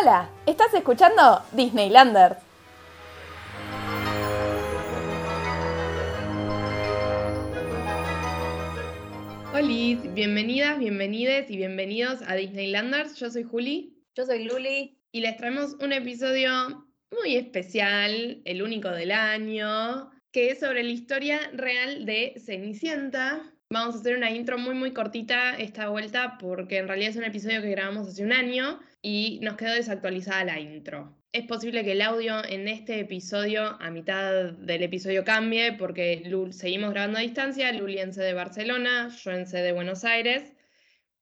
Hola, 0.00 0.30
¿estás 0.46 0.72
escuchando 0.74 1.42
Disneylanders? 1.52 2.36
Hola, 9.52 10.00
bienvenidas, 10.14 10.78
bienvenides 10.78 11.50
y 11.50 11.56
bienvenidos 11.56 12.20
a 12.28 12.36
Disneylanders. 12.36 13.16
Yo 13.16 13.28
soy 13.28 13.42
Juli. 13.42 14.04
Yo 14.14 14.24
soy 14.24 14.44
Luli. 14.44 15.00
Y 15.10 15.20
les 15.20 15.36
traemos 15.36 15.74
un 15.80 15.92
episodio 15.92 16.86
muy 17.10 17.34
especial, 17.34 18.40
el 18.44 18.62
único 18.62 18.90
del 18.90 19.10
año, 19.10 20.12
que 20.30 20.50
es 20.50 20.60
sobre 20.60 20.84
la 20.84 20.90
historia 20.90 21.40
real 21.54 22.04
de 22.06 22.34
Cenicienta. 22.44 23.42
Vamos 23.70 23.96
a 23.96 23.98
hacer 23.98 24.16
una 24.16 24.30
intro 24.30 24.58
muy 24.58 24.74
muy 24.74 24.92
cortita 24.92 25.56
esta 25.56 25.88
vuelta 25.88 26.38
porque 26.38 26.78
en 26.78 26.86
realidad 26.86 27.10
es 27.10 27.16
un 27.16 27.24
episodio 27.24 27.62
que 27.62 27.70
grabamos 27.70 28.06
hace 28.06 28.22
un 28.22 28.32
año 28.32 28.78
y 29.02 29.40
nos 29.42 29.56
quedó 29.56 29.74
desactualizada 29.74 30.44
la 30.44 30.60
intro. 30.60 31.16
Es 31.32 31.46
posible 31.46 31.84
que 31.84 31.92
el 31.92 32.02
audio 32.02 32.42
en 32.44 32.68
este 32.68 33.00
episodio, 33.00 33.76
a 33.80 33.90
mitad 33.90 34.52
del 34.52 34.82
episodio, 34.82 35.24
cambie 35.24 35.72
porque 35.74 36.22
seguimos 36.50 36.90
grabando 36.90 37.18
a 37.18 37.22
distancia, 37.22 37.70
Luli 37.72 37.98
en 37.98 38.12
de 38.12 38.32
Barcelona, 38.32 39.08
yo 39.08 39.30
en 39.32 39.44
de 39.44 39.72
Buenos 39.72 40.04
Aires 40.04 40.54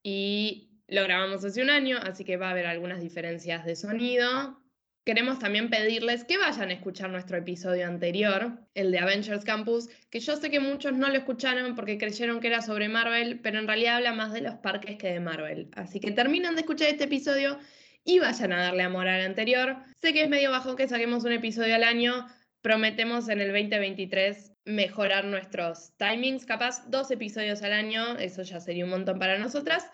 y 0.03 0.70
lo 0.87 1.03
grabamos 1.03 1.45
hace 1.45 1.61
un 1.61 1.70
año, 1.70 1.98
así 2.01 2.25
que 2.25 2.37
va 2.37 2.48
a 2.48 2.51
haber 2.53 2.67
algunas 2.67 3.01
diferencias 3.01 3.65
de 3.65 3.75
sonido. 3.75 4.62
Queremos 5.06 5.38
también 5.38 5.70
pedirles 5.70 6.24
que 6.24 6.37
vayan 6.37 6.70
a 6.70 6.73
escuchar 6.73 7.10
nuestro 7.10 7.37
episodio 7.37 7.87
anterior, 7.87 8.59
el 8.74 8.91
de 8.91 8.98
Avengers 8.98 9.45
Campus, 9.45 9.88
que 10.10 10.19
yo 10.19 10.34
sé 10.34 10.51
que 10.51 10.59
muchos 10.59 10.95
no 10.95 11.09
lo 11.09 11.14
escucharon 11.14 11.77
porque 11.77 11.97
creyeron 11.97 12.41
que 12.41 12.48
era 12.48 12.60
sobre 12.60 12.88
Marvel, 12.88 13.38
pero 13.38 13.61
en 13.61 13.69
realidad 13.69 13.98
habla 13.98 14.12
más 14.14 14.33
de 14.33 14.41
los 14.41 14.55
parques 14.55 14.97
que 14.98 15.12
de 15.12 15.20
Marvel. 15.20 15.69
Así 15.77 16.00
que 16.00 16.11
terminan 16.11 16.56
de 16.56 16.62
escuchar 16.62 16.88
este 16.88 17.05
episodio 17.05 17.56
y 18.02 18.19
vayan 18.19 18.52
a 18.52 18.61
darle 18.61 18.83
amor 18.83 19.06
al 19.06 19.20
anterior. 19.20 19.77
Sé 20.02 20.12
que 20.12 20.24
es 20.24 20.28
medio 20.28 20.50
bajo 20.50 20.75
que 20.75 20.89
saquemos 20.89 21.22
un 21.22 21.31
episodio 21.31 21.77
al 21.77 21.84
año, 21.84 22.27
prometemos 22.61 23.28
en 23.28 23.41
el 23.41 23.53
2023 23.53 24.55
mejorar 24.64 25.25
nuestros 25.25 25.92
timings, 25.98 26.44
capaz 26.47 26.91
dos 26.91 27.12
episodios 27.12 27.62
al 27.62 27.75
año, 27.75 28.19
eso 28.19 28.42
ya 28.42 28.59
sería 28.59 28.84
un 28.84 28.91
montón 28.91 29.20
para 29.20 29.38
nosotras 29.38 29.88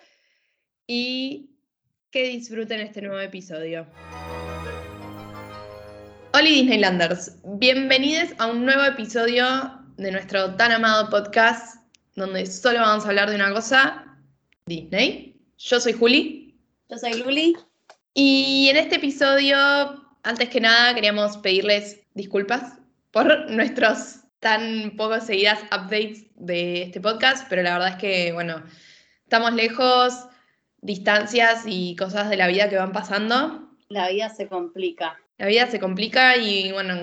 y 0.86 1.50
que 2.10 2.24
disfruten 2.28 2.80
este 2.80 3.02
nuevo 3.02 3.20
episodio. 3.20 3.86
Hola 6.42 6.50
Disneylanders, 6.50 7.36
bienvenidos 7.44 8.30
a 8.38 8.48
un 8.48 8.64
nuevo 8.64 8.82
episodio 8.82 9.44
de 9.96 10.10
nuestro 10.10 10.56
tan 10.56 10.72
amado 10.72 11.08
podcast 11.08 11.76
donde 12.16 12.46
solo 12.46 12.80
vamos 12.80 13.04
a 13.04 13.10
hablar 13.10 13.30
de 13.30 13.36
una 13.36 13.52
cosa, 13.52 14.18
Disney. 14.66 15.40
Yo 15.56 15.78
soy 15.78 15.92
Juli. 15.92 16.58
Yo 16.90 16.98
soy 16.98 17.14
Luli. 17.14 17.54
Y 18.12 18.66
en 18.68 18.76
este 18.76 18.96
episodio, 18.96 19.56
antes 20.24 20.48
que 20.48 20.60
nada, 20.60 20.92
queríamos 20.96 21.36
pedirles 21.36 22.00
disculpas 22.14 22.76
por 23.12 23.48
nuestros 23.48 24.22
tan 24.40 24.96
poco 24.96 25.20
seguidas 25.20 25.62
updates 25.66 26.26
de 26.34 26.82
este 26.82 27.00
podcast, 27.00 27.46
pero 27.48 27.62
la 27.62 27.74
verdad 27.74 27.90
es 27.90 27.96
que, 27.98 28.32
bueno, 28.32 28.64
estamos 29.22 29.52
lejos, 29.52 30.26
distancias 30.80 31.62
y 31.66 31.94
cosas 31.94 32.30
de 32.30 32.36
la 32.36 32.48
vida 32.48 32.68
que 32.68 32.78
van 32.78 32.90
pasando. 32.90 33.70
La 33.88 34.08
vida 34.08 34.28
se 34.28 34.48
complica. 34.48 35.21
La 35.38 35.46
vida 35.46 35.66
se 35.66 35.80
complica 35.80 36.36
y 36.36 36.70
bueno, 36.72 36.94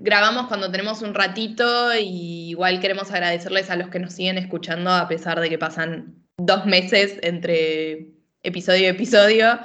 grabamos 0.00 0.48
cuando 0.48 0.70
tenemos 0.70 1.02
un 1.02 1.14
ratito 1.14 1.94
y 1.94 2.50
igual 2.50 2.80
queremos 2.80 3.10
agradecerles 3.12 3.70
a 3.70 3.76
los 3.76 3.90
que 3.90 3.98
nos 3.98 4.14
siguen 4.14 4.38
escuchando 4.38 4.90
a 4.90 5.06
pesar 5.06 5.40
de 5.40 5.48
que 5.48 5.58
pasan 5.58 6.26
dos 6.36 6.66
meses 6.66 7.18
entre 7.22 8.12
episodio 8.42 8.82
y 8.82 8.86
episodio 8.86 9.58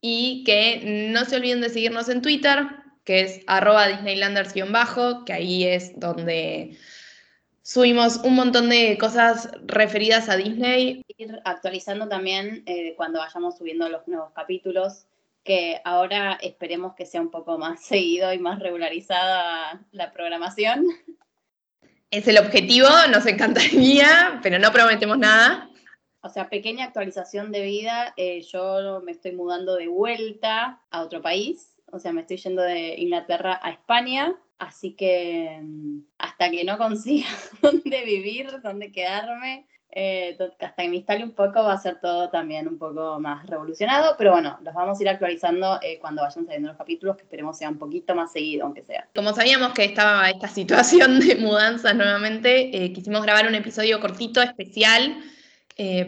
y 0.00 0.44
que 0.44 1.08
no 1.12 1.24
se 1.24 1.36
olviden 1.36 1.60
de 1.60 1.68
seguirnos 1.68 2.08
en 2.08 2.22
Twitter, 2.22 2.66
que 3.04 3.20
es 3.20 3.40
arroba 3.46 3.88
disneylanders-bajo, 3.88 5.24
que 5.24 5.32
ahí 5.32 5.64
es 5.64 5.98
donde 5.98 6.76
Subimos 7.66 8.18
un 8.18 8.36
montón 8.36 8.68
de 8.68 8.96
cosas 8.96 9.50
referidas 9.64 10.28
a 10.28 10.36
Disney. 10.36 11.04
Ir 11.18 11.40
actualizando 11.44 12.06
también 12.08 12.62
eh, 12.64 12.94
cuando 12.96 13.18
vayamos 13.18 13.58
subiendo 13.58 13.88
los 13.88 14.06
nuevos 14.06 14.30
capítulos, 14.34 15.05
que 15.46 15.80
ahora 15.84 16.38
esperemos 16.42 16.94
que 16.94 17.06
sea 17.06 17.22
un 17.22 17.30
poco 17.30 17.56
más 17.56 17.82
seguido 17.84 18.32
y 18.32 18.38
más 18.38 18.58
regularizada 18.58 19.86
la 19.92 20.12
programación. 20.12 20.84
Es 22.10 22.28
el 22.28 22.38
objetivo, 22.38 22.88
nos 23.10 23.26
encantaría, 23.26 24.40
pero 24.42 24.58
no 24.58 24.70
prometemos 24.72 25.18
nada. 25.18 25.70
O 26.20 26.28
sea, 26.28 26.48
pequeña 26.48 26.84
actualización 26.84 27.52
de 27.52 27.62
vida. 27.62 28.12
Eh, 28.16 28.42
yo 28.42 29.00
me 29.04 29.12
estoy 29.12 29.32
mudando 29.32 29.76
de 29.76 29.88
vuelta 29.88 30.82
a 30.90 31.02
otro 31.02 31.22
país. 31.22 31.76
O 31.92 31.98
sea, 31.98 32.12
me 32.12 32.22
estoy 32.22 32.36
yendo 32.36 32.62
de 32.62 32.96
Inglaterra 32.98 33.58
a 33.62 33.70
España 33.70 34.36
Así 34.58 34.92
que 34.92 35.60
mm, 35.62 35.98
hasta 36.18 36.50
que 36.50 36.64
no 36.64 36.78
consiga 36.78 37.28
dónde 37.62 38.04
vivir, 38.04 38.60
dónde 38.62 38.90
quedarme, 38.90 39.66
eh, 39.98 40.36
hasta 40.60 40.82
que 40.82 40.88
me 40.90 40.96
instale 40.96 41.24
un 41.24 41.30
poco 41.30 41.64
va 41.64 41.72
a 41.72 41.78
ser 41.78 41.98
todo 42.02 42.28
también 42.28 42.68
un 42.68 42.76
poco 42.76 43.18
más 43.18 43.46
revolucionado, 43.46 44.14
pero 44.18 44.32
bueno, 44.32 44.58
los 44.62 44.74
vamos 44.74 45.00
a 45.00 45.02
ir 45.02 45.08
actualizando 45.08 45.78
eh, 45.80 45.98
cuando 45.98 46.20
vayan 46.20 46.44
saliendo 46.44 46.68
los 46.68 46.76
capítulos, 46.76 47.16
que 47.16 47.22
esperemos 47.22 47.56
sea 47.56 47.70
un 47.70 47.78
poquito 47.78 48.14
más 48.14 48.30
seguido, 48.30 48.66
aunque 48.66 48.82
sea. 48.82 49.08
Como 49.14 49.32
sabíamos 49.32 49.72
que 49.72 49.84
estaba 49.84 50.28
esta 50.28 50.48
situación 50.48 51.20
de 51.20 51.36
mudanza 51.36 51.94
nuevamente, 51.94 52.84
eh, 52.84 52.92
quisimos 52.92 53.22
grabar 53.22 53.46
un 53.46 53.54
episodio 53.54 53.98
cortito, 53.98 54.42
especial, 54.42 55.16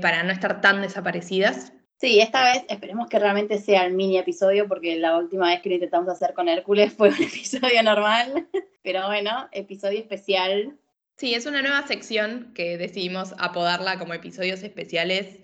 para 0.03 0.23
no 0.23 0.33
estar 0.33 0.61
tan 0.61 0.83
desaparecidas. 0.83 1.73
Sí, 1.97 2.21
esta 2.21 2.45
vez 2.45 2.65
esperemos 2.69 3.09
que 3.09 3.19
realmente 3.19 3.59
sea 3.59 3.87
el 3.87 3.95
mini 3.95 4.19
episodio, 4.19 4.69
porque 4.69 4.99
la 4.99 5.17
última 5.17 5.49
vez 5.49 5.63
que 5.63 5.71
lo 5.71 5.77
intentamos 5.77 6.11
hacer 6.11 6.35
con 6.35 6.51
Hércules 6.51 6.93
fue 6.97 7.09
un 7.09 7.23
episodio 7.23 7.83
normal. 7.83 8.49
Pero 8.83 9.07
bueno, 9.07 9.49
episodio 9.51 9.99
especial. 9.99 10.77
Sí, 11.19 11.35
es 11.35 11.47
una 11.47 11.63
nueva 11.63 11.85
sección 11.85 12.53
que 12.55 12.79
decidimos 12.79 13.35
apodarla 13.39 13.99
como 13.99 14.15
episodios 14.15 14.63
especiales, 14.63 15.41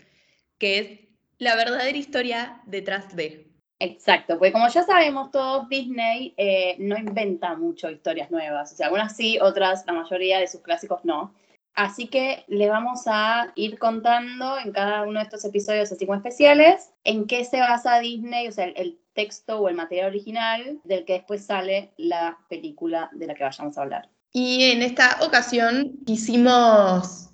que 0.59 0.79
es 0.79 1.01
la 1.39 1.57
verdadera 1.57 1.99
historia 1.99 2.63
detrás 2.67 3.17
de. 3.17 3.51
Exacto, 3.81 4.39
porque 4.39 4.53
como 4.53 4.69
ya 4.69 4.85
sabemos 4.85 5.33
todos, 5.33 5.69
Disney 5.69 6.33
eh, 6.37 6.77
no 6.79 6.97
inventa 6.97 7.57
mucho 7.57 7.91
historias 7.91 8.31
nuevas. 8.31 8.73
O 8.73 8.77
sea, 8.77 8.87
algunas 8.87 9.17
sí, 9.17 9.37
otras, 9.43 9.85
la 9.85 9.95
mayoría 9.95 10.39
de 10.39 10.47
sus 10.47 10.61
clásicos 10.61 11.05
no. 11.05 11.35
Así 11.75 12.07
que 12.07 12.45
le 12.47 12.69
vamos 12.69 13.03
a 13.07 13.53
ir 13.57 13.77
contando 13.81 14.57
en 14.61 14.71
cada 14.71 15.03
uno 15.03 15.19
de 15.19 15.25
estos 15.25 15.45
episodios 15.45 15.91
así 15.91 16.07
como 16.07 16.17
especiales 16.17 16.93
en 17.03 17.27
qué 17.27 17.45
se 17.45 17.59
basa 17.59 17.99
Disney, 17.99 18.47
o 18.47 18.53
sea, 18.53 18.67
el, 18.67 19.01
texto 19.15 19.61
o 19.61 19.69
el 19.69 19.77
material 19.77 20.09
original 20.09 20.81
del 20.83 21.05
que 21.05 21.15
después 21.15 21.47
sale 21.47 21.93
la 21.97 22.37
película 22.49 23.11
de 23.13 23.29
la 23.29 23.35
que 23.35 23.45
vayamos 23.45 23.79
a 23.79 23.83
hablar. 23.83 24.09
Y 24.37 24.65
en 24.65 24.83
esta 24.83 25.19
ocasión 25.21 25.93
quisimos 26.05 27.31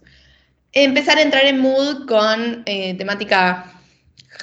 empezar 0.71 1.16
a 1.16 1.22
entrar 1.22 1.47
en 1.47 1.59
mood 1.59 2.06
con 2.06 2.62
eh, 2.66 2.94
temática 2.99 3.72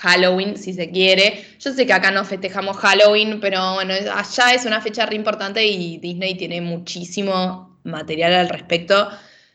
Halloween, 0.02 0.58
si 0.58 0.74
se 0.74 0.90
quiere. 0.90 1.46
Yo 1.60 1.72
sé 1.72 1.86
que 1.86 1.94
acá 1.94 2.10
no 2.10 2.26
festejamos 2.26 2.76
Halloween, 2.78 3.40
pero 3.40 3.76
bueno, 3.76 3.94
allá 3.94 4.56
es 4.56 4.66
una 4.66 4.82
fecha 4.82 5.06
re 5.06 5.16
importante 5.16 5.64
y 5.68 6.00
Disney 6.00 6.34
tiene 6.34 6.60
muchísimo 6.62 7.80
material 7.84 8.34
al 8.34 8.50
respecto. 8.50 9.08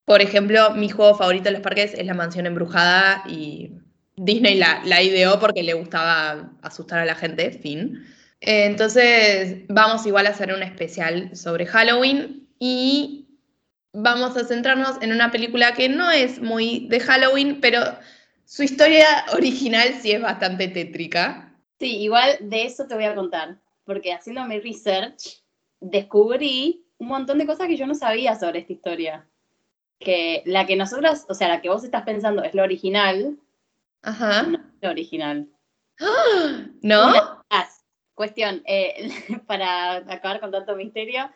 Por 0.05 0.23
ejemplo, 0.23 0.71
mi 0.71 0.89
juego 0.89 1.17
favorito 1.17 1.47
de 1.47 1.53
los 1.55 1.61
parques 1.61 1.95
es 1.95 2.07
la 2.07 2.15
mansión 2.15 2.47
embrujada 2.47 3.25
y 3.29 3.73
Disney 4.15 4.59
la, 4.59 4.81
la 4.85 5.03
ideó 5.03 5.41
porque 5.41 5.65
le 5.65 5.75
gustaba 5.75 6.53
asustar 6.63 7.01
a 7.01 7.05
la 7.05 7.17
gente, 7.17 7.51
fin. 7.51 8.07
Entonces, 8.41 9.63
vamos 9.69 10.07
igual 10.07 10.29
a 10.29 10.31
hacer 10.31 10.55
un 10.55 10.63
especial 10.63 11.35
sobre 11.35 11.67
Halloween 11.67 12.43
y 12.65 13.27
vamos 13.93 14.37
a 14.37 14.45
centrarnos 14.45 15.03
en 15.03 15.11
una 15.11 15.33
película 15.33 15.75
que 15.75 15.89
no 15.89 16.13
es 16.13 16.41
muy 16.41 16.87
de 16.87 17.01
Halloween, 17.01 17.61
pero 17.61 17.81
su 18.45 18.63
historia 18.63 19.25
original 19.33 19.95
sí 20.01 20.13
es 20.13 20.23
bastante 20.23 20.69
tétrica. 20.69 21.53
Sí, 21.81 21.97
igual 21.97 22.37
de 22.39 22.67
eso 22.67 22.87
te 22.87 22.95
voy 22.95 23.07
a 23.07 23.17
contar, 23.17 23.59
porque 23.85 24.13
haciendo 24.13 24.45
mi 24.45 24.61
research 24.61 25.43
descubrí 25.81 26.87
un 26.99 27.09
montón 27.09 27.39
de 27.39 27.47
cosas 27.47 27.67
que 27.67 27.77
yo 27.77 27.89
no 27.89 27.97
sabía 27.97 28.39
sobre 28.39 28.61
esta 28.61 28.75
historia 28.75 29.27
que 29.99 30.45
la 30.47 30.65
que 30.65 30.77
nosotros, 30.77 31.27
o 31.29 31.35
sea, 31.35 31.49
la 31.49 31.61
que 31.63 31.69
vos 31.69 31.83
estás 31.83 32.05
pensando 32.05 32.45
es 32.45 32.55
la 32.55 32.63
original. 32.63 33.41
Ajá. 34.03 34.45
No 34.45 34.59
es 34.59 34.65
la 34.83 34.91
original. 34.91 35.49
¿No? 36.81 37.43
cuestión, 38.15 38.63
eh, 38.67 39.09
para 39.49 39.97
acabar 39.97 40.39
con 40.39 40.53
tanto 40.53 40.77
misterio, 40.77 41.29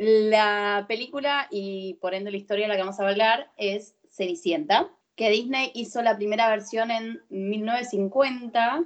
la 0.00 0.86
película 0.88 1.46
y 1.50 1.98
por 2.00 2.14
ende 2.14 2.30
la 2.30 2.38
historia 2.38 2.64
de 2.64 2.68
la 2.68 2.76
que 2.76 2.82
vamos 2.82 2.98
a 2.98 3.06
hablar 3.06 3.50
es 3.58 3.94
Cenicienta, 4.08 4.88
que 5.14 5.28
Disney 5.28 5.70
hizo 5.74 6.00
la 6.00 6.16
primera 6.16 6.48
versión 6.48 6.90
en 6.90 7.20
1950 7.28 8.84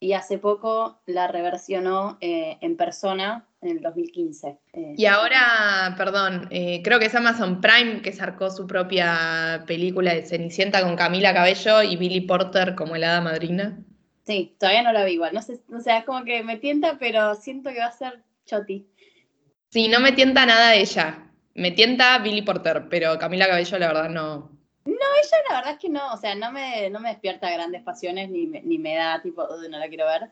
y 0.00 0.14
hace 0.14 0.38
poco 0.38 1.00
la 1.04 1.28
reversionó 1.28 2.16
eh, 2.22 2.56
en 2.62 2.78
persona 2.78 3.46
en 3.60 3.76
el 3.76 3.82
2015. 3.82 4.58
Eh. 4.72 4.94
Y 4.96 5.04
ahora, 5.04 5.94
perdón, 5.98 6.48
eh, 6.50 6.80
creo 6.82 6.98
que 6.98 7.06
es 7.06 7.14
Amazon 7.14 7.60
Prime 7.60 8.00
que 8.00 8.12
sacó 8.12 8.50
su 8.50 8.66
propia 8.66 9.64
película 9.66 10.14
de 10.14 10.24
Cenicienta 10.24 10.82
con 10.82 10.96
Camila 10.96 11.34
Cabello 11.34 11.82
y 11.82 11.96
Billy 11.96 12.22
Porter 12.22 12.74
como 12.74 12.96
el 12.96 13.04
hada 13.04 13.20
madrina. 13.20 13.78
Sí, 14.26 14.56
todavía 14.58 14.82
no 14.82 14.92
la 14.92 15.04
vi 15.04 15.12
igual. 15.12 15.34
No 15.34 15.42
sé, 15.42 15.60
o 15.74 15.80
sea, 15.80 15.98
es 15.98 16.04
como 16.04 16.24
que 16.24 16.42
me 16.42 16.56
tienta, 16.56 16.96
pero 16.98 17.34
siento 17.34 17.70
que 17.70 17.80
va 17.80 17.86
a 17.86 17.92
ser 17.92 18.22
choti. 18.46 18.86
Sí, 19.74 19.88
no 19.88 19.98
me 19.98 20.12
tienta 20.12 20.46
nada 20.46 20.76
ella. 20.76 21.32
Me 21.54 21.72
tienta 21.72 22.16
Billy 22.20 22.42
Porter, 22.42 22.86
pero 22.88 23.18
Camila 23.18 23.48
Cabello, 23.48 23.76
la 23.80 23.88
verdad, 23.88 24.08
no. 24.08 24.52
No, 24.84 24.92
ella 24.94 25.36
la 25.50 25.56
verdad 25.56 25.72
es 25.72 25.78
que 25.80 25.88
no, 25.88 26.12
o 26.12 26.16
sea, 26.16 26.36
no 26.36 26.52
me, 26.52 26.88
no 26.90 27.00
me 27.00 27.08
despierta 27.08 27.50
grandes 27.50 27.82
pasiones 27.82 28.30
ni 28.30 28.46
me, 28.46 28.62
ni 28.62 28.78
me 28.78 28.94
da 28.94 29.20
tipo, 29.20 29.42
"Uy, 29.42 29.68
no 29.68 29.80
la 29.80 29.88
quiero 29.88 30.06
ver. 30.06 30.30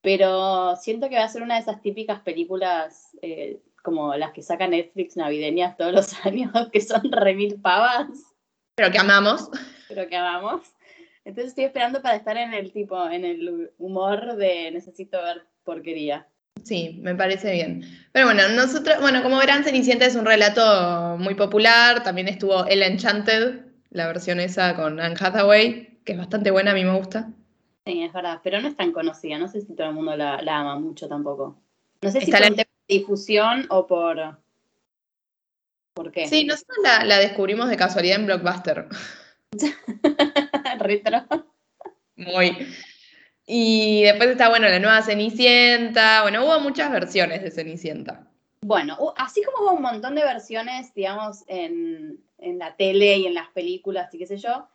Pero 0.00 0.74
siento 0.74 1.08
que 1.08 1.14
va 1.14 1.22
a 1.22 1.28
ser 1.28 1.42
una 1.42 1.54
de 1.54 1.60
esas 1.60 1.80
típicas 1.82 2.18
películas 2.22 3.16
eh, 3.22 3.60
como 3.84 4.16
las 4.16 4.32
que 4.32 4.42
saca 4.42 4.66
Netflix 4.66 5.16
navideñas 5.16 5.76
todos 5.76 5.92
los 5.92 6.12
años, 6.26 6.50
que 6.72 6.80
son 6.80 7.12
remil 7.12 7.60
pavas, 7.60 8.08
Pero 8.74 8.90
que 8.90 8.98
amamos. 8.98 9.50
pero 9.86 10.08
que 10.08 10.16
amamos. 10.16 10.62
Entonces 11.24 11.50
estoy 11.50 11.62
esperando 11.62 12.02
para 12.02 12.16
estar 12.16 12.36
en 12.36 12.54
el 12.54 12.72
tipo, 12.72 13.08
en 13.08 13.24
el 13.24 13.70
humor 13.78 14.34
de 14.34 14.72
necesito 14.72 15.22
ver 15.22 15.46
porquería. 15.62 16.26
Sí, 16.64 16.98
me 17.02 17.14
parece 17.14 17.52
bien. 17.52 17.82
Pero 18.12 18.26
bueno, 18.26 18.48
nosotros, 18.50 19.00
bueno, 19.00 19.22
como 19.22 19.38
verán, 19.38 19.64
Cenicienta 19.64 20.04
es 20.06 20.14
un 20.16 20.26
relato 20.26 21.16
muy 21.18 21.34
popular. 21.34 22.02
También 22.02 22.28
estuvo 22.28 22.66
El 22.66 22.82
Enchanted, 22.82 23.64
la 23.90 24.06
versión 24.06 24.40
esa 24.40 24.76
con 24.76 25.00
Anne 25.00 25.16
Hathaway, 25.18 26.00
que 26.04 26.12
es 26.12 26.18
bastante 26.18 26.50
buena, 26.50 26.72
a 26.72 26.74
mí 26.74 26.84
me 26.84 26.96
gusta. 26.96 27.30
Sí, 27.86 28.02
es 28.02 28.12
verdad, 28.12 28.40
pero 28.44 28.60
no 28.60 28.68
es 28.68 28.76
tan 28.76 28.92
conocida. 28.92 29.38
No 29.38 29.48
sé 29.48 29.62
si 29.62 29.74
todo 29.74 29.88
el 29.88 29.94
mundo 29.94 30.16
la, 30.16 30.42
la 30.42 30.58
ama 30.60 30.78
mucho 30.78 31.08
tampoco. 31.08 31.58
No 32.02 32.10
sé 32.10 32.20
si 32.20 32.30
Está 32.30 32.46
por 32.48 32.56
la- 32.56 32.66
difusión 32.88 33.66
o 33.70 33.86
por... 33.86 34.38
¿Por 35.94 36.12
qué? 36.12 36.26
Sí, 36.28 36.44
nosotros 36.44 36.78
la, 36.82 37.04
la 37.04 37.18
descubrimos 37.18 37.68
de 37.68 37.76
casualidad 37.76 38.18
en 38.20 38.26
Blockbuster. 38.26 38.86
Retro. 40.78 41.24
Muy. 42.16 42.68
Y 43.52 44.04
después 44.04 44.30
está, 44.30 44.48
bueno, 44.48 44.68
la 44.68 44.78
nueva 44.78 45.02
Cenicienta. 45.02 46.22
Bueno, 46.22 46.44
hubo 46.44 46.60
muchas 46.60 46.92
versiones 46.92 47.42
de 47.42 47.50
Cenicienta. 47.50 48.30
Bueno, 48.64 48.96
así 49.16 49.42
como 49.42 49.64
hubo 49.64 49.74
un 49.74 49.82
montón 49.82 50.14
de 50.14 50.22
versiones, 50.22 50.94
digamos, 50.94 51.42
en, 51.48 52.22
en 52.38 52.58
la 52.60 52.76
tele 52.76 53.16
y 53.16 53.26
en 53.26 53.34
las 53.34 53.48
películas 53.48 54.14
y 54.14 54.18
qué 54.18 54.26
sé 54.28 54.36
yo, 54.36 54.68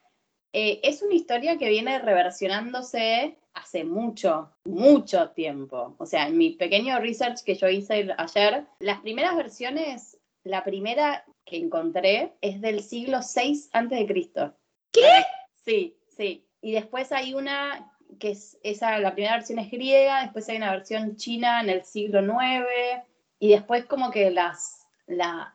eh, 0.51 0.81
es 0.83 1.01
una 1.01 1.13
historia 1.13 1.57
que 1.57 1.69
viene 1.69 1.99
reversionándose 1.99 3.37
hace 3.53 3.85
mucho, 3.85 4.51
mucho 4.65 5.29
tiempo. 5.29 5.95
O 5.97 6.05
sea, 6.05 6.27
en 6.27 6.37
mi 6.37 6.49
pequeño 6.49 6.99
research 6.99 7.43
que 7.45 7.55
yo 7.55 7.69
hice 7.69 8.13
ayer, 8.17 8.65
las 8.79 8.99
primeras 8.99 9.37
versiones, 9.37 10.17
la 10.43 10.65
primera 10.65 11.23
que 11.45 11.55
encontré 11.55 12.33
es 12.41 12.59
del 12.59 12.83
siglo 12.83 13.19
VI 13.19 14.05
Cristo. 14.05 14.53
¿Qué? 14.91 15.23
Sí, 15.63 15.95
sí. 16.09 16.45
Y 16.59 16.73
después 16.73 17.13
hay 17.13 17.35
una 17.35 17.94
que 18.19 18.31
es 18.31 18.57
esa, 18.63 18.97
la 18.99 19.13
primera 19.13 19.35
versión 19.35 19.59
es 19.59 19.69
griega, 19.71 20.21
después 20.23 20.47
hay 20.49 20.57
una 20.57 20.71
versión 20.71 21.15
china 21.17 21.61
en 21.61 21.69
el 21.69 21.83
siglo 21.83 22.21
IX, 22.21 23.03
y 23.39 23.49
después 23.49 23.85
como 23.85 24.11
que 24.11 24.31
las, 24.31 24.85
la- 25.07 25.53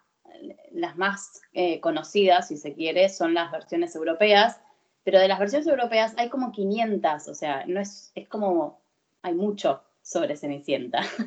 las 0.73 0.97
más 0.97 1.41
eh, 1.53 1.81
conocidas, 1.81 2.49
si 2.49 2.57
se 2.57 2.73
quiere, 2.75 3.09
son 3.09 3.35
las 3.35 3.51
versiones 3.51 3.95
europeas, 3.97 4.61
pero 5.03 5.19
de 5.19 5.29
las 5.29 5.39
versiones 5.39 5.67
europeas 5.67 6.15
hay 6.19 6.29
como 6.29 6.53
500, 6.53 7.29
o 7.29 7.35
sea, 7.35 7.65
no 7.67 7.81
es, 7.81 8.13
es 8.15 8.29
como, 8.29 8.81
hay 9.23 9.35
mucho 9.35 9.83
sobre 10.03 10.37
Cenicienta. 10.37 11.01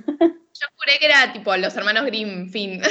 Yo 0.54 0.68
juré 0.78 1.00
que 1.00 1.06
era 1.08 1.34
tipo 1.34 1.56
los 1.58 1.76
hermanos 1.76 2.06
Grimm, 2.06 2.50
fin. 2.50 2.82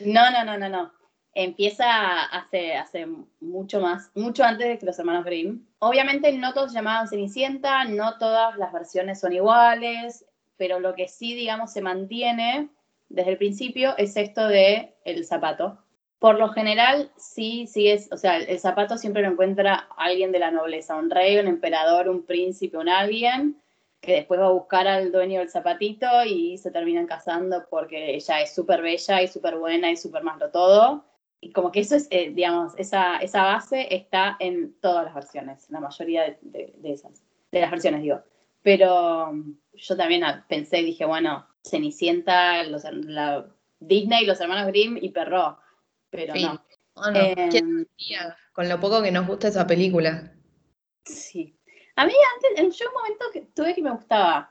No, 0.00 0.30
no, 0.30 0.44
no, 0.44 0.56
no, 0.58 0.68
no. 0.68 0.92
Empieza 1.38 2.22
hace, 2.24 2.76
hace 2.76 3.06
mucho 3.40 3.78
más, 3.78 4.10
mucho 4.14 4.42
antes 4.42 4.68
de 4.68 4.78
que 4.78 4.86
los 4.86 4.98
hermanos 4.98 5.26
Grimm. 5.26 5.66
Obviamente 5.80 6.32
no 6.32 6.54
todos 6.54 6.72
llamaban 6.72 7.08
Cenicienta, 7.08 7.84
no 7.84 8.16
todas 8.16 8.56
las 8.56 8.72
versiones 8.72 9.20
son 9.20 9.34
iguales, 9.34 10.24
pero 10.56 10.80
lo 10.80 10.94
que 10.94 11.08
sí, 11.08 11.34
digamos, 11.34 11.74
se 11.74 11.82
mantiene 11.82 12.70
desde 13.10 13.32
el 13.32 13.36
principio 13.36 13.94
es 13.98 14.16
esto 14.16 14.48
de 14.48 14.94
el 15.04 15.26
zapato. 15.26 15.76
Por 16.18 16.38
lo 16.38 16.48
general, 16.48 17.10
sí, 17.18 17.66
sí 17.66 17.88
es, 17.88 18.10
o 18.10 18.16
sea, 18.16 18.38
el 18.38 18.58
zapato 18.58 18.96
siempre 18.96 19.20
lo 19.20 19.28
encuentra 19.28 19.88
alguien 19.98 20.32
de 20.32 20.38
la 20.38 20.50
nobleza, 20.50 20.96
un 20.96 21.10
rey, 21.10 21.36
un 21.36 21.48
emperador, 21.48 22.08
un 22.08 22.24
príncipe, 22.24 22.78
un 22.78 22.88
alguien, 22.88 23.60
que 24.00 24.12
después 24.12 24.40
va 24.40 24.46
a 24.46 24.52
buscar 24.52 24.88
al 24.88 25.12
dueño 25.12 25.40
del 25.40 25.50
zapatito 25.50 26.06
y 26.24 26.56
se 26.56 26.70
terminan 26.70 27.06
casando 27.06 27.66
porque 27.68 28.14
ella 28.14 28.40
es 28.40 28.54
súper 28.54 28.80
bella 28.80 29.20
y 29.20 29.28
súper 29.28 29.58
buena 29.58 29.90
y 29.90 29.98
súper 29.98 30.22
más 30.22 30.38
lo 30.38 30.48
todo. 30.48 31.04
Y 31.40 31.52
como 31.52 31.70
que 31.70 31.80
eso 31.80 31.96
es, 31.96 32.08
eh, 32.10 32.30
digamos, 32.34 32.72
esa, 32.78 33.18
esa 33.18 33.42
base 33.42 33.94
está 33.94 34.36
en 34.40 34.78
todas 34.80 35.04
las 35.04 35.14
versiones, 35.14 35.68
la 35.70 35.80
mayoría 35.80 36.22
de, 36.22 36.38
de- 36.42 36.74
de 36.78 36.92
esas, 36.92 37.22
de 37.52 37.60
las 37.60 37.70
versiones, 37.70 38.02
digo. 38.02 38.22
Pero 38.62 39.28
um, 39.30 39.56
yo 39.74 39.96
también 39.96 40.24
pensé, 40.48 40.78
dije, 40.78 41.04
bueno, 41.04 41.46
Cenicienta, 41.64 42.62
los, 42.64 42.82
la, 42.84 43.46
Disney, 43.78 44.24
los 44.26 44.40
hermanos 44.40 44.66
Grimm 44.68 44.96
y 45.00 45.10
Perro. 45.10 45.58
Pero 46.10 46.32
Fin. 46.32 46.46
no. 46.46 46.62
Oh, 46.94 47.10
no. 47.10 47.20
Em, 47.20 47.50
¿Quién 47.50 47.88
diría? 47.98 48.36
Con 48.52 48.68
lo 48.68 48.80
poco 48.80 49.02
que 49.02 49.12
nos 49.12 49.26
gusta 49.26 49.48
esa 49.48 49.66
película. 49.66 50.32
Sí. 51.04 51.56
A 51.96 52.06
mí 52.06 52.12
antes, 52.34 52.64
en- 52.64 52.70
yo 52.72 52.88
un 52.88 52.94
momento 52.94 53.24
que 53.32 53.42
tuve 53.54 53.74
que 53.74 53.82
me 53.82 53.90
gustaba. 53.92 54.50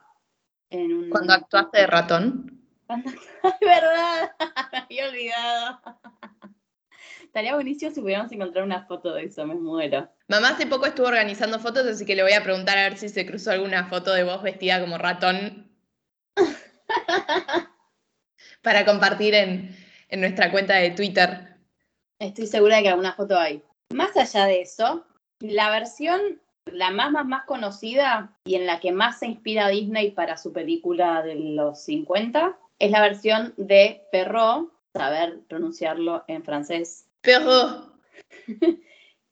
En 0.69 0.93
un, 0.93 1.09
Cuando 1.09 1.33
actuaste 1.33 1.79
de 1.79 1.87
ratón. 1.87 2.61
Cuando- 2.87 3.09
Ay, 3.43 3.51
verdad, 3.61 4.31
me 4.71 4.77
había 4.79 5.09
olvidado. 5.09 5.81
Estaría 7.35 7.55
buenísimo 7.55 7.91
si 7.91 7.99
pudiéramos 7.99 8.31
encontrar 8.31 8.63
una 8.63 8.85
foto 8.85 9.13
de 9.13 9.25
eso, 9.25 9.45
me 9.45 9.55
muero. 9.55 10.09
Mamá 10.29 10.51
hace 10.51 10.67
poco 10.67 10.85
estuvo 10.85 11.07
organizando 11.07 11.59
fotos, 11.59 11.85
así 11.85 12.05
que 12.05 12.15
le 12.15 12.23
voy 12.23 12.31
a 12.31 12.41
preguntar 12.41 12.77
a 12.77 12.83
ver 12.83 12.97
si 12.97 13.09
se 13.09 13.25
cruzó 13.25 13.51
alguna 13.51 13.89
foto 13.89 14.13
de 14.13 14.23
vos 14.23 14.41
vestida 14.41 14.79
como 14.79 14.97
ratón 14.97 15.69
para 18.61 18.85
compartir 18.85 19.35
en, 19.35 19.75
en 20.07 20.21
nuestra 20.21 20.49
cuenta 20.49 20.75
de 20.75 20.91
Twitter. 20.91 21.57
Estoy 22.19 22.47
segura 22.47 22.77
de 22.77 22.83
que 22.83 22.89
alguna 22.91 23.11
foto 23.11 23.37
hay. 23.37 23.61
Más 23.93 24.15
allá 24.15 24.45
de 24.45 24.61
eso, 24.61 25.05
la 25.41 25.69
versión, 25.71 26.39
la 26.67 26.91
más, 26.91 27.11
más, 27.11 27.25
más 27.25 27.43
conocida 27.43 28.33
y 28.45 28.55
en 28.55 28.65
la 28.65 28.79
que 28.79 28.93
más 28.93 29.19
se 29.19 29.25
inspira 29.25 29.67
Disney 29.67 30.11
para 30.11 30.37
su 30.37 30.53
película 30.53 31.21
de 31.21 31.35
los 31.35 31.83
50 31.83 32.57
es 32.79 32.91
la 32.91 33.01
versión 33.01 33.53
de 33.57 34.07
Perrault, 34.13 34.71
saber 34.93 35.41
pronunciarlo 35.49 36.23
en 36.29 36.45
francés, 36.45 37.09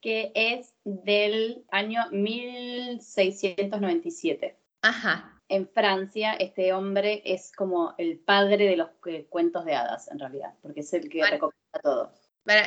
Que 0.01 0.31
es 0.35 0.73
del 0.83 1.63
año 1.71 2.01
1697. 2.11 4.57
ajá, 4.81 5.41
En 5.47 5.67
Francia, 5.69 6.33
este 6.33 6.73
hombre 6.73 7.21
es 7.25 7.51
como 7.55 7.93
el 7.97 8.19
padre 8.19 8.65
de 8.67 8.75
los 8.75 8.89
eh, 9.05 9.25
cuentos 9.29 9.63
de 9.65 9.75
hadas, 9.75 10.09
en 10.11 10.19
realidad, 10.19 10.53
porque 10.61 10.81
es 10.81 10.91
el 10.93 11.07
que 11.09 11.19
Vale. 11.21 11.31
recopila 11.33 11.79
todo. 11.81 12.11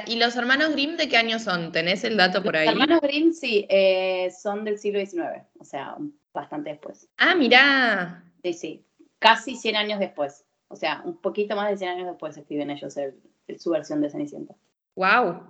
¿Y 0.06 0.16
los 0.16 0.34
hermanos 0.36 0.72
Grimm 0.72 0.96
de 0.96 1.08
qué 1.10 1.18
año 1.18 1.38
son? 1.38 1.70
¿Tenés 1.72 2.04
el 2.04 2.16
dato 2.16 2.42
por 2.42 2.56
ahí? 2.56 2.64
Los 2.66 2.72
hermanos 2.74 3.00
Grimm, 3.02 3.32
sí, 3.32 3.66
eh, 3.68 4.30
son 4.30 4.64
del 4.64 4.78
siglo 4.78 4.98
XIX, 5.00 5.42
o 5.58 5.64
sea, 5.64 5.96
bastante 6.32 6.70
después. 6.70 7.10
Ah, 7.18 7.34
mirá. 7.34 8.24
Sí, 8.42 8.54
sí, 8.54 8.86
casi 9.18 9.56
100 9.56 9.76
años 9.76 9.98
después. 10.00 10.46
O 10.68 10.76
sea, 10.76 11.02
un 11.04 11.20
poquito 11.20 11.54
más 11.54 11.68
de 11.70 11.76
100 11.76 11.90
años 11.90 12.06
después 12.06 12.34
escriben 12.38 12.70
ellos 12.70 12.96
el- 12.96 13.20
el- 13.46 13.60
su 13.60 13.68
versión 13.70 14.00
de 14.00 14.08
Cenicienta. 14.08 14.54
Wow. 14.96 15.42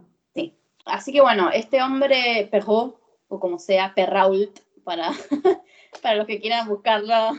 Así 0.84 1.12
que 1.12 1.20
bueno, 1.20 1.50
este 1.50 1.82
hombre 1.82 2.46
Perrault, 2.50 2.94
o 3.26 3.40
como 3.40 3.58
sea, 3.58 3.92
Perrault, 3.94 4.60
para, 4.84 5.10
para 6.02 6.14
los 6.14 6.26
que 6.28 6.40
quieran 6.40 6.68
buscarlo, 6.68 7.32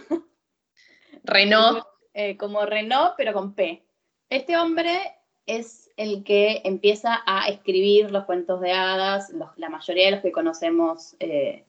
Renault. 1.23 1.85
eh, 2.13 2.35
como 2.35 2.65
Renault, 2.65 3.13
pero 3.15 3.31
con 3.33 3.53
P. 3.53 3.85
Este 4.29 4.57
hombre 4.57 4.99
es 5.45 5.89
el 5.95 6.23
que 6.25 6.61
empieza 6.65 7.21
a 7.25 7.47
escribir 7.47 8.11
los 8.11 8.25
cuentos 8.25 8.59
de 8.59 8.73
hadas. 8.73 9.29
Los- 9.29 9.57
la 9.57 9.69
mayoría 9.69 10.05
de 10.07 10.11
los 10.11 10.21
que 10.21 10.31
conocemos 10.33 11.15
eh, 11.19 11.65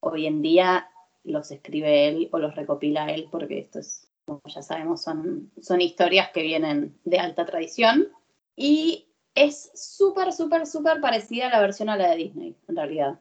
hoy 0.00 0.26
en 0.26 0.42
día 0.42 0.88
los 1.22 1.50
escribe 1.52 2.08
él 2.08 2.28
o 2.32 2.38
los 2.38 2.54
recopila 2.56 3.06
él, 3.12 3.28
porque 3.30 3.58
esto 3.60 3.78
es, 3.78 4.10
como 4.26 4.40
ya 4.46 4.62
sabemos, 4.62 5.02
son, 5.02 5.52
son 5.62 5.80
historias 5.80 6.30
que 6.30 6.42
vienen 6.42 6.98
de 7.04 7.18
alta 7.20 7.46
tradición. 7.46 8.08
Y 8.56 9.06
es 9.34 9.70
súper, 9.74 10.32
súper, 10.32 10.66
súper 10.66 11.00
parecida 11.00 11.46
a 11.48 11.50
la 11.50 11.60
versión 11.60 11.88
a 11.88 11.96
la 11.96 12.10
de 12.10 12.16
Disney, 12.16 12.56
en 12.68 12.76
realidad. 12.76 13.20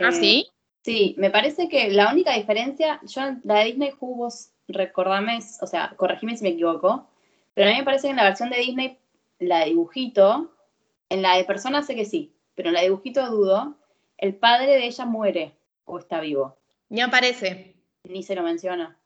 ¿Ah, 0.00 0.12
Eh, 0.12 0.12
sí? 0.12 0.46
Sí, 0.84 1.14
me 1.18 1.30
parece 1.30 1.68
que 1.68 1.90
la 1.90 2.12
única 2.12 2.32
diferencia, 2.34 3.00
yo 3.04 3.22
en 3.22 3.40
la 3.44 3.58
de 3.58 3.64
Disney 3.66 3.92
vos 4.00 4.50
recordame, 4.68 5.38
o 5.60 5.66
sea, 5.66 5.94
corregime 5.96 6.36
si 6.36 6.44
me 6.44 6.50
equivoco, 6.50 7.08
pero 7.54 7.68
a 7.68 7.72
mí 7.72 7.78
me 7.78 7.84
parece 7.84 8.04
que 8.06 8.10
en 8.12 8.16
la 8.16 8.24
versión 8.24 8.50
de 8.50 8.58
Disney, 8.58 8.98
la 9.40 9.60
de 9.60 9.66
dibujito, 9.66 10.52
en 11.08 11.22
la 11.22 11.36
de 11.36 11.44
persona 11.44 11.82
sé 11.82 11.96
que 11.96 12.04
sí, 12.04 12.32
pero 12.54 12.68
en 12.68 12.74
la 12.74 12.80
de 12.80 12.86
dibujito 12.86 13.26
dudo, 13.30 13.76
el 14.18 14.34
padre 14.36 14.66
de 14.74 14.86
ella 14.86 15.04
muere 15.06 15.56
o 15.86 15.98
está 15.98 16.20
vivo, 16.20 16.56
Ni 16.88 17.00
aparece. 17.00 17.76
ni 18.04 18.22
se 18.22 18.34
lo 18.34 18.42
menciona. 18.42 18.98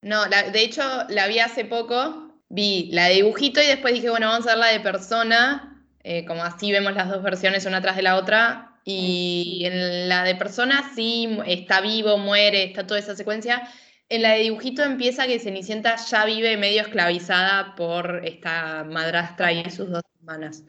No, 0.00 0.26
la- 0.26 0.50
de 0.50 0.62
hecho, 0.62 0.82
la 1.10 1.26
vi 1.26 1.38
hace 1.38 1.64
poco. 1.64 2.32
Vi 2.48 2.88
la 2.92 3.06
de 3.08 3.14
dibujito 3.16 3.60
y 3.60 3.66
después 3.66 3.92
dije, 3.94 4.08
bueno, 4.10 4.28
vamos 4.28 4.46
a 4.46 4.50
ver 4.50 4.58
la 4.58 4.66
de 4.68 4.80
persona. 4.80 5.75
Eh, 6.08 6.24
como 6.24 6.44
así 6.44 6.70
vemos 6.70 6.94
las 6.94 7.10
dos 7.10 7.20
versiones 7.20 7.66
una 7.66 7.82
tras 7.82 7.96
de 7.96 8.02
la 8.02 8.14
otra. 8.16 8.78
Y 8.84 9.64
en 9.64 10.08
la 10.08 10.22
de 10.22 10.36
persona 10.36 10.92
sí 10.94 11.36
está 11.46 11.80
vivo, 11.80 12.16
muere, 12.16 12.62
está 12.62 12.86
toda 12.86 13.00
esa 13.00 13.16
secuencia. 13.16 13.68
En 14.08 14.22
la 14.22 14.30
de 14.30 14.42
dibujito 14.42 14.84
empieza 14.84 15.26
que 15.26 15.40
Cenicienta 15.40 15.96
ya 15.96 16.24
vive 16.24 16.56
medio 16.56 16.82
esclavizada 16.82 17.74
por 17.74 18.24
esta 18.24 18.84
madrastra 18.84 19.52
y 19.52 19.68
sus 19.68 19.90
dos 19.90 20.04
hermanas. 20.20 20.62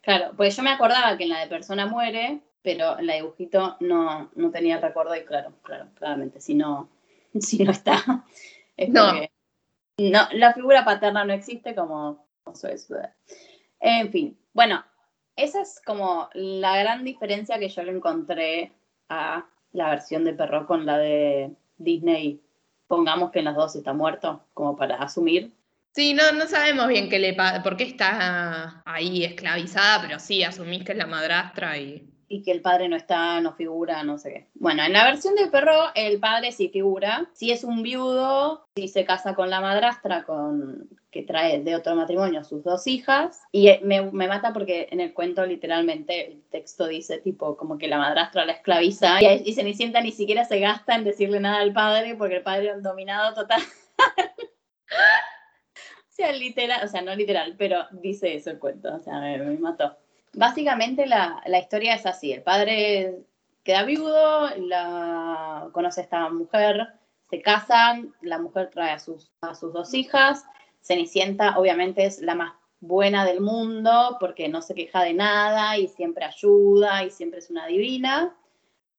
Claro, 0.00 0.32
pues 0.36 0.56
yo 0.56 0.64
me 0.64 0.70
acordaba 0.70 1.16
que 1.16 1.22
en 1.22 1.30
la 1.30 1.38
de 1.38 1.46
persona 1.46 1.86
muere, 1.86 2.40
pero 2.60 2.98
en 2.98 3.06
la 3.06 3.12
de 3.12 3.20
dibujito 3.20 3.76
no, 3.78 4.32
no 4.34 4.50
tenía 4.50 4.76
el 4.76 4.82
recuerdo 4.82 5.14
y 5.14 5.24
claro, 5.24 5.52
claro, 5.62 5.90
claramente, 5.94 6.40
si 6.40 6.54
no, 6.54 6.90
si 7.38 7.62
no 7.62 7.70
está, 7.70 8.24
es 8.76 8.88
No. 8.88 9.12
no, 9.98 10.28
la 10.32 10.54
figura 10.54 10.84
paterna 10.84 11.24
no 11.24 11.34
existe 11.34 11.72
como, 11.76 12.26
como 12.42 12.56
suele 12.56 12.78
suceder. 12.78 13.10
En 13.78 14.10
fin, 14.10 14.39
bueno, 14.52 14.84
esa 15.36 15.62
es 15.62 15.80
como 15.84 16.28
la 16.34 16.76
gran 16.78 17.04
diferencia 17.04 17.58
que 17.58 17.68
yo 17.68 17.82
le 17.82 17.92
encontré 17.92 18.72
a 19.08 19.46
la 19.72 19.90
versión 19.90 20.24
de 20.24 20.34
Perro 20.34 20.66
con 20.66 20.84
la 20.86 20.98
de 20.98 21.52
Disney. 21.78 22.40
Pongamos 22.86 23.30
que 23.30 23.38
en 23.38 23.46
las 23.46 23.56
dos 23.56 23.76
está 23.76 23.92
muerto, 23.92 24.44
como 24.52 24.76
para 24.76 24.96
asumir. 24.96 25.52
Sí, 25.92 26.14
no, 26.14 26.32
no 26.32 26.46
sabemos 26.46 26.88
bien 26.88 27.08
qué 27.08 27.18
le 27.18 27.34
pasa, 27.34 27.62
por 27.62 27.76
qué 27.76 27.84
está 27.84 28.82
ahí 28.84 29.24
esclavizada, 29.24 30.00
pero 30.02 30.18
sí, 30.18 30.44
asumís 30.44 30.84
que 30.84 30.92
es 30.92 30.98
la 30.98 31.06
madrastra 31.06 31.78
y... 31.78 32.08
y 32.28 32.42
que 32.42 32.52
el 32.52 32.60
padre 32.60 32.88
no 32.88 32.96
está, 32.96 33.40
no 33.40 33.54
figura, 33.54 34.02
no 34.04 34.18
sé 34.18 34.32
qué. 34.32 34.46
Bueno, 34.54 34.84
en 34.84 34.92
la 34.92 35.04
versión 35.04 35.34
del 35.34 35.50
perro, 35.50 35.90
el 35.94 36.20
padre 36.20 36.52
sí 36.52 36.68
figura. 36.68 37.28
Si 37.32 37.50
es 37.50 37.64
un 37.64 37.82
viudo, 37.82 38.68
si 38.76 38.86
se 38.86 39.04
casa 39.04 39.34
con 39.34 39.50
la 39.50 39.60
madrastra, 39.60 40.22
con 40.22 40.88
que 41.10 41.22
trae 41.22 41.60
de 41.60 41.74
otro 41.74 41.94
matrimonio 41.94 42.44
sus 42.44 42.62
dos 42.62 42.86
hijas. 42.86 43.42
Y 43.52 43.68
eh, 43.68 43.80
me, 43.82 44.02
me 44.10 44.28
mata 44.28 44.52
porque 44.52 44.88
en 44.90 45.00
el 45.00 45.12
cuento 45.12 45.44
literalmente 45.44 46.28
el 46.28 46.42
texto 46.50 46.86
dice 46.86 47.18
tipo 47.18 47.56
como 47.56 47.78
que 47.78 47.88
la 47.88 47.98
madrastra 47.98 48.44
la 48.44 48.52
esclaviza 48.52 49.20
y, 49.20 49.42
y 49.44 49.54
Cenicienta 49.54 50.00
ni 50.00 50.12
siquiera 50.12 50.44
se 50.44 50.60
gasta 50.60 50.94
en 50.94 51.04
decirle 51.04 51.40
nada 51.40 51.58
al 51.58 51.72
padre 51.72 52.14
porque 52.14 52.36
el 52.36 52.42
padre 52.42 52.70
es 52.70 52.82
dominado 52.82 53.34
total. 53.34 53.60
o 54.90 56.12
sea, 56.12 56.32
literal, 56.32 56.84
o 56.84 56.88
sea, 56.88 57.02
no 57.02 57.14
literal, 57.14 57.54
pero 57.58 57.86
dice 57.92 58.34
eso 58.34 58.50
el 58.50 58.58
cuento, 58.58 58.94
o 58.94 59.00
sea, 59.00 59.20
me, 59.20 59.38
me 59.38 59.58
mató. 59.58 59.96
Básicamente 60.32 61.06
la, 61.06 61.42
la 61.46 61.58
historia 61.58 61.94
es 61.94 62.06
así, 62.06 62.32
el 62.32 62.42
padre 62.42 63.24
queda 63.64 63.84
viudo, 63.84 64.48
la, 64.56 65.68
conoce 65.72 66.00
a 66.00 66.04
esta 66.04 66.28
mujer, 66.30 66.88
se 67.28 67.40
casan, 67.42 68.14
la 68.20 68.38
mujer 68.38 68.70
trae 68.70 68.92
a 68.92 68.98
sus, 68.98 69.30
a 69.40 69.54
sus 69.54 69.72
dos 69.72 69.94
hijas, 69.94 70.44
Cenicienta 70.82 71.58
obviamente 71.58 72.04
es 72.04 72.20
la 72.20 72.34
más 72.34 72.54
buena 72.80 73.24
del 73.24 73.40
mundo 73.40 74.16
porque 74.18 74.48
no 74.48 74.62
se 74.62 74.74
queja 74.74 75.02
de 75.02 75.14
nada 75.14 75.76
y 75.76 75.88
siempre 75.88 76.24
ayuda 76.24 77.04
y 77.04 77.10
siempre 77.10 77.40
es 77.40 77.50
una 77.50 77.66
divina. 77.66 78.34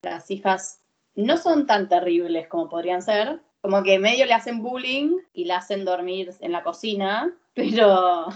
Las 0.03 0.29
hijas 0.31 0.81
no 1.15 1.37
son 1.37 1.65
tan 1.65 1.89
terribles 1.89 2.47
como 2.47 2.69
podrían 2.69 3.01
ser, 3.01 3.39
como 3.61 3.83
que 3.83 3.99
medio 3.99 4.25
le 4.25 4.33
hacen 4.33 4.61
bullying 4.61 5.17
y 5.33 5.45
la 5.45 5.57
hacen 5.57 5.85
dormir 5.85 6.31
en 6.39 6.51
la 6.51 6.63
cocina, 6.63 7.33
pero 7.53 8.27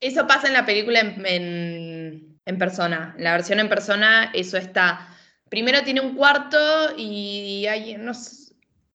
Eso 0.00 0.26
pasa 0.26 0.46
en 0.48 0.52
la 0.52 0.66
película 0.66 1.00
en, 1.00 2.58
persona. 2.58 3.14
La 3.18 3.32
versión 3.32 3.60
en 3.60 3.68
persona, 3.68 4.30
eso 4.34 4.56
está. 4.56 5.08
Primero 5.48 5.82
tiene 5.82 6.00
un 6.00 6.14
cuarto 6.14 6.58
y 6.96 7.66
hay, 7.66 7.96
no 7.96 8.12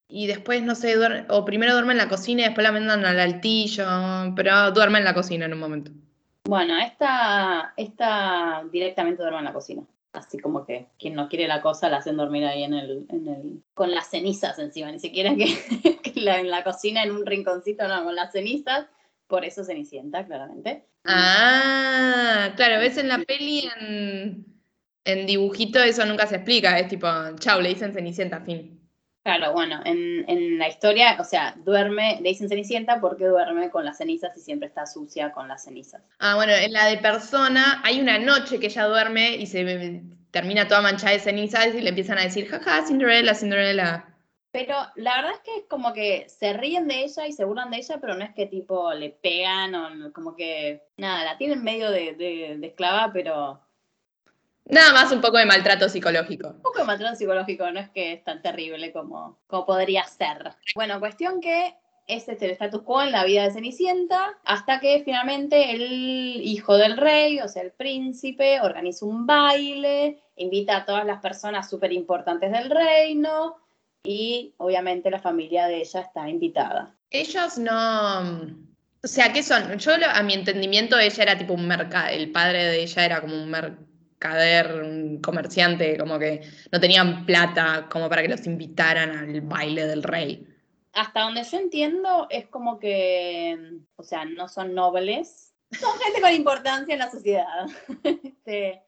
y 0.09 0.27
después, 0.27 0.61
no 0.63 0.75
sé, 0.75 0.97
duer- 0.97 1.25
o 1.29 1.45
primero 1.45 1.71
duerme 1.73 1.93
en 1.93 1.99
la 1.99 2.09
cocina 2.09 2.41
y 2.41 2.45
después 2.45 2.65
la 2.65 2.71
mandan 2.73 3.05
al 3.05 3.19
altillo, 3.19 3.85
pero 4.35 4.71
duerme 4.71 4.97
en 4.99 5.05
la 5.05 5.13
cocina 5.13 5.45
en 5.45 5.53
un 5.53 5.59
momento. 5.59 5.91
Bueno, 6.45 6.77
esta, 6.79 7.73
esta 7.77 8.63
directamente 8.71 9.21
duerme 9.21 9.39
en 9.39 9.45
la 9.45 9.53
cocina. 9.53 9.83
Así 10.11 10.39
como 10.39 10.65
que 10.65 10.87
quien 10.97 11.13
no 11.13 11.29
quiere 11.29 11.47
la 11.47 11.61
cosa 11.61 11.87
la 11.87 11.97
hacen 11.97 12.17
dormir 12.17 12.43
ahí 12.43 12.63
en 12.63 12.73
el, 12.73 13.05
en 13.09 13.27
el 13.27 13.63
con 13.75 13.91
las 13.91 14.09
cenizas 14.09 14.57
encima, 14.57 14.91
ni 14.91 14.99
siquiera 14.99 15.35
que, 15.35 15.99
que 16.03 16.19
la- 16.21 16.39
en 16.39 16.49
la 16.49 16.63
cocina 16.63 17.03
en 17.03 17.11
un 17.11 17.25
rinconcito, 17.27 17.87
no, 17.87 18.03
con 18.03 18.15
las 18.15 18.31
cenizas. 18.31 18.87
Por 19.27 19.45
eso 19.45 19.63
Cenicienta, 19.63 20.25
claramente. 20.25 20.85
Ah, 21.05 22.53
claro, 22.55 22.79
ves 22.79 22.97
en 22.97 23.07
la 23.09 23.19
peli 23.19 23.69
en, 23.79 24.45
en 25.05 25.25
dibujito 25.27 25.79
eso 25.79 26.03
nunca 26.07 26.25
se 26.25 26.37
explica, 26.37 26.79
es 26.79 26.87
tipo, 26.87 27.07
chau, 27.37 27.61
le 27.61 27.69
dicen 27.69 27.93
Cenicienta, 27.93 28.39
fin. 28.41 28.78
Claro, 29.37 29.53
bueno, 29.53 29.79
en, 29.85 30.25
en 30.27 30.57
la 30.57 30.67
historia, 30.67 31.17
o 31.19 31.23
sea, 31.23 31.53
duerme, 31.57 32.17
le 32.21 32.29
dicen 32.29 32.49
Cenicienta 32.49 32.99
porque 32.99 33.25
duerme 33.25 33.69
con 33.69 33.85
las 33.85 33.97
cenizas 33.97 34.35
y 34.37 34.41
siempre 34.41 34.67
está 34.67 34.85
sucia 34.85 35.31
con 35.31 35.47
las 35.47 35.63
cenizas. 35.63 36.01
Ah, 36.19 36.35
bueno, 36.35 36.53
en 36.53 36.73
la 36.73 36.85
de 36.85 36.97
persona 36.97 37.81
hay 37.83 37.99
una 38.01 38.17
noche 38.17 38.59
que 38.59 38.67
ella 38.67 38.85
duerme 38.85 39.35
y 39.35 39.45
se 39.45 40.01
termina 40.31 40.67
toda 40.67 40.81
manchada 40.81 41.13
de 41.13 41.19
cenizas 41.19 41.67
y 41.75 41.81
le 41.81 41.89
empiezan 41.89 42.17
a 42.17 42.23
decir, 42.23 42.47
jaja, 42.47 42.85
Cinderella, 42.85 43.33
Cinderella. 43.35 44.05
Pero 44.51 44.75
la 44.95 45.15
verdad 45.17 45.31
es 45.33 45.39
que 45.41 45.55
es 45.59 45.65
como 45.69 45.93
que 45.93 46.27
se 46.27 46.53
ríen 46.53 46.87
de 46.87 47.03
ella 47.03 47.27
y 47.27 47.31
se 47.33 47.45
burlan 47.45 47.69
de 47.69 47.77
ella, 47.77 47.99
pero 48.01 48.15
no 48.15 48.23
es 48.25 48.33
que 48.33 48.47
tipo 48.47 48.91
le 48.93 49.11
pegan 49.11 49.75
o 49.75 50.11
como 50.11 50.35
que 50.35 50.81
nada, 50.97 51.23
la 51.23 51.37
tienen 51.37 51.63
medio 51.63 51.91
de, 51.91 52.13
de- 52.15 52.55
de 52.57 52.67
esclava, 52.67 53.11
pero 53.13 53.61
Nada 54.69 54.93
más 54.93 55.11
un 55.11 55.19
poco 55.19 55.37
de 55.37 55.45
maltrato 55.45 55.89
psicológico. 55.89 56.49
un 56.49 56.61
poco 56.61 56.79
de 56.79 56.85
maltrato 56.85 57.15
psicológico, 57.15 57.69
no 57.71 57.79
es 57.79 57.89
que 57.89 58.13
es 58.13 58.23
tan 58.23 58.41
terrible 58.41 58.93
como, 58.93 59.39
como 59.47 59.65
podría 59.65 60.03
ser. 60.03 60.53
Bueno, 60.75 60.99
cuestión 60.99 61.41
que 61.41 61.75
ese 62.09 62.33
es 62.33 62.41
el 62.41 62.51
status 62.51 62.81
quo 62.81 63.01
en 63.01 63.11
la 63.11 63.23
vida 63.23 63.43
de 63.43 63.51
Cenicienta, 63.51 64.37
hasta 64.43 64.79
que 64.79 65.01
finalmente 65.05 65.71
el 65.71 66.41
hijo 66.43 66.77
del 66.77 66.97
rey, 66.97 67.39
o 67.39 67.47
sea, 67.47 67.61
el 67.61 67.71
príncipe, 67.71 68.61
organiza 68.61 69.05
un 69.05 69.25
baile, 69.25 70.19
invita 70.35 70.77
a 70.77 70.85
todas 70.85 71.05
las 71.05 71.21
personas 71.21 71.69
súper 71.69 71.93
importantes 71.93 72.51
del 72.51 72.69
reino 72.69 73.57
y 74.03 74.53
obviamente 74.57 75.11
la 75.11 75.19
familia 75.19 75.67
de 75.67 75.81
ella 75.81 76.01
está 76.01 76.29
invitada. 76.29 76.95
Ellos 77.11 77.57
no... 77.57 78.21
O 79.01 79.07
sea, 79.07 79.31
¿qué 79.31 79.43
son? 79.43 79.77
Yo, 79.77 79.93
a 80.13 80.23
mi 80.23 80.33
entendimiento, 80.33 80.99
ella 80.99 81.23
era 81.23 81.37
tipo 81.37 81.53
un 81.53 81.67
mercado, 81.67 82.09
el 82.09 82.31
padre 82.31 82.65
de 82.65 82.83
ella 82.83 83.05
era 83.05 83.21
como 83.21 83.35
un 83.35 83.49
mercader, 84.29 84.83
un 84.83 85.21
comerciante, 85.21 85.97
como 85.97 86.19
que 86.19 86.41
no 86.71 86.79
tenían 86.79 87.25
plata 87.25 87.87
como 87.89 88.09
para 88.09 88.21
que 88.21 88.27
los 88.27 88.45
invitaran 88.45 89.11
al 89.17 89.41
baile 89.41 89.85
del 89.87 90.03
rey. 90.03 90.45
Hasta 90.93 91.21
donde 91.21 91.43
yo 91.43 91.57
entiendo 91.57 92.27
es 92.29 92.47
como 92.47 92.79
que, 92.79 93.57
o 93.95 94.03
sea, 94.03 94.25
no 94.25 94.47
son 94.49 94.73
nobles, 94.73 95.53
son 95.71 95.97
gente 95.99 96.19
con 96.21 96.33
importancia 96.33 96.93
en 96.93 96.99
la 96.99 97.09
sociedad. 97.11 97.65
Este, 98.03 98.81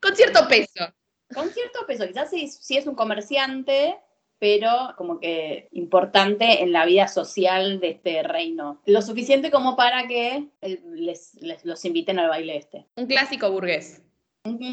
Con 0.00 0.16
cierto 0.16 0.48
peso. 0.48 0.92
con 1.34 1.50
cierto 1.50 1.80
peso, 1.86 2.06
quizás 2.08 2.30
sí, 2.30 2.48
sí 2.48 2.76
es 2.78 2.86
un 2.86 2.94
comerciante, 2.94 3.96
pero 4.38 4.94
como 4.96 5.20
que 5.20 5.68
importante 5.72 6.62
en 6.62 6.72
la 6.72 6.86
vida 6.86 7.06
social 7.06 7.80
de 7.80 7.90
este 7.90 8.22
reino. 8.22 8.80
Lo 8.86 9.02
suficiente 9.02 9.50
como 9.50 9.76
para 9.76 10.08
que 10.08 10.48
eh, 10.62 10.80
les, 10.94 11.34
les- 11.34 11.64
los 11.66 11.84
inviten 11.84 12.18
al 12.18 12.28
baile 12.30 12.56
este. 12.56 12.86
Un 12.96 13.06
clásico 13.06 13.50
burgués. 13.52 14.00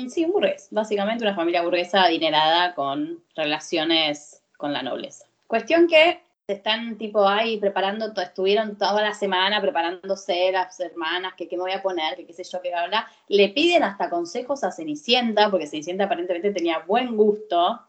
Sí, 0.09 0.25
un 0.25 0.33
burgués, 0.33 0.67
básicamente 0.71 1.23
una 1.23 1.33
familia 1.33 1.61
burguesa 1.61 2.03
adinerada 2.03 2.75
con 2.75 3.23
relaciones 3.37 4.43
con 4.57 4.73
la 4.73 4.83
nobleza. 4.83 5.25
Cuestión 5.47 5.87
que 5.87 6.19
están 6.45 6.97
tipo 6.97 7.25
ahí 7.25 7.57
preparando, 7.57 8.11
estuvieron 8.21 8.77
toda 8.77 9.01
la 9.01 9.13
semana 9.13 9.61
preparándose 9.61 10.51
las 10.51 10.77
hermanas, 10.81 11.35
que 11.37 11.47
qué 11.47 11.55
me 11.55 11.63
voy 11.63 11.71
a 11.71 11.81
poner, 11.81 12.17
que 12.17 12.25
qué 12.25 12.33
sé 12.33 12.43
yo, 12.43 12.61
qué 12.61 12.69
bla, 12.69 12.87
bla. 12.87 13.07
Le 13.29 13.47
piden 13.47 13.83
hasta 13.83 14.09
consejos 14.09 14.65
a 14.65 14.73
Cenicienta, 14.73 15.49
porque 15.49 15.67
Cenicienta 15.67 16.03
aparentemente 16.03 16.51
tenía 16.51 16.79
buen 16.79 17.15
gusto. 17.15 17.79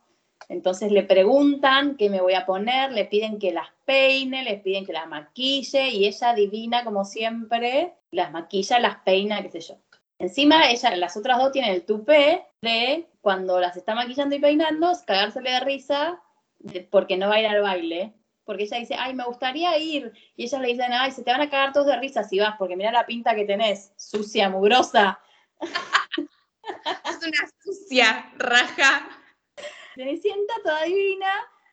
Entonces 0.49 0.93
le 0.93 1.03
preguntan 1.03 1.97
qué 1.97 2.09
me 2.11 2.21
voy 2.21 2.35
a 2.35 2.47
poner, 2.47 2.93
le 2.93 3.07
piden 3.07 3.41
que 3.41 3.51
las 3.51 3.69
peine, 3.85 4.45
les 4.45 4.61
piden 4.63 4.87
que 4.87 4.93
las 4.93 5.09
maquille 5.09 5.89
y 5.89 6.07
ella 6.07 6.31
adivina 6.31 6.85
como 6.85 7.05
siempre, 7.05 7.95
las 8.13 8.31
maquilla, 8.31 8.79
las 8.79 8.99
peina, 8.99 9.43
qué 9.43 9.51
sé 9.51 9.61
yo. 9.61 9.79
Encima, 10.23 10.71
ella, 10.71 10.95
las 10.95 11.17
otras 11.17 11.37
dos 11.37 11.51
tienen 11.51 11.73
el 11.73 11.85
tupé 11.85 12.47
de 12.61 13.09
cuando 13.21 13.59
las 13.59 13.77
está 13.77 13.97
maquillando 13.97 14.37
y 14.37 14.39
peinando, 14.39 14.93
cagársele 15.05 15.51
de 15.51 15.61
risa 15.61 16.23
de- 16.61 16.83
porque 16.83 17.17
no 17.17 17.29
va 17.29 17.35
a 17.35 17.41
ir 17.41 17.47
al 17.49 17.61
baile. 17.61 18.15
Porque 18.45 18.63
ella 18.63 18.79
dice, 18.79 18.95
ay, 18.97 19.15
me 19.15 19.25
gustaría 19.25 19.77
ir. 19.79 20.13
Y 20.37 20.45
ellas 20.45 20.61
le 20.61 20.69
dicen, 20.69 20.93
ay, 20.93 21.11
se 21.11 21.25
te 21.25 21.33
van 21.33 21.41
a 21.41 21.51
cagar 21.51 21.73
todos 21.73 21.89
de 21.89 21.97
risa 21.99 22.23
si 22.23 22.39
vas, 22.39 22.55
porque 22.57 22.77
mira 22.77 22.93
la 22.93 23.05
pinta 23.05 23.35
que 23.35 23.45
tenés, 23.45 23.93
sucia, 23.97 24.49
mugrosa. 24.49 25.19
Es 27.05 27.27
una 27.27 27.49
sucia 27.65 28.33
raja. 28.37 29.09
Cenicienta 29.97 30.55
toda 30.63 30.85
divina, 30.85 31.27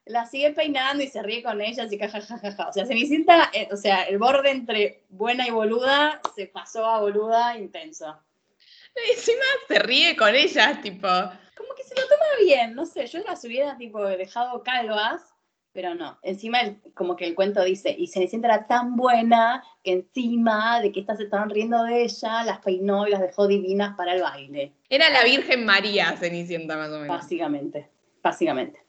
la 0.05 0.25
sigue 0.25 0.51
peinando 0.51 1.03
y 1.03 1.07
se 1.07 1.21
ríe 1.21 1.43
con 1.43 1.61
ellas 1.61 1.91
y 1.91 1.99
jajajaja. 1.99 2.67
O 2.67 2.73
sea, 2.73 2.85
Cenicienta, 2.87 3.51
eh, 3.53 3.69
o 3.71 3.77
sea, 3.77 4.03
el 4.03 4.17
borde 4.17 4.49
entre 4.49 5.03
buena 5.09 5.47
y 5.47 5.51
boluda 5.51 6.19
se 6.35 6.47
pasó 6.47 6.87
a 6.87 6.99
boluda 7.01 7.55
intenso. 7.57 8.19
Y 8.95 9.11
encima 9.11 9.43
se 9.67 9.79
ríe 9.79 10.15
con 10.15 10.35
ellas, 10.35 10.81
tipo. 10.81 11.07
como 11.55 11.73
que 11.75 11.83
se 11.83 11.95
lo 11.95 12.01
toma 12.07 12.25
bien, 12.43 12.73
no 12.75 12.85
sé, 12.85 13.05
yo 13.07 13.19
las 13.19 13.43
hubiera 13.45 13.77
tipo 13.77 14.03
dejado 14.05 14.63
calvas, 14.63 15.21
pero 15.71 15.93
no. 15.95 16.17
Encima, 16.23 16.61
el- 16.61 16.81
como 16.93 17.15
que 17.15 17.25
el 17.25 17.35
cuento 17.35 17.63
dice, 17.63 17.95
y 17.97 18.07
Cenicienta 18.07 18.47
era 18.47 18.67
tan 18.67 18.95
buena 18.95 19.63
que 19.83 19.91
encima 19.91 20.81
de 20.81 20.91
que 20.91 20.99
estas 21.01 21.17
se 21.17 21.23
estaban 21.25 21.49
riendo 21.49 21.83
de 21.83 22.03
ella, 22.03 22.43
las 22.43 22.59
peinó 22.59 23.07
y 23.07 23.11
las 23.11 23.21
dejó 23.21 23.47
divinas 23.47 23.95
para 23.95 24.13
el 24.15 24.21
baile. 24.21 24.73
Era 24.89 25.09
la 25.09 25.23
Virgen 25.23 25.65
María, 25.65 26.15
Cenicienta, 26.17 26.75
más 26.77 26.89
o 26.89 26.99
menos. 26.99 27.07
Básicamente, 27.17 27.89
básicamente. 28.23 28.81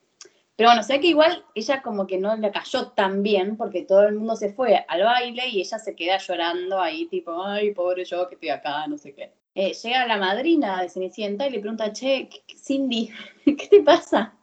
Pero 0.56 0.70
bueno, 0.70 0.82
sé 0.82 1.00
que 1.00 1.06
igual 1.06 1.44
ella 1.54 1.80
como 1.82 2.06
que 2.06 2.18
no 2.18 2.36
le 2.36 2.50
cayó 2.50 2.88
tan 2.88 3.22
bien 3.22 3.56
porque 3.56 3.82
todo 3.82 4.06
el 4.06 4.14
mundo 4.14 4.36
se 4.36 4.52
fue 4.52 4.84
al 4.88 5.02
baile 5.04 5.48
y 5.48 5.60
ella 5.60 5.78
se 5.78 5.94
queda 5.96 6.18
llorando 6.18 6.78
ahí 6.80 7.06
tipo, 7.06 7.42
ay, 7.42 7.72
pobre 7.72 8.04
yo 8.04 8.28
que 8.28 8.34
estoy 8.34 8.50
acá, 8.50 8.86
no 8.86 8.98
sé 8.98 9.14
qué. 9.14 9.32
Eh, 9.54 9.72
llega 9.72 10.06
la 10.06 10.16
madrina 10.16 10.80
de 10.80 10.88
Cenicienta 10.88 11.46
y 11.46 11.50
le 11.50 11.58
pregunta, 11.60 11.92
che, 11.92 12.28
¿qué- 12.28 12.42
qué- 12.46 12.56
Cindy, 12.56 13.12
¿qué 13.44 13.66
te 13.68 13.82
pasa? 13.82 14.36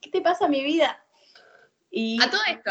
¿Qué 0.00 0.10
te 0.10 0.20
pasa 0.20 0.48
mi 0.48 0.64
vida? 0.64 1.02
Y 1.90 2.20
A 2.22 2.28
todo 2.30 2.40
esto, 2.48 2.70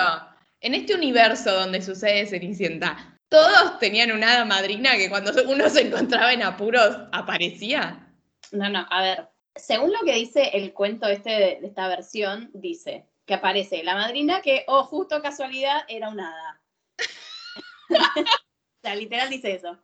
en 0.59 0.73
este 0.75 0.93
universo 0.95 1.51
donde 1.53 1.81
sucede 1.81 2.25
Cenicienta, 2.25 3.17
¿todos 3.29 3.79
tenían 3.79 4.11
una 4.11 4.33
hada 4.33 4.45
madrina 4.45 4.97
que 4.97 5.09
cuando 5.09 5.31
uno 5.47 5.69
se 5.69 5.87
encontraba 5.87 6.33
en 6.33 6.43
apuros 6.43 6.97
aparecía? 7.13 8.05
No, 8.51 8.69
no, 8.69 8.85
a 8.89 9.01
ver. 9.01 9.29
Según 9.55 9.91
lo 9.93 9.99
que 10.05 10.13
dice 10.15 10.49
el 10.53 10.73
cuento 10.73 11.07
este 11.07 11.29
de, 11.29 11.57
de 11.61 11.67
esta 11.67 11.87
versión, 11.87 12.49
dice 12.53 13.05
que 13.25 13.33
aparece 13.35 13.83
la 13.83 13.95
madrina 13.95 14.41
que, 14.41 14.63
oh, 14.67 14.83
justo 14.83 15.21
casualidad, 15.21 15.83
era 15.87 16.09
un 16.09 16.19
hada. 16.19 16.61
o 17.89 18.25
sea, 18.81 18.95
literal 18.95 19.29
dice 19.29 19.53
eso. 19.53 19.77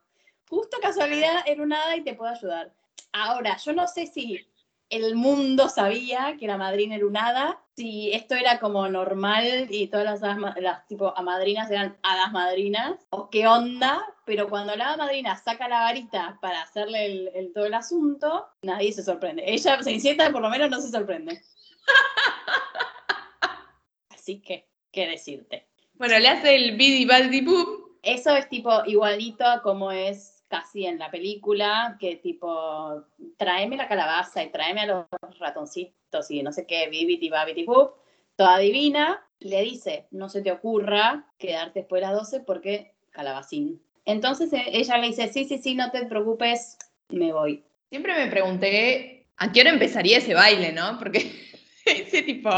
Justo 0.50 0.78
casualidad 0.82 1.44
era 1.46 1.62
un 1.64 1.74
hada 1.74 1.96
y 1.98 2.04
te 2.04 2.14
puedo 2.14 2.32
ayudar. 2.32 2.74
Ahora, 3.12 3.58
yo 3.58 3.74
no 3.74 3.88
sé 3.88 4.08
si 4.08 4.48
el 4.90 5.16
mundo 5.16 5.68
sabía 5.68 6.38
que 6.40 6.48
la 6.48 6.58
madrina 6.58 6.96
era 6.96 7.06
un 7.06 7.18
hada, 7.18 7.62
si 7.76 8.14
esto 8.14 8.36
era 8.36 8.58
como 8.60 8.88
normal 8.88 9.68
y 9.70 9.88
todas 9.88 10.06
las, 10.06 10.24
hadas 10.24 10.56
las 10.62 10.88
tipo 10.88 11.14
madrinas 11.22 11.70
eran 11.70 11.98
hadas 12.04 12.32
madrinas, 12.32 13.06
o 13.10 13.30
qué 13.30 13.48
onda, 13.48 14.02
pero 14.26 14.48
cuando 14.50 14.76
la 14.78 14.88
hada 14.94 14.98
madrina 14.98 15.36
saca 15.36 15.68
la 15.68 15.82
varita 15.82 16.38
para 16.42 16.62
hacerle 16.62 17.06
el, 17.06 17.28
el- 17.36 17.54
todo 17.54 17.66
el 17.66 17.74
asunto, 17.74 18.48
nadie 18.62 18.94
se 18.94 19.04
sorprende. 19.04 19.44
Ella, 19.46 19.84
Cenicienta, 19.84 20.32
por 20.32 20.42
lo 20.42 20.50
menos 20.50 20.70
no 20.70 20.80
se 20.80 20.90
sorprende. 20.90 21.42
Así 24.10 24.42
que, 24.42 24.68
¿qué 24.92 25.08
decirte? 25.08 25.68
Bueno, 25.96 26.18
le 26.20 26.28
hace 26.30 26.56
el 26.56 26.78
bidi 26.78 27.06
badi 27.06 27.42
boom. 27.42 27.68
Eso 28.04 28.36
es 28.36 28.48
tipo 28.50 28.72
igualito 28.86 29.46
a 29.46 29.62
como 29.62 29.92
es 29.92 30.37
casi 30.48 30.86
en 30.86 31.00
la 31.00 31.12
película, 31.12 31.98
que 32.00 32.16
tipo, 32.18 33.06
tráeme 33.38 33.78
la 33.78 33.88
calabaza 33.88 34.44
y 34.44 34.52
tráeme 34.52 34.82
a 34.82 34.86
los 34.86 35.06
ratoncitos 35.40 36.30
y 36.30 36.44
no 36.44 36.52
sé 36.52 36.66
qué, 36.66 36.88
bibiti 36.90 37.30
babiti 37.30 37.66
boop, 37.66 37.96
toda 38.36 38.58
divina, 38.60 39.26
le 39.40 39.62
dice, 39.62 40.08
no 40.12 40.30
se 40.30 40.42
te 40.42 40.52
ocurra 40.52 41.28
quedarte 41.38 41.80
después 41.80 42.02
de 42.02 42.08
las 42.08 42.16
12 42.16 42.40
porque 42.42 42.94
calabacín. 43.12 43.82
Entonces 44.06 44.52
eh, 44.54 44.64
ella 44.68 44.98
le 44.98 45.08
dice, 45.08 45.28
sí, 45.32 45.46
sí, 45.46 45.58
sí, 45.58 45.76
no 45.76 45.92
te 45.92 46.06
preocupes, 46.06 46.78
me 47.10 47.34
voy. 47.34 47.64
Siempre 47.90 48.16
me 48.16 48.32
pregunté 48.32 49.28
a 49.38 49.52
qué 49.52 49.62
hora 49.62 49.72
empezaría 49.72 50.20
ese 50.20 50.34
baile, 50.34 50.72
¿no? 50.72 50.98
Porque 50.98 51.32
ese 51.86 52.22
tipo, 52.22 52.50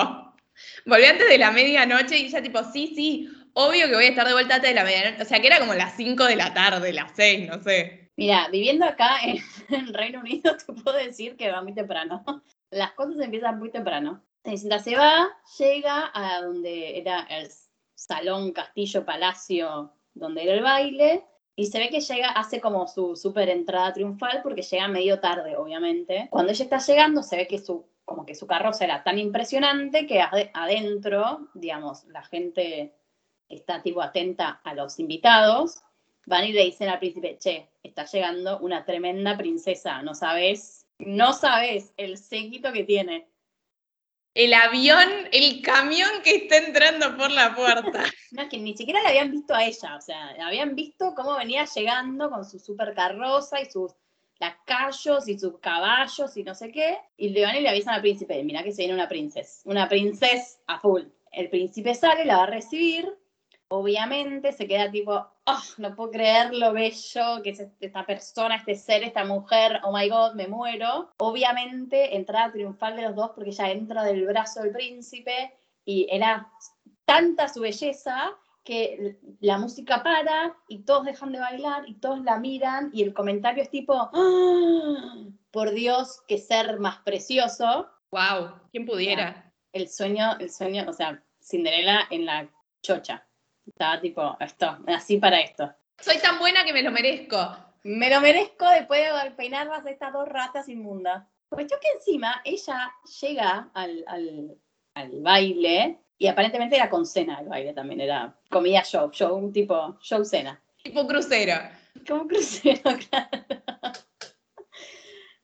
volví 0.85 1.05
antes 1.05 1.27
de 1.27 1.37
la 1.37 1.51
medianoche 1.51 2.17
y 2.17 2.29
ya 2.29 2.41
tipo, 2.41 2.63
sí, 2.63 2.93
sí, 2.95 3.29
obvio 3.53 3.87
que 3.87 3.95
voy 3.95 4.05
a 4.05 4.09
estar 4.09 4.27
de 4.27 4.33
vuelta 4.33 4.55
antes 4.55 4.69
de 4.69 4.75
la 4.75 4.83
medianoche. 4.83 5.21
O 5.21 5.25
sea, 5.25 5.39
que 5.39 5.47
era 5.47 5.59
como 5.59 5.73
las 5.73 5.95
5 5.95 6.25
de 6.25 6.35
la 6.35 6.53
tarde, 6.53 6.93
las 6.93 7.11
6, 7.15 7.47
no 7.47 7.61
sé. 7.61 8.09
Mira, 8.17 8.47
viviendo 8.51 8.85
acá 8.85 9.19
en, 9.23 9.37
en 9.69 9.93
Reino 9.93 10.19
Unido, 10.19 10.55
te 10.65 10.73
puedo 10.73 10.97
decir 10.97 11.37
que 11.37 11.51
va 11.51 11.61
muy 11.61 11.73
temprano. 11.73 12.23
Las 12.71 12.91
cosas 12.93 13.19
empiezan 13.19 13.59
muy 13.59 13.71
temprano. 13.71 14.23
Se 14.43 14.95
va, 14.95 15.27
llega 15.57 16.11
a 16.13 16.41
donde 16.41 16.97
era 16.97 17.21
el 17.29 17.49
salón, 17.95 18.51
castillo, 18.51 19.05
palacio, 19.05 19.93
donde 20.13 20.43
era 20.43 20.53
el 20.53 20.63
baile, 20.63 21.25
y 21.55 21.65
se 21.65 21.77
ve 21.79 21.89
que 21.89 21.99
llega, 21.99 22.29
hace 22.29 22.61
como 22.61 22.87
su 22.87 23.15
super 23.17 23.49
entrada 23.49 23.93
triunfal, 23.93 24.41
porque 24.41 24.61
llega 24.61 24.87
medio 24.87 25.19
tarde, 25.19 25.57
obviamente. 25.57 26.27
Cuando 26.31 26.51
ella 26.53 26.63
está 26.63 26.77
llegando, 26.79 27.21
se 27.21 27.35
ve 27.35 27.47
que 27.47 27.59
su, 27.59 27.85
como 28.05 28.25
que 28.25 28.33
su 28.33 28.47
carroza 28.47 28.85
era 28.85 29.03
tan 29.03 29.19
impresionante 29.19 30.07
que 30.07 30.21
ade- 30.21 30.51
adentro, 30.53 31.49
digamos, 31.53 32.05
la 32.05 32.23
gente 32.23 32.95
está 33.49 33.81
tipo 33.81 34.01
atenta 34.01 34.61
a 34.63 34.73
los 34.73 34.99
invitados, 34.99 35.81
van 36.25 36.45
y 36.45 36.53
le 36.53 36.63
dicen 36.63 36.89
al 36.89 36.99
príncipe, 36.99 37.37
che, 37.39 37.69
está 37.83 38.05
llegando 38.05 38.59
una 38.59 38.85
tremenda 38.85 39.35
princesa, 39.35 40.01
no 40.01 40.13
sabes, 40.13 40.87
no 40.99 41.33
sabes 41.33 41.93
el 41.97 42.17
séquito 42.17 42.71
que 42.71 42.83
tiene. 42.83 43.27
El 44.35 44.53
avión, 44.53 45.09
el 45.31 45.61
camión 45.61 46.09
que 46.23 46.35
está 46.35 46.57
entrando 46.57 47.17
por 47.17 47.31
la 47.31 47.55
puerta. 47.55 48.03
No, 48.31 48.43
es 48.43 48.49
que 48.49 48.59
ni 48.59 48.77
siquiera 48.77 49.01
la 49.01 49.09
habían 49.09 49.31
visto 49.31 49.55
a 49.55 49.65
ella, 49.65 49.95
o 49.95 50.01
sea, 50.01 50.33
la 50.37 50.45
habían 50.45 50.75
visto 50.75 51.15
cómo 51.15 51.35
venía 51.35 51.65
llegando 51.65 52.29
con 52.29 52.45
su 52.45 52.59
super 52.59 52.93
carroza 52.93 53.59
y 53.59 53.65
sus 53.65 53.95
lacayos 54.39 55.27
y 55.27 55.39
sus 55.39 55.57
caballos 55.57 56.37
y 56.37 56.43
no 56.43 56.53
sé 56.53 56.71
qué, 56.71 56.99
y 57.17 57.29
le 57.29 57.41
van 57.41 57.55
y 57.55 57.61
le 57.61 57.69
avisan 57.69 57.95
al 57.95 58.01
príncipe, 58.01 58.43
mira 58.43 58.61
que 58.61 58.71
se 58.71 58.83
viene 58.83 58.93
una 58.93 59.09
princesa, 59.09 59.61
una 59.65 59.89
princesa 59.89 60.59
a 60.67 60.79
full. 60.79 61.05
El 61.31 61.49
príncipe 61.49 61.95
sale, 61.95 62.23
la 62.23 62.37
va 62.37 62.43
a 62.43 62.51
recibir, 62.51 63.18
obviamente 63.69 64.51
se 64.51 64.67
queda 64.67 64.91
tipo, 64.91 65.13
oh, 65.45 65.61
no 65.77 65.95
puedo 65.95 66.11
creer 66.11 66.53
lo 66.53 66.73
bello 66.73 67.41
que 67.43 67.51
es 67.51 67.59
este- 67.59 67.85
esta 67.85 68.05
persona, 68.05 68.55
este 68.55 68.75
ser, 68.75 69.03
esta 69.03 69.23
mujer, 69.25 69.79
oh 69.83 69.95
my 69.95 70.09
god, 70.09 70.33
me 70.33 70.47
muero. 70.47 71.11
Obviamente 71.17 72.15
entrada 72.15 72.51
triunfal 72.51 72.95
de 72.95 73.03
los 73.03 73.15
dos 73.15 73.31
porque 73.35 73.51
ella 73.51 73.71
entra 73.71 74.03
del 74.03 74.25
brazo 74.25 74.61
del 74.61 74.71
príncipe 74.73 75.53
y 75.85 76.07
era 76.11 76.51
tanta 77.05 77.47
su 77.47 77.61
belleza 77.61 78.31
que 78.63 79.17
la 79.39 79.57
música 79.57 80.03
para 80.03 80.55
y 80.67 80.79
todos 80.79 81.05
dejan 81.05 81.31
de 81.31 81.39
bailar 81.39 81.87
y 81.87 81.95
todos 81.95 82.21
la 82.23 82.37
miran 82.37 82.89
y 82.93 83.01
el 83.03 83.13
comentario 83.13 83.63
es 83.63 83.69
tipo, 83.71 83.93
"Ah, 84.13 85.15
por 85.51 85.71
Dios, 85.71 86.21
qué 86.27 86.37
ser 86.37 86.79
más 86.79 86.97
precioso. 86.99 87.87
wow, 88.11 88.51
¿quién 88.71 88.85
pudiera? 88.87 89.51
El 89.71 89.87
sueño, 89.87 90.35
el 90.39 90.49
sueño, 90.51 90.85
o 90.87 90.93
sea, 90.93 91.23
Cinderela 91.41 92.07
en 92.09 92.25
la 92.25 92.49
chocha. 92.81 93.25
Estaba 93.65 93.99
tipo, 94.01 94.37
esto, 94.39 94.77
así 94.87 95.17
para 95.17 95.39
esto. 95.41 95.73
Soy 95.99 96.17
tan 96.19 96.39
buena 96.39 96.63
que 96.65 96.73
me 96.73 96.81
lo 96.81 96.91
merezco. 96.91 97.37
Me 97.83 98.09
lo 98.09 98.19
merezco 98.21 98.67
después 98.69 99.01
de 99.23 99.31
peinarlas 99.31 99.85
estas 99.85 100.11
dos 100.13 100.27
ratas 100.27 100.67
inmundas. 100.69 101.25
Cuestión 101.49 101.79
que 101.81 101.89
encima 101.97 102.41
ella 102.43 102.91
llega 103.21 103.69
al, 103.73 104.03
al- 104.07 104.57
al 104.95 105.21
baile 105.21 105.99
y 106.17 106.27
aparentemente 106.27 106.75
era 106.75 106.89
con 106.89 107.05
cena 107.05 107.39
el 107.39 107.47
baile 107.47 107.73
también, 107.73 108.01
era 108.01 108.35
comida 108.49 108.83
show, 108.83 109.09
show, 109.11 109.35
un 109.35 109.53
tipo 109.53 109.97
show 110.01 110.23
cena. 110.25 110.61
Tipo 110.83 111.07
crucero. 111.07 111.55
Como 112.07 112.23
un 112.23 112.27
crucero, 112.27 112.81
claro. 113.09 113.29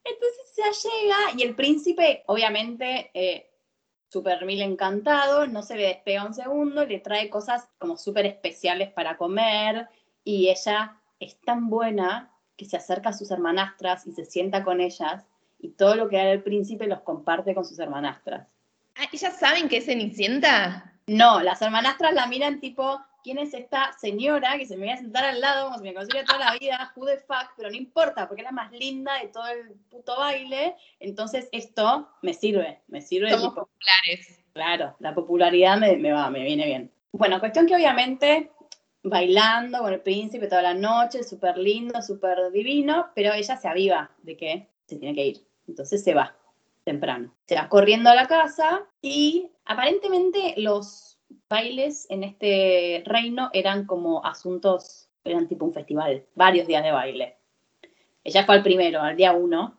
Entonces 0.03 0.53
ya 0.55 0.89
llega 0.89 1.17
y 1.37 1.43
el 1.43 1.55
príncipe, 1.55 2.23
obviamente, 2.27 3.09
eh, 3.13 3.49
súper 4.09 4.45
mil 4.45 4.61
encantado, 4.61 5.47
no 5.47 5.61
se 5.61 5.75
le 5.75 5.87
despega 5.87 6.25
un 6.25 6.33
segundo, 6.33 6.85
le 6.85 6.99
trae 6.99 7.29
cosas 7.29 7.67
como 7.77 7.97
súper 7.97 8.25
especiales 8.25 8.91
para 8.91 9.17
comer 9.17 9.87
y 10.23 10.49
ella 10.49 10.97
es 11.19 11.39
tan 11.41 11.69
buena 11.69 12.31
que 12.55 12.65
se 12.65 12.77
acerca 12.77 13.09
a 13.09 13.13
sus 13.13 13.31
hermanastras 13.31 14.07
y 14.07 14.13
se 14.13 14.25
sienta 14.25 14.63
con 14.63 14.79
ellas 14.81 15.25
y 15.59 15.69
todo 15.69 15.95
lo 15.95 16.09
que 16.09 16.19
haga 16.19 16.31
el 16.31 16.43
príncipe 16.43 16.87
los 16.87 17.01
comparte 17.01 17.53
con 17.53 17.65
sus 17.65 17.79
hermanastras. 17.79 18.47
Ah, 18.95 19.05
¿Ellas 19.11 19.37
saben 19.37 19.67
que 19.67 19.77
es 19.77 19.85
Cenicienta? 19.85 20.93
No, 21.07 21.41
las 21.41 21.61
hermanastras 21.61 22.13
la 22.13 22.27
miran 22.27 22.59
tipo, 22.59 22.99
¿quién 23.25 23.39
es 23.39 23.55
esta 23.55 23.91
señora 23.99 24.55
que 24.55 24.67
se 24.67 24.77
me 24.77 24.85
voy 24.85 24.93
a 24.93 24.97
sentar 24.97 25.25
al 25.25 25.41
lado 25.41 25.65
como 25.65 25.79
si 25.79 25.83
me 25.83 25.95
conociera 25.95 26.23
toda 26.23 26.37
la 26.37 26.57
vida? 26.59 26.93
Who 26.95 27.07
the 27.07 27.17
fuck? 27.17 27.53
Pero 27.57 27.71
no 27.71 27.75
importa, 27.75 28.27
porque 28.27 28.43
es 28.43 28.45
la 28.45 28.51
más 28.51 28.71
linda 28.71 29.19
de 29.19 29.29
todo 29.29 29.47
el 29.47 29.71
puto 29.89 30.15
baile. 30.15 30.75
Entonces 30.99 31.49
esto 31.51 32.07
me 32.21 32.35
sirve, 32.35 32.81
me 32.87 33.01
sirve 33.01 33.31
Somos 33.31 33.49
tipo, 33.49 33.65
populares. 33.65 34.43
claro, 34.53 34.95
la 34.99 35.15
popularidad 35.15 35.79
me, 35.79 35.97
me 35.97 36.11
va, 36.11 36.29
me 36.29 36.43
viene 36.43 36.67
bien. 36.67 36.91
Bueno, 37.13 37.39
cuestión 37.39 37.65
que 37.65 37.73
obviamente 37.73 38.51
bailando 39.01 39.79
con 39.79 39.91
el 39.91 40.01
príncipe 40.01 40.45
toda 40.45 40.61
la 40.61 40.75
noche, 40.75 41.23
súper 41.23 41.57
lindo, 41.57 42.03
súper 42.03 42.51
divino, 42.51 43.07
pero 43.15 43.33
ella 43.33 43.57
se 43.57 43.67
aviva 43.67 44.11
de 44.21 44.37
que 44.37 44.69
se 44.85 44.97
tiene 44.97 45.15
que 45.15 45.25
ir. 45.25 45.47
Entonces 45.67 46.03
se 46.03 46.13
va 46.13 46.35
temprano. 46.83 47.33
Se 47.47 47.55
va 47.55 47.69
corriendo 47.69 48.11
a 48.11 48.15
la 48.15 48.27
casa 48.27 48.83
y 49.01 49.49
aparentemente 49.65 50.53
los 50.57 51.14
bailes 51.49 52.09
en 52.09 52.23
este 52.23 53.03
reino 53.05 53.49
eran 53.53 53.85
como 53.85 54.25
asuntos, 54.25 55.09
eran 55.23 55.47
tipo 55.47 55.65
un 55.65 55.73
festival, 55.73 56.25
varios 56.35 56.67
días 56.67 56.83
de 56.83 56.91
baile. 56.91 57.37
Ella 58.23 58.45
fue 58.45 58.55
al 58.55 58.63
primero, 58.63 59.01
al 59.01 59.15
día 59.15 59.33
uno, 59.33 59.77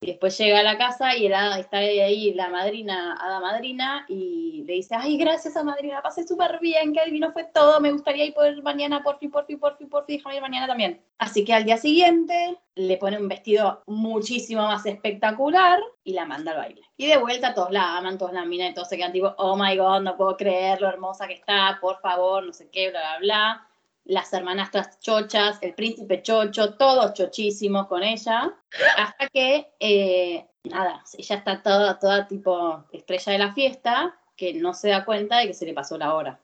Y 0.00 0.06
después 0.08 0.36
llega 0.36 0.60
a 0.60 0.62
la 0.62 0.76
casa 0.76 1.16
y 1.16 1.26
el 1.26 1.32
está 1.58 1.78
ahí 1.78 2.34
la 2.34 2.50
madrina, 2.50 3.16
hada 3.18 3.40
madrina, 3.40 4.04
y 4.08 4.62
le 4.66 4.74
dice, 4.74 4.94
ay, 4.94 5.16
gracias 5.16 5.56
a 5.56 5.64
madrina, 5.64 6.02
pasé 6.02 6.26
súper 6.26 6.58
bien, 6.60 6.92
qué 6.92 7.04
divino 7.06 7.32
fue 7.32 7.44
todo, 7.44 7.80
me 7.80 7.90
gustaría 7.92 8.26
ir 8.26 8.34
por 8.34 8.62
mañana, 8.62 9.02
por 9.02 9.18
fin, 9.18 9.30
por 9.30 9.46
fin, 9.46 9.58
por 9.58 9.76
fin, 9.78 9.88
por 9.88 10.04
fin, 10.04 10.18
déjame 10.18 10.36
ir 10.36 10.42
mañana 10.42 10.66
también. 10.66 11.02
Así 11.16 11.44
que 11.44 11.54
al 11.54 11.64
día 11.64 11.78
siguiente 11.78 12.58
le 12.74 12.98
pone 12.98 13.18
un 13.18 13.28
vestido 13.28 13.82
muchísimo 13.86 14.62
más 14.62 14.84
espectacular 14.84 15.80
y 16.04 16.12
la 16.12 16.26
manda 16.26 16.52
al 16.52 16.58
baile. 16.58 16.82
Y 16.98 17.06
de 17.06 17.16
vuelta 17.16 17.54
todos 17.54 17.70
la 17.70 17.96
aman, 17.96 18.18
todos 18.18 18.34
la 18.34 18.44
miran 18.44 18.72
y 18.72 18.74
todos 18.74 18.88
se 18.88 18.98
quedan 18.98 19.12
tipo, 19.12 19.34
oh 19.38 19.56
my 19.56 19.76
god, 19.78 20.02
no 20.02 20.16
puedo 20.16 20.36
creer 20.36 20.80
lo 20.82 20.88
hermosa 20.88 21.26
que 21.26 21.34
está, 21.34 21.78
por 21.80 22.00
favor, 22.00 22.44
no 22.44 22.52
sé 22.52 22.68
qué, 22.70 22.90
bla, 22.90 23.00
bla, 23.00 23.18
bla. 23.20 23.68
Las 24.06 24.32
hermanastras 24.32 24.98
chochas, 25.00 25.58
el 25.62 25.74
príncipe 25.74 26.22
chocho, 26.22 26.74
todos 26.74 27.12
chochísimos 27.14 27.86
con 27.88 28.02
ella. 28.02 28.54
Hasta 28.96 29.28
que, 29.28 29.72
eh, 29.80 30.46
nada, 30.64 31.02
ella 31.18 31.36
está 31.36 31.62
toda, 31.62 31.98
toda 31.98 32.26
tipo 32.26 32.84
estrella 32.92 33.32
de 33.32 33.38
la 33.38 33.52
fiesta, 33.52 34.16
que 34.36 34.54
no 34.54 34.74
se 34.74 34.90
da 34.90 35.04
cuenta 35.04 35.38
de 35.38 35.48
que 35.48 35.54
se 35.54 35.66
le 35.66 35.74
pasó 35.74 35.98
la 35.98 36.14
hora. 36.14 36.40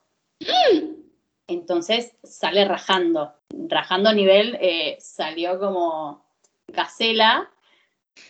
Entonces 1.46 2.16
sale 2.24 2.64
rajando, 2.64 3.34
rajando 3.68 4.10
a 4.10 4.14
nivel, 4.14 4.58
eh, 4.60 4.96
salió 5.00 5.58
como 5.58 6.24
gacela 6.68 7.50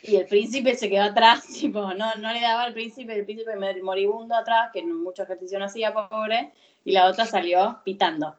y 0.03 0.17
el 0.17 0.27
príncipe 0.27 0.75
se 0.75 0.89
quedó 0.89 1.05
atrás, 1.05 1.47
tipo, 1.61 1.95
no, 1.95 2.15
no 2.17 2.33
le 2.33 2.41
daba 2.41 2.65
al 2.65 2.73
príncipe, 2.73 3.15
el 3.15 3.25
príncipe 3.25 3.57
moribundo 3.83 4.35
atrás, 4.35 4.71
que 4.73 4.83
mucho 4.83 5.23
ejercicio 5.23 5.59
no 5.59 5.67
hacía, 5.67 5.93
pobre, 5.93 6.53
y 6.85 6.93
la 6.93 7.07
otra 7.07 7.27
salió 7.27 7.81
pitando. 7.85 8.37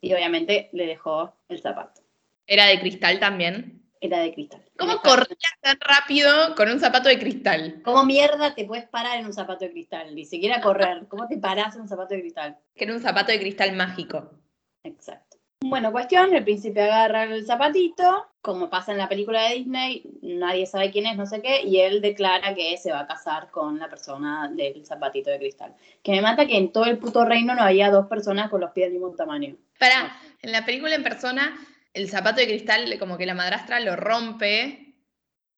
Y 0.00 0.12
obviamente 0.14 0.70
le 0.72 0.86
dejó 0.86 1.34
el 1.48 1.60
zapato. 1.60 2.00
Era 2.46 2.66
de 2.66 2.80
cristal 2.80 3.20
también. 3.20 3.82
Era 4.00 4.20
de 4.20 4.32
cristal. 4.32 4.64
¿Cómo 4.78 4.92
Era- 4.92 5.02
corría 5.02 5.36
tan 5.60 5.78
rápido 5.80 6.54
con 6.54 6.70
un 6.70 6.80
zapato 6.80 7.08
de 7.10 7.18
cristal? 7.18 7.82
¿Cómo 7.84 8.04
mierda 8.04 8.54
te 8.54 8.64
puedes 8.64 8.88
parar 8.88 9.18
en 9.18 9.26
un 9.26 9.32
zapato 9.34 9.66
de 9.66 9.72
cristal? 9.72 10.14
Ni 10.14 10.24
siquiera 10.24 10.60
correr. 10.62 11.06
¿Cómo 11.08 11.28
te 11.28 11.36
parás 11.36 11.74
en 11.76 11.82
un 11.82 11.88
zapato 11.88 12.14
de 12.14 12.20
cristal? 12.22 12.58
Que 12.74 12.84
era 12.84 12.94
un 12.94 13.00
zapato 13.00 13.30
de 13.30 13.38
cristal 13.40 13.72
mágico. 13.76 14.30
Exacto. 14.84 15.29
Bueno, 15.62 15.92
cuestión, 15.92 16.34
el 16.34 16.42
príncipe 16.42 16.80
agarra 16.80 17.24
el 17.24 17.44
zapatito, 17.44 18.26
como 18.40 18.70
pasa 18.70 18.92
en 18.92 18.98
la 18.98 19.10
película 19.10 19.42
de 19.42 19.56
Disney, 19.56 20.02
nadie 20.22 20.64
sabe 20.64 20.90
quién 20.90 21.06
es, 21.06 21.18
no 21.18 21.26
sé 21.26 21.42
qué, 21.42 21.60
y 21.62 21.80
él 21.80 22.00
declara 22.00 22.54
que 22.54 22.76
se 22.78 22.90
va 22.90 23.00
a 23.00 23.06
casar 23.06 23.50
con 23.50 23.78
la 23.78 23.90
persona 23.90 24.50
del 24.50 24.86
zapatito 24.86 25.30
de 25.30 25.38
cristal. 25.38 25.74
Que 26.02 26.12
me 26.12 26.22
mata 26.22 26.46
que 26.46 26.56
en 26.56 26.72
todo 26.72 26.86
el 26.86 26.98
puto 26.98 27.26
reino 27.26 27.54
no 27.54 27.62
había 27.62 27.90
dos 27.90 28.06
personas 28.06 28.48
con 28.48 28.62
los 28.62 28.70
pies 28.70 28.86
del 28.86 28.94
mismo 28.94 29.14
tamaño. 29.14 29.54
Para, 29.78 30.16
en 30.40 30.50
la 30.50 30.64
película 30.64 30.94
en 30.94 31.02
persona, 31.02 31.54
el 31.92 32.08
zapato 32.08 32.40
de 32.40 32.46
cristal, 32.46 32.98
como 32.98 33.18
que 33.18 33.26
la 33.26 33.34
madrastra 33.34 33.80
lo 33.80 33.96
rompe 33.96 34.94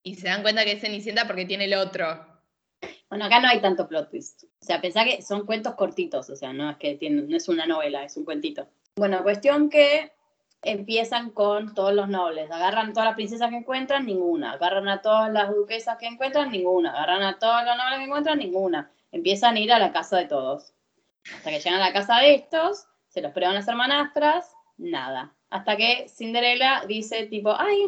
y 0.03 0.15
se 0.15 0.27
dan 0.27 0.41
cuenta 0.41 0.65
que 0.65 0.73
es 0.73 0.81
Cenicienta 0.81 1.25
porque 1.27 1.45
tiene 1.45 1.63
el 1.65 1.75
otro. 1.75 2.27
Bueno, 3.09 3.25
acá 3.25 3.39
no 3.39 3.47
hay 3.47 3.61
tanto 3.61 3.87
plot 3.87 4.09
twist. 4.09 4.43
O 4.43 4.65
sea, 4.65 4.81
pensá 4.81 5.05
que 5.05 5.21
son 5.21 5.45
cuentos 5.45 5.75
cortitos, 5.75 6.29
o 6.29 6.35
sea, 6.35 6.51
no 6.51 6.69
es 6.69 6.77
que 6.77 6.95
tiene- 6.95 7.21
no 7.21 7.37
es 7.37 7.47
una 7.47 7.65
novela, 7.65 8.03
es 8.03 8.17
un 8.17 8.25
cuentito. 8.25 8.67
Bueno, 8.95 9.23
cuestión 9.23 9.71
que 9.71 10.11
empiezan 10.61 11.31
con 11.31 11.73
todos 11.73 11.93
los 11.93 12.07
nobles. 12.07 12.51
Agarran 12.51 12.93
todas 12.93 13.07
las 13.07 13.15
princesas 13.15 13.49
que 13.49 13.57
encuentran, 13.57 14.05
ninguna. 14.05 14.53
Agarran 14.53 14.87
a 14.87 15.01
todas 15.01 15.31
las 15.31 15.49
duquesas 15.49 15.97
que 15.97 16.05
encuentran, 16.05 16.51
ninguna. 16.51 16.91
Agarran 16.91 17.23
a 17.23 17.39
todos 17.39 17.65
los 17.65 17.75
nobles 17.75 17.97
que 17.97 18.05
encuentran, 18.05 18.37
ninguna. 18.37 18.91
Empiezan 19.11 19.55
a 19.55 19.59
ir 19.59 19.73
a 19.73 19.79
la 19.79 19.91
casa 19.91 20.17
de 20.17 20.25
todos. 20.25 20.73
Hasta 21.35 21.49
que 21.49 21.59
llegan 21.59 21.81
a 21.81 21.85
la 21.87 21.93
casa 21.93 22.19
de 22.19 22.35
estos, 22.35 22.85
se 23.07 23.21
los 23.21 23.31
prueban 23.31 23.55
las 23.55 23.67
hermanastras, 23.67 24.55
nada. 24.77 25.33
Hasta 25.49 25.75
que 25.75 26.07
Cinderella 26.07 26.83
dice 26.87 27.25
tipo, 27.25 27.55
ay, 27.57 27.79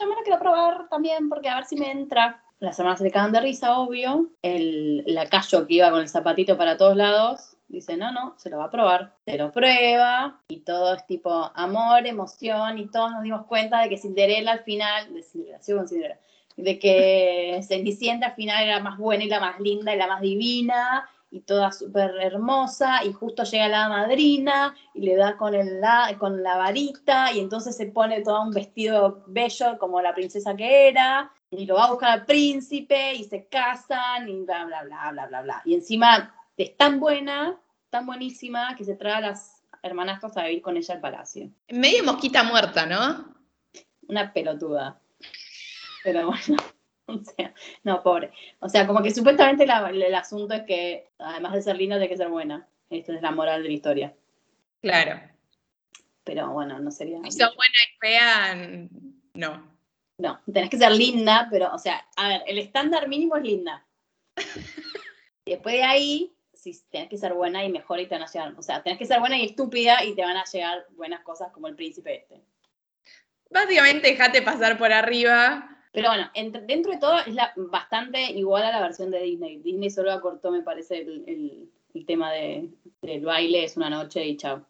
yo 0.00 0.06
me 0.06 0.14
la 0.14 0.22
quiero 0.22 0.38
probar 0.38 0.88
también 0.88 1.28
porque 1.28 1.50
a 1.50 1.56
ver 1.56 1.64
si 1.64 1.76
me 1.76 1.90
entra. 1.90 2.42
Las 2.58 2.78
hermanas 2.78 3.00
se 3.00 3.04
le 3.04 3.10
cagan 3.10 3.32
de 3.32 3.40
risa, 3.40 3.78
obvio. 3.78 4.30
El 4.40 5.04
lacayo 5.06 5.66
que 5.66 5.74
iba 5.74 5.90
con 5.90 6.00
el 6.00 6.08
zapatito 6.08 6.56
para 6.56 6.78
todos 6.78 6.96
lados 6.96 7.53
dice, 7.68 7.96
no, 7.96 8.12
no, 8.12 8.34
se 8.38 8.50
lo 8.50 8.58
va 8.58 8.64
a 8.64 8.70
probar. 8.70 9.14
Se 9.24 9.36
lo 9.36 9.52
prueba 9.52 10.40
y 10.48 10.60
todo 10.60 10.94
es 10.94 11.06
tipo 11.06 11.50
amor, 11.54 12.06
emoción 12.06 12.78
y 12.78 12.86
todos 12.86 13.12
nos 13.12 13.22
dimos 13.22 13.46
cuenta 13.46 13.80
de 13.80 13.88
que 13.88 13.98
Cinderella 13.98 14.52
al 14.52 14.64
final, 14.64 15.12
de 15.12 15.22
Cinderella, 15.22 16.18
de 16.56 16.78
que 16.78 17.60
Cenicienta 17.66 18.26
al 18.26 18.34
final 18.34 18.62
era 18.64 18.80
más 18.80 18.98
buena 18.98 19.24
y 19.24 19.28
la 19.28 19.40
más 19.40 19.58
linda 19.60 19.94
y 19.94 19.98
la 19.98 20.06
más 20.06 20.20
divina 20.20 21.08
y 21.34 21.40
toda 21.40 21.72
súper 21.72 22.12
hermosa 22.22 23.04
y 23.04 23.12
justo 23.12 23.42
llega 23.42 23.66
la 23.66 23.88
madrina 23.88 24.72
y 24.94 25.00
le 25.00 25.16
da 25.16 25.36
con, 25.36 25.52
el 25.52 25.80
la, 25.80 26.14
con 26.16 26.44
la 26.44 26.56
varita 26.56 27.32
y 27.32 27.40
entonces 27.40 27.76
se 27.76 27.86
pone 27.86 28.22
todo 28.22 28.40
un 28.40 28.52
vestido 28.52 29.24
bello 29.26 29.76
como 29.78 30.00
la 30.00 30.14
princesa 30.14 30.54
que 30.54 30.88
era 30.88 31.32
y 31.50 31.66
lo 31.66 31.74
va 31.74 31.86
a 31.86 31.90
buscar 31.90 32.10
al 32.10 32.24
príncipe 32.24 33.14
y 33.14 33.24
se 33.24 33.46
casan 33.46 34.28
y 34.28 34.44
bla, 34.44 34.64
bla, 34.64 34.84
bla, 34.84 35.10
bla, 35.10 35.26
bla, 35.26 35.42
bla. 35.42 35.62
Y 35.64 35.74
encima 35.74 36.32
es 36.56 36.76
tan 36.76 37.00
buena, 37.00 37.58
tan 37.90 38.06
buenísima 38.06 38.74
que 38.76 38.84
se 38.84 38.94
trae 38.96 39.14
a 39.14 39.20
las 39.20 39.62
hermanastras 39.82 40.36
a 40.36 40.44
vivir 40.44 40.62
con 40.62 40.76
ella 40.76 40.94
al 40.94 41.00
palacio. 41.00 41.50
Medio 41.68 42.04
mosquita 42.04 42.42
muerta, 42.42 42.86
¿no? 42.86 43.34
Una 44.08 44.32
pelotuda. 44.32 45.00
Pero 46.02 46.26
bueno, 46.26 46.56
o 47.06 47.18
sea, 47.24 47.54
no, 47.82 48.02
pobre. 48.02 48.32
O 48.60 48.68
sea, 48.68 48.86
como 48.86 49.02
que 49.02 49.12
supuestamente 49.12 49.66
la- 49.66 49.88
el 49.90 50.14
asunto 50.14 50.54
es 50.54 50.62
que, 50.62 51.10
además 51.18 51.52
de 51.54 51.62
ser 51.62 51.76
linda, 51.76 51.96
tiene 51.96 52.08
que 52.08 52.16
ser 52.16 52.28
buena. 52.28 52.66
Esta 52.90 53.14
es 53.14 53.22
la 53.22 53.30
moral 53.30 53.62
de 53.62 53.68
la 53.68 53.74
historia. 53.74 54.14
Claro. 54.80 55.20
Pero 56.22 56.50
bueno, 56.52 56.78
no 56.78 56.90
sería. 56.90 57.18
Si 57.24 57.38
son 57.38 57.54
buena 57.54 57.74
y 57.84 57.98
fea, 57.98 58.88
no. 59.34 59.74
No, 60.16 60.40
tenés 60.50 60.70
que 60.70 60.78
ser 60.78 60.92
linda, 60.92 61.48
pero, 61.50 61.74
o 61.74 61.78
sea, 61.78 62.06
a 62.16 62.28
ver, 62.28 62.42
el 62.46 62.58
estándar 62.58 63.08
mínimo 63.08 63.36
es 63.36 63.42
linda. 63.42 63.84
Después 65.44 65.74
de 65.74 65.82
ahí, 65.82 66.32
sí, 66.72 66.84
tenés 66.90 67.08
que 67.08 67.18
ser 67.18 67.34
buena 67.34 67.64
y 67.64 67.70
mejor 67.70 68.00
y 68.00 68.06
te 68.06 68.14
van 68.14 68.22
a 68.24 68.30
llegar. 68.32 68.54
O 68.56 68.62
sea, 68.62 68.82
tenés 68.82 68.98
que 68.98 69.06
ser 69.06 69.20
buena 69.20 69.36
y 69.38 69.44
estúpida 69.44 70.02
y 70.04 70.14
te 70.14 70.22
van 70.22 70.36
a 70.36 70.44
llegar 70.44 70.86
buenas 70.96 71.20
cosas 71.22 71.52
como 71.52 71.68
el 71.68 71.74
príncipe 71.76 72.14
este. 72.16 72.40
Básicamente, 73.50 74.08
dejate 74.08 74.42
pasar 74.42 74.78
por 74.78 74.92
arriba. 74.92 75.70
Pero 75.92 76.08
bueno, 76.08 76.28
entre- 76.34 76.62
dentro 76.62 76.90
de 76.92 76.98
todo 76.98 77.18
es 77.20 77.32
la, 77.34 77.52
bastante 77.56 78.20
igual 78.32 78.64
a 78.64 78.72
la 78.72 78.80
versión 78.80 79.10
de 79.10 79.22
Disney. 79.22 79.58
Disney 79.58 79.90
solo 79.90 80.12
acortó, 80.12 80.50
me 80.50 80.62
parece, 80.62 80.98
el, 81.02 81.24
el- 81.28 81.70
el 81.94 82.06
tema 82.06 82.32
de, 82.32 82.68
del 83.02 83.24
baile, 83.24 83.62
es 83.64 83.76
una 83.76 83.88
noche 83.90 84.26
y 84.26 84.36
chao. 84.36 84.66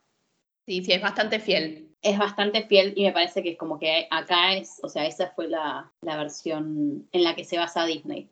Sí, 0.66 0.84
sí, 0.84 0.92
es 0.92 1.00
bastante 1.00 1.38
fiel. 1.40 1.88
Es 2.02 2.18
bastante 2.18 2.66
fiel 2.66 2.92
y 2.96 3.04
me 3.04 3.12
parece 3.12 3.42
que 3.42 3.50
es 3.52 3.56
como 3.56 3.78
que 3.78 4.06
acá 4.10 4.54
es, 4.54 4.78
o 4.82 4.88
sea, 4.90 5.06
esa 5.06 5.30
fue 5.30 5.48
la, 5.48 5.90
la 6.02 6.16
versión 6.18 7.08
en 7.12 7.24
la 7.24 7.34
que 7.34 7.44
se 7.44 7.56
basa 7.56 7.86
Disney. 7.86 8.28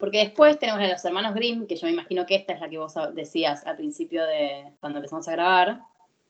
Porque 0.00 0.18
después 0.18 0.58
tenemos 0.58 0.80
a 0.82 0.88
los 0.88 1.04
hermanos 1.04 1.34
Grimm, 1.34 1.66
que 1.68 1.76
yo 1.76 1.86
me 1.86 1.92
imagino 1.92 2.26
que 2.26 2.34
esta 2.36 2.54
es 2.54 2.60
la 2.60 2.68
que 2.70 2.78
vos 2.78 2.94
decías 3.14 3.64
al 3.66 3.76
principio 3.76 4.24
de 4.26 4.74
cuando 4.80 4.98
empezamos 4.98 5.28
a 5.28 5.32
grabar, 5.32 5.80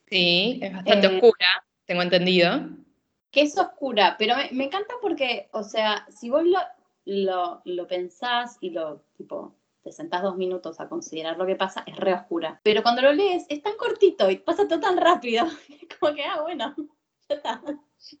Sí, 0.07 0.59
es 0.61 0.73
bastante 0.73 1.07
Eh, 1.07 1.15
oscura, 1.15 1.47
tengo 1.85 2.01
entendido. 2.03 2.69
que 3.31 3.41
es 3.41 3.57
oscura, 3.57 4.15
pero 4.19 4.35
me, 4.35 4.49
me 4.51 4.65
encanta 4.65 4.93
porque, 5.01 5.49
o 5.53 5.63
sea, 5.63 6.05
si 6.09 6.29
vos 6.29 6.43
lo, 6.45 6.59
lo, 7.05 7.61
lo 7.65 7.87
pensás 7.87 8.57
y 8.61 8.71
lo, 8.71 9.05
tipo, 9.17 9.55
te 9.83 9.91
sentás 9.93 10.21
dos 10.21 10.35
minutos 10.37 10.79
a 10.81 10.89
considerar 10.89 11.37
lo 11.37 11.45
que 11.45 11.55
pasa, 11.55 11.83
es 11.87 11.95
re 11.95 12.13
oscura. 12.13 12.59
Pero 12.63 12.83
cuando 12.83 13.01
lo 13.01 13.13
lees, 13.13 13.45
es 13.49 13.61
tan 13.63 13.75
cortito 13.77 14.29
y 14.29 14.37
pasa 14.37 14.67
todo 14.67 14.79
tan 14.81 14.97
rápido, 14.97 15.45
como 15.99 16.13
que, 16.13 16.23
ah, 16.25 16.41
bueno, 16.41 16.75
ya 17.29 17.35
está. 17.35 17.61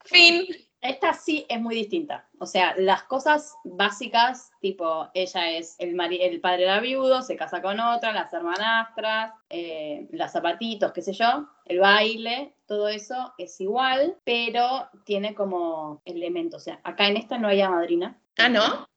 Fin. 0.05 0.45
Esta 0.81 1.13
sí 1.13 1.45
es 1.47 1.61
muy 1.61 1.75
distinta. 1.75 2.27
O 2.39 2.47
sea, 2.47 2.73
las 2.75 3.03
cosas 3.03 3.55
básicas, 3.63 4.51
tipo, 4.61 5.09
ella 5.13 5.51
es 5.51 5.75
el, 5.79 5.93
mari- 5.93 6.21
el 6.21 6.41
padre 6.41 6.63
era 6.63 6.79
viudo, 6.79 7.21
se 7.21 7.35
casa 7.35 7.61
con 7.61 7.79
otra, 7.79 8.11
las 8.11 8.33
hermanastras, 8.33 9.33
eh, 9.49 10.07
los 10.11 10.31
zapatitos, 10.31 10.91
qué 10.91 11.03
sé 11.03 11.13
yo, 11.13 11.47
el 11.65 11.79
baile, 11.79 12.55
todo 12.65 12.87
eso 12.89 13.33
es 13.37 13.61
igual, 13.61 14.17
pero 14.23 14.89
tiene 15.05 15.35
como 15.35 16.01
elementos. 16.03 16.61
O 16.61 16.63
sea, 16.65 16.79
acá 16.83 17.07
en 17.07 17.17
esta 17.17 17.37
no 17.37 17.47
hay 17.47 17.61
a 17.61 17.69
madrina. 17.69 18.17
Ah, 18.39 18.49
¿no? 18.49 18.87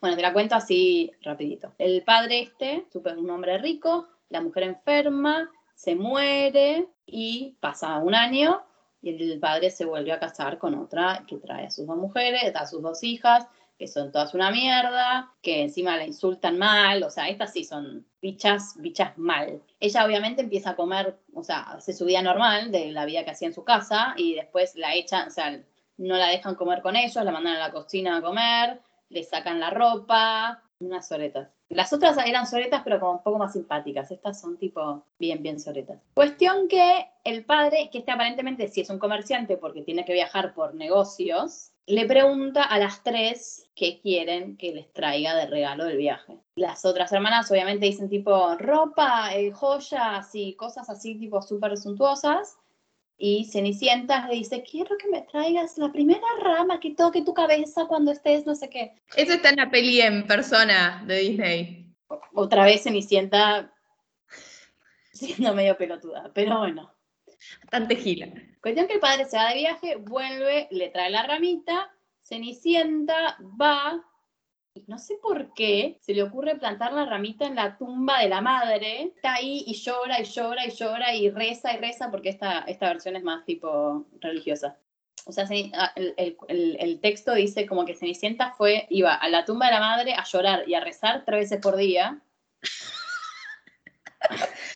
Bueno, 0.00 0.14
te 0.14 0.22
la 0.22 0.32
cuento 0.32 0.54
así 0.54 1.10
rapidito. 1.22 1.72
El 1.78 2.02
padre 2.04 2.40
este, 2.40 2.86
súper 2.92 3.18
un 3.18 3.30
hombre 3.30 3.58
rico, 3.58 4.06
la 4.28 4.40
mujer 4.42 4.62
enferma, 4.64 5.50
se 5.74 5.96
muere 5.96 6.86
y 7.06 7.56
pasa 7.60 7.98
un 7.98 8.14
año 8.14 8.62
y 9.02 9.10
el 9.10 9.40
padre 9.40 9.70
se 9.70 9.84
vuelve 9.84 10.12
a 10.12 10.18
casar 10.18 10.58
con 10.58 10.74
otra 10.74 11.24
que 11.26 11.36
trae 11.36 11.66
a 11.66 11.70
sus 11.70 11.86
dos 11.86 11.96
mujeres, 11.96 12.54
a 12.54 12.66
sus 12.66 12.82
dos 12.82 13.02
hijas, 13.02 13.46
que 13.78 13.88
son 13.88 14.12
todas 14.12 14.34
una 14.34 14.50
mierda, 14.50 15.32
que 15.40 15.62
encima 15.62 15.96
la 15.96 16.04
insultan 16.04 16.58
mal, 16.58 17.02
o 17.02 17.10
sea, 17.10 17.30
estas 17.30 17.52
sí 17.52 17.64
son 17.64 18.06
bichas, 18.20 18.74
bichas 18.76 19.16
mal. 19.16 19.62
Ella 19.80 20.04
obviamente 20.04 20.42
empieza 20.42 20.70
a 20.70 20.76
comer, 20.76 21.18
o 21.32 21.42
sea, 21.42 21.60
hace 21.60 21.94
su 21.94 22.04
vida 22.04 22.20
normal 22.20 22.70
de 22.72 22.92
la 22.92 23.06
vida 23.06 23.24
que 23.24 23.30
hacía 23.30 23.48
en 23.48 23.54
su 23.54 23.64
casa 23.64 24.12
y 24.18 24.34
después 24.34 24.76
la 24.76 24.94
echan, 24.94 25.28
o 25.28 25.30
sea, 25.30 25.58
no 25.96 26.16
la 26.16 26.28
dejan 26.28 26.56
comer 26.56 26.82
con 26.82 26.94
ellos, 26.94 27.24
la 27.24 27.32
mandan 27.32 27.56
a 27.56 27.58
la 27.58 27.72
cocina 27.72 28.18
a 28.18 28.22
comer, 28.22 28.82
le 29.08 29.24
sacan 29.24 29.58
la 29.58 29.70
ropa, 29.70 30.62
unas 30.78 31.08
soretas. 31.08 31.48
Las 31.70 31.92
otras 31.92 32.18
eran 32.26 32.48
soretas, 32.48 32.82
pero 32.82 32.98
como 32.98 33.12
un 33.12 33.22
poco 33.22 33.38
más 33.38 33.52
simpáticas. 33.52 34.10
Estas 34.10 34.40
son 34.40 34.58
tipo 34.58 35.04
bien, 35.20 35.40
bien 35.40 35.60
soretas. 35.60 36.00
Cuestión 36.14 36.66
que 36.66 37.06
el 37.22 37.44
padre, 37.44 37.88
que 37.92 37.98
este 37.98 38.10
aparentemente 38.10 38.66
sí 38.66 38.80
es 38.80 38.90
un 38.90 38.98
comerciante 38.98 39.56
porque 39.56 39.82
tiene 39.82 40.04
que 40.04 40.12
viajar 40.12 40.52
por 40.52 40.74
negocios, 40.74 41.70
le 41.86 42.06
pregunta 42.06 42.64
a 42.64 42.78
las 42.78 43.04
tres 43.04 43.68
qué 43.76 44.00
quieren 44.00 44.56
que 44.56 44.72
les 44.72 44.92
traiga 44.92 45.36
de 45.36 45.46
regalo 45.46 45.84
del 45.84 45.96
viaje. 45.96 46.38
Las 46.56 46.84
otras 46.84 47.12
hermanas 47.12 47.50
obviamente 47.50 47.86
dicen 47.86 48.08
tipo 48.08 48.56
ropa, 48.56 49.34
eh, 49.34 49.52
joyas 49.52 50.28
y 50.34 50.54
cosas 50.54 50.90
así 50.90 51.16
tipo 51.16 51.40
súper 51.40 51.76
suntuosas. 51.76 52.58
Y 53.22 53.44
Cenicienta 53.44 54.26
le 54.28 54.36
dice, 54.36 54.62
quiero 54.62 54.96
que 54.96 55.06
me 55.08 55.20
traigas 55.20 55.76
la 55.76 55.92
primera 55.92 56.26
rama 56.42 56.80
que 56.80 56.94
toque 56.94 57.20
tu 57.20 57.34
cabeza 57.34 57.84
cuando 57.86 58.12
estés 58.12 58.46
no 58.46 58.54
sé 58.54 58.70
qué. 58.70 58.94
Eso 59.14 59.34
está 59.34 59.50
en 59.50 59.56
la 59.56 59.70
peli 59.70 60.00
en 60.00 60.26
persona 60.26 61.04
de 61.06 61.18
Disney. 61.18 61.86
Otra 62.32 62.64
vez 62.64 62.82
Cenicienta 62.82 63.70
siendo 65.12 65.54
medio 65.54 65.76
pelotuda, 65.76 66.30
pero 66.32 66.60
bueno. 66.60 66.94
Bastante 67.64 67.96
gila. 67.96 68.28
Cuestión 68.62 68.86
que 68.86 68.94
el 68.94 69.00
padre 69.00 69.26
se 69.26 69.36
va 69.36 69.50
de 69.50 69.56
viaje, 69.56 69.96
vuelve, 69.96 70.68
le 70.70 70.88
trae 70.88 71.10
la 71.10 71.22
ramita, 71.22 71.94
Cenicienta 72.22 73.36
va, 73.60 74.02
y 74.74 74.84
no 74.86 74.98
sé 74.98 75.18
por 75.20 75.52
qué 75.54 75.98
se 76.00 76.14
le 76.14 76.22
ocurre 76.22 76.56
plantar 76.56 76.92
la 76.92 77.04
ramita 77.04 77.46
en 77.46 77.56
la 77.56 77.76
tumba 77.76 78.20
de 78.20 78.28
la 78.28 78.40
madre. 78.40 79.02
Está 79.02 79.34
ahí 79.34 79.64
y 79.66 79.74
llora 79.74 80.20
y 80.20 80.24
llora 80.24 80.66
y 80.66 80.70
llora 80.70 81.14
y 81.14 81.30
reza 81.30 81.72
y 81.72 81.78
reza 81.78 82.10
porque 82.10 82.28
esta, 82.28 82.60
esta 82.60 82.88
versión 82.88 83.16
es 83.16 83.22
más 83.22 83.44
tipo 83.44 84.06
religiosa. 84.20 84.78
O 85.26 85.32
sea, 85.32 85.46
ah, 85.74 85.92
el, 85.96 86.14
el, 86.16 86.76
el, 86.80 87.00
texto 87.00 87.34
dice 87.34 87.66
como 87.66 87.84
que 87.84 87.94
Cenicienta 87.94 88.52
fue, 88.52 88.86
iba 88.90 89.14
a 89.14 89.28
la 89.28 89.44
tumba 89.44 89.66
de 89.66 89.72
la 89.72 89.80
madre 89.80 90.14
a 90.14 90.24
llorar 90.24 90.66
y 90.66 90.74
a 90.74 90.80
rezar 90.80 91.24
tres 91.26 91.40
veces 91.40 91.60
por 91.60 91.76
día. 91.76 92.22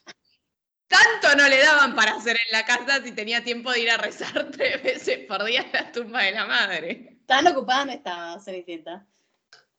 Tanto 0.88 1.36
no 1.36 1.48
le 1.48 1.58
daban 1.58 1.94
para 1.94 2.14
hacer 2.14 2.36
en 2.36 2.52
la 2.52 2.64
casa 2.64 3.02
si 3.02 3.12
tenía 3.12 3.42
tiempo 3.42 3.72
de 3.72 3.80
ir 3.80 3.90
a 3.90 3.96
rezar 3.96 4.50
tres 4.52 4.82
veces 4.82 5.26
por 5.26 5.44
día 5.44 5.62
en 5.62 5.72
la 5.72 5.92
tumba 5.92 6.22
de 6.22 6.32
la 6.32 6.46
madre. 6.46 7.18
Tan 7.26 7.46
ocupada 7.46 7.86
no 7.86 7.92
estaba 7.92 8.38
Cenicienta. 8.38 9.06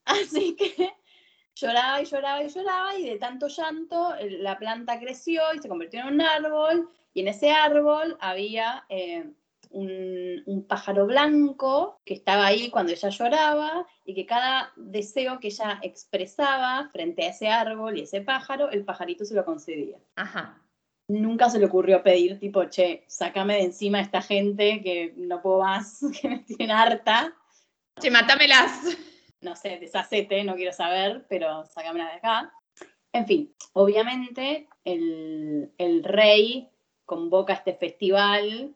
Así 0.24 0.56
que 0.56 0.94
lloraba 1.56 2.02
y 2.02 2.06
lloraba 2.06 2.44
y 2.44 2.50
lloraba 2.50 2.98
y 2.98 3.10
de 3.10 3.18
tanto 3.18 3.48
llanto 3.48 4.14
la 4.40 4.58
planta 4.58 5.00
creció 5.00 5.42
y 5.54 5.60
se 5.60 5.70
convirtió 5.70 6.02
en 6.02 6.08
un 6.08 6.22
árbol 6.22 6.90
y 7.14 7.22
en 7.22 7.30
ese 7.30 7.52
árbol 7.52 8.18
había 8.20 8.86
eh, 8.90 9.30
un, 9.70 10.44
un, 10.46 10.68
pájaro 10.68 11.06
blanco 11.06 12.00
que 12.06 12.14
estaba 12.14 12.46
ahí 12.46 12.70
cuando 12.70 12.92
ella 12.92 13.10
lloraba 13.10 13.88
y 14.04 14.14
que 14.14 14.26
cada 14.26 14.74
deseo 14.76 15.40
que 15.40 15.48
ella 15.48 15.80
expresaba 15.82 16.90
frente 16.92 17.24
a 17.24 17.30
ese 17.30 17.48
árbol 17.48 17.98
y 17.98 18.02
ese 18.02 18.22
pájaro, 18.22 18.70
el 18.70 18.86
pajarito 18.86 19.26
se 19.26 19.36
lo 19.36 19.46
concedía. 19.46 19.98
Ajá 20.16 20.62
nunca 21.08 21.50
se 21.50 21.60
le 21.60 21.66
ocurrió 21.66 22.02
pedir, 22.04 22.40
tipo, 22.40 22.66
che, 22.66 23.04
sácame 23.08 23.56
de 23.56 23.64
encima 23.64 24.00
a 24.00 24.02
esta 24.02 24.22
gente 24.22 24.82
que 24.82 25.14
no 25.18 25.42
puedo 25.42 25.60
más, 25.60 26.02
que 26.22 26.30
me 26.30 26.40
tienen 26.40 26.72
harta. 26.72 27.34
Che, 28.00 28.10
mátamelas. 28.10 28.98
No 29.46 29.56
sé, 29.56 29.78
deshacete, 29.80 30.44
no 30.44 30.56
quiero 30.56 30.74
saber, 30.74 31.28
pero 31.30 31.64
sácamela 31.68 32.08
de 32.08 32.14
acá. 32.14 32.52
En 33.14 33.28
fin, 33.28 33.56
obviamente 33.74 34.68
el, 34.84 35.72
el 35.78 36.04
rey 36.04 36.68
convoca 37.06 37.54
este 37.54 37.76
festival 37.76 38.74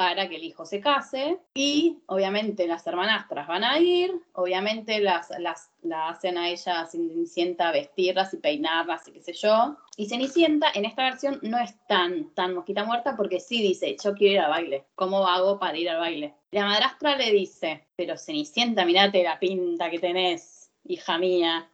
para 0.00 0.30
que 0.30 0.36
el 0.36 0.44
hijo 0.44 0.64
se 0.64 0.80
case 0.80 1.40
y 1.52 1.98
obviamente 2.06 2.66
las 2.66 2.86
hermanastras 2.86 3.46
van 3.46 3.64
a 3.64 3.78
ir, 3.78 4.10
obviamente 4.32 4.98
las, 4.98 5.28
las, 5.38 5.68
la 5.82 6.08
hacen 6.08 6.38
a 6.38 6.48
ella 6.48 6.86
Cenicienta 6.86 7.70
vestirlas 7.70 8.32
y 8.32 8.38
peinarlas 8.38 9.06
y 9.08 9.12
qué 9.12 9.20
sé 9.20 9.34
yo. 9.34 9.76
Y 9.98 10.08
Cenicienta 10.08 10.68
en 10.74 10.86
esta 10.86 11.02
versión 11.02 11.38
no 11.42 11.58
es 11.58 11.74
tan, 11.86 12.30
tan 12.32 12.54
mosquita 12.54 12.84
muerta 12.84 13.14
porque 13.14 13.40
sí 13.40 13.60
dice, 13.60 13.94
yo 14.02 14.14
quiero 14.14 14.32
ir 14.32 14.40
al 14.40 14.50
baile, 14.50 14.86
¿cómo 14.94 15.26
hago 15.26 15.58
para 15.58 15.76
ir 15.76 15.90
al 15.90 16.00
baile? 16.00 16.34
La 16.50 16.64
madrastra 16.64 17.18
le 17.18 17.30
dice, 17.32 17.84
pero 17.94 18.16
Cenicienta, 18.16 18.86
mirate 18.86 19.22
la 19.22 19.38
pinta 19.38 19.90
que 19.90 19.98
tenés, 19.98 20.72
hija 20.84 21.18
mía. 21.18 21.69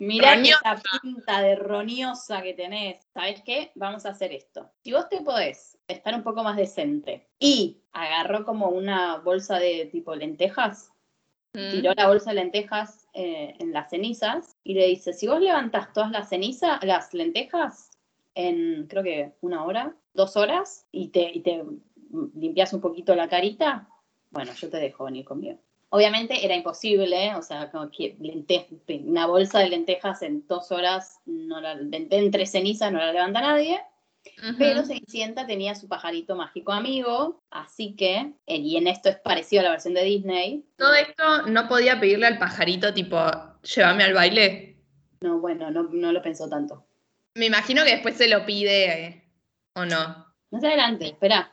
Mirá 0.00 0.32
esa 0.34 0.80
pinta 1.02 1.42
de 1.42 1.56
roniosa 1.56 2.40
que 2.40 2.54
tenés. 2.54 3.04
¿Sabes 3.12 3.42
qué? 3.44 3.70
Vamos 3.74 4.06
a 4.06 4.10
hacer 4.10 4.32
esto. 4.32 4.70
Si 4.82 4.92
vos 4.92 5.10
te 5.10 5.20
podés 5.20 5.78
estar 5.88 6.14
un 6.14 6.22
poco 6.22 6.42
más 6.42 6.56
decente. 6.56 7.28
Y 7.38 7.82
agarró 7.92 8.46
como 8.46 8.68
una 8.68 9.18
bolsa 9.18 9.58
de 9.58 9.90
tipo 9.92 10.14
lentejas, 10.14 10.90
mm. 11.52 11.70
tiró 11.70 11.92
la 11.94 12.08
bolsa 12.08 12.30
de 12.30 12.36
lentejas 12.36 13.08
eh, 13.12 13.54
en 13.58 13.74
las 13.74 13.90
cenizas 13.90 14.56
y 14.64 14.72
le 14.72 14.86
dice, 14.86 15.12
si 15.12 15.26
vos 15.26 15.38
levantás 15.38 15.92
todas 15.92 16.10
las 16.10 16.30
cenizas, 16.30 16.82
las 16.82 17.12
lentejas, 17.12 17.90
en 18.34 18.86
creo 18.86 19.02
que 19.02 19.32
una 19.42 19.64
hora, 19.64 19.94
dos 20.14 20.34
horas, 20.38 20.86
y 20.90 21.08
te, 21.08 21.30
y 21.30 21.40
te 21.40 21.62
limpias 22.34 22.72
un 22.72 22.80
poquito 22.80 23.14
la 23.14 23.28
carita, 23.28 23.86
bueno, 24.30 24.52
yo 24.54 24.70
te 24.70 24.78
dejo 24.78 25.04
venir 25.04 25.26
conmigo. 25.26 25.58
Obviamente 25.92 26.44
era 26.44 26.54
imposible, 26.54 27.34
o 27.34 27.42
sea, 27.42 27.70
como 27.70 27.90
que 27.90 28.16
una 29.04 29.26
bolsa 29.26 29.58
de 29.58 29.70
lentejas 29.70 30.22
en 30.22 30.46
dos 30.46 30.70
horas, 30.70 31.18
no 31.26 31.60
la, 31.60 31.72
entre 31.72 32.46
cenizas 32.46 32.92
no 32.92 32.98
la 32.98 33.12
levanta 33.12 33.40
nadie. 33.40 33.80
Pero 34.58 34.84
Cenicienta 34.84 35.46
tenía 35.46 35.74
su 35.74 35.88
pajarito 35.88 36.36
mágico 36.36 36.72
amigo, 36.72 37.42
así 37.50 37.94
que, 37.96 38.32
eh, 38.46 38.56
y 38.56 38.76
en 38.76 38.86
esto 38.86 39.08
es 39.08 39.16
parecido 39.16 39.60
a 39.60 39.64
la 39.64 39.70
versión 39.70 39.94
de 39.94 40.04
Disney. 40.04 40.64
¿Todo 40.76 40.94
esto 40.94 41.46
no 41.46 41.68
podía 41.68 41.98
pedirle 41.98 42.26
al 42.26 42.38
pajarito 42.38 42.92
tipo, 42.94 43.18
llévame 43.62 44.04
al 44.04 44.14
baile? 44.14 44.76
No, 45.20 45.38
bueno, 45.38 45.70
no, 45.70 45.84
no 45.84 46.12
lo 46.12 46.22
pensó 46.22 46.48
tanto. 46.48 46.86
Me 47.34 47.46
imagino 47.46 47.82
que 47.84 47.92
después 47.92 48.16
se 48.16 48.28
lo 48.28 48.44
pide, 48.44 49.06
eh, 49.06 49.24
¿o 49.74 49.84
no? 49.84 50.26
No 50.50 50.60
se 50.60 50.66
adelante, 50.66 51.08
espera. 51.08 51.52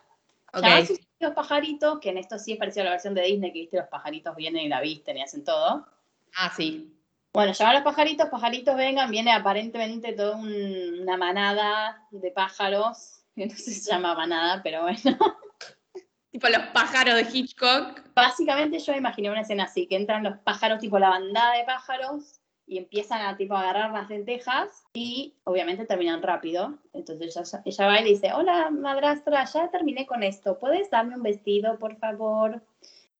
Okay. 0.54 0.88
Los 1.19 1.34
pajaritos, 1.34 1.99
que 1.99 2.10
en 2.10 2.17
esto 2.17 2.38
sí 2.38 2.53
es 2.53 2.60
parecido 2.60 2.84
a 2.84 2.86
la 2.86 2.91
versión 2.91 3.13
de 3.13 3.23
Disney, 3.23 3.51
que 3.51 3.60
viste, 3.60 3.77
los 3.77 3.88
pajaritos 3.88 4.36
vienen 4.36 4.65
y 4.65 4.69
la 4.69 4.82
visten 4.82 5.17
y 5.17 5.23
hacen 5.23 5.43
todo. 5.43 5.88
Ah, 6.36 6.51
sí. 6.56 6.93
Bueno, 7.34 7.53
llaman 7.53 7.75
a 7.75 7.80
los 7.80 7.84
pajaritos, 7.84 8.30
pajaritos 8.30 8.75
vengan, 8.75 9.12
viene 9.12 9.32
aparentemente 9.32 10.13
toda 10.13 10.38
una 10.38 11.17
manada 11.17 12.08
de 12.12 12.32
pájaros, 12.32 13.23
que 13.36 13.45
no 13.45 13.56
sé 13.56 13.71
si 13.71 13.73
se 13.75 13.91
llama 13.91 14.15
manada, 14.15 14.62
pero 14.63 14.82
bueno. 14.82 14.97
tipo 16.32 16.47
los 16.47 16.67
pájaros 16.73 17.15
de 17.15 17.27
Hitchcock. 17.32 18.01
Básicamente 18.15 18.80
yo 18.80 18.93
imaginé 18.93 19.30
una 19.30 19.41
escena 19.41 19.65
así, 19.65 19.88
que 19.88 19.95
entran 19.95 20.23
los 20.23 20.38
pájaros, 20.39 20.80
tipo 20.80 20.97
la 20.97 21.10
bandada 21.10 21.58
de 21.58 21.63
pájaros, 21.63 22.39
y 22.67 22.77
empiezan 22.77 23.21
a 23.21 23.38
tipo 23.38 23.56
agarrar 23.56 23.91
las 23.91 24.10
lentejas 24.10 24.86
y 24.93 25.34
obviamente 25.45 25.86
terminan 25.86 26.21
rápido. 26.21 26.77
Entonces 26.93 27.36
ella, 27.65 27.88
va 27.88 28.01
y 28.01 28.03
le 28.03 28.10
dice, 28.10 28.34
hola 28.34 28.69
madrastra, 28.69 29.45
ya 29.45 29.71
terminé 29.71 30.06
con 30.06 30.21
esto, 30.21 30.60
¿puedes 30.60 30.89
darme 30.89 31.15
un 31.15 31.23
vestido, 31.23 31.80
por 31.80 31.95
favor? 31.97 32.62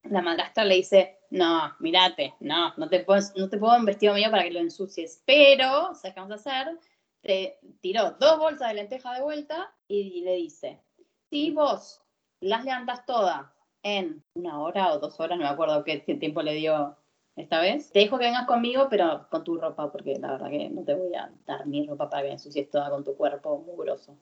La 0.04 0.22
madrastra 0.22 0.66
le 0.66 0.76
dice, 0.76 1.18
no, 1.30 1.74
mirate, 1.80 2.34
no, 2.42 2.74
no 2.76 2.90
te, 2.90 3.00
puedo, 3.00 3.22
no 3.38 3.50
te 3.50 3.58
puedo 3.58 3.78
un 3.78 3.86
vestido 3.86 4.14
mío 4.14 4.30
para 4.30 4.44
que 4.44 4.52
lo 4.52 4.60
ensucies, 4.60 5.24
pero, 5.26 5.96
¿sabes 5.96 6.14
qué 6.14 6.20
vamos 6.20 6.32
a 6.32 6.36
hacer? 6.36 6.78
Te 7.22 7.58
tiró 7.82 8.12
dos 8.20 8.38
bolsas 8.38 8.68
de 8.68 8.76
lenteja 8.76 9.14
de 9.14 9.22
vuelta 9.22 9.74
y 9.88 10.22
le 10.22 10.36
dice, 10.36 10.82
si 11.30 11.52
vos 11.52 12.02
las 12.42 12.64
levantas 12.66 13.06
todas 13.06 13.48
en 13.84 14.24
una 14.34 14.60
hora 14.60 14.94
o 14.94 15.00
dos 15.00 15.20
horas, 15.20 15.38
no 15.38 15.46
me 15.46 15.50
acuerdo 15.50 15.84
qué, 15.84 16.00
tiempo 16.00 16.42
le 16.42 16.54
dio 16.54 16.98
esta 17.38 17.62
vez, 17.62 17.92
te 17.92 18.00
dejo 18.00 18.18
que 18.18 18.26
vengas 18.26 18.48
conmigo, 18.48 18.88
pero 18.90 19.28
con 19.30 19.44
tu 19.44 19.58
ropa, 19.58 19.92
porque 19.92 20.16
la 20.20 20.32
verdad 20.32 20.50
que 20.50 20.70
no 20.70 20.84
te 20.84 20.96
voy 20.96 21.14
a 21.14 21.32
dar 21.46 21.68
mi 21.68 21.86
ropa 21.86 22.10
para 22.10 22.24
que 22.24 22.32
ensucies 22.32 22.68
toda 22.70 22.90
con 22.90 23.04
tu 23.04 23.16
cuerpo 23.16 23.60
mugroso. 23.60 24.18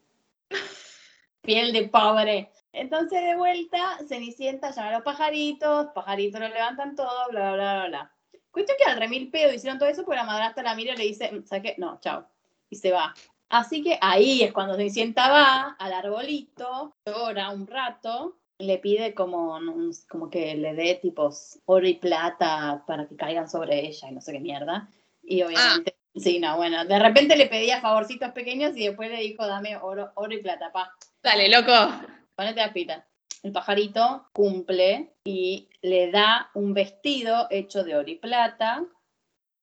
Piel 1.42 1.72
de 1.72 1.88
pobre. 1.88 2.52
Entonces, 2.74 3.24
de 3.24 3.38
vuelta, 3.38 3.98
Cenicienta 4.06 4.72
llama 4.72 4.90
a 4.90 4.92
los 4.94 5.04
pajaritos, 5.04 5.88
pajaritos 5.96 6.42
lo 6.42 6.50
levantan 6.50 6.94
todo, 6.96 7.30
bla, 7.30 7.54
bla, 7.54 7.74
bla, 7.74 7.88
bla. 7.88 8.12
Cuestión 8.52 8.78
que 8.78 8.92
al 8.92 9.00
remil 9.00 9.32
pedo 9.32 9.54
hicieron 9.54 9.80
todo 9.80 9.88
eso, 9.88 10.04
porque 10.04 10.18
la 10.18 10.26
madrastra 10.26 10.64
la 10.64 10.76
mira 10.76 10.94
y 10.94 10.98
le 10.98 11.04
dice, 11.06 11.32
mm, 11.32 11.46
¿sabes 11.46 11.64
qué? 11.64 11.76
No, 11.80 11.98
chao. 12.02 12.28
Y 12.70 12.76
se 12.76 12.92
va. 12.92 13.14
Así 13.48 13.82
que 13.82 13.98
ahí 14.02 14.44
es 14.44 14.52
cuando 14.52 14.76
Cenicienta 14.76 15.32
va 15.32 15.76
al 15.80 15.94
arbolito, 15.94 16.98
llora 17.06 17.52
un 17.52 17.66
rato, 17.66 18.40
le 18.60 18.78
pide 18.78 19.14
como, 19.14 19.60
como 20.10 20.30
que 20.30 20.56
le 20.56 20.74
dé 20.74 20.96
tipos 20.96 21.60
oro 21.66 21.88
y 21.88 21.96
plata 21.96 22.84
para 22.88 23.08
que 23.08 23.16
caigan 23.16 23.50
sobre 23.50 23.86
ella 23.86 24.10
y 24.10 24.14
no 24.14 24.22
sé 24.22 24.32
qué 24.32 24.40
mierda. 24.40 24.90
Y 25.24 25.42
obviamente, 25.44 25.96
ah. 25.98 26.20
sí, 26.20 26.40
no, 26.40 26.56
bueno, 26.58 26.86
de 26.86 27.00
repente 27.00 27.36
le 27.36 27.48
pedía 27.48 27.82
favorcitos 27.82 28.32
pequeños 28.32 28.76
y 28.78 28.88
después 28.88 29.10
le 29.10 29.22
dijo, 29.22 29.46
dame 29.46 29.78
oro, 29.78 30.12
oro 30.16 30.34
y 30.34 30.42
plata, 30.42 30.72
pa. 30.72 30.94
Dale, 31.22 31.50
loco 31.50 31.72
ponete 32.36 32.62
a 32.62 32.74
pita. 32.74 33.08
El 33.44 33.52
pajarito 33.52 34.28
cumple 34.34 35.14
y 35.24 35.70
le 35.82 36.12
da 36.12 36.50
un 36.54 36.74
vestido 36.74 37.48
hecho 37.50 37.84
de 37.84 37.96
oro 37.96 38.10
y 38.10 38.16
plata 38.16 38.84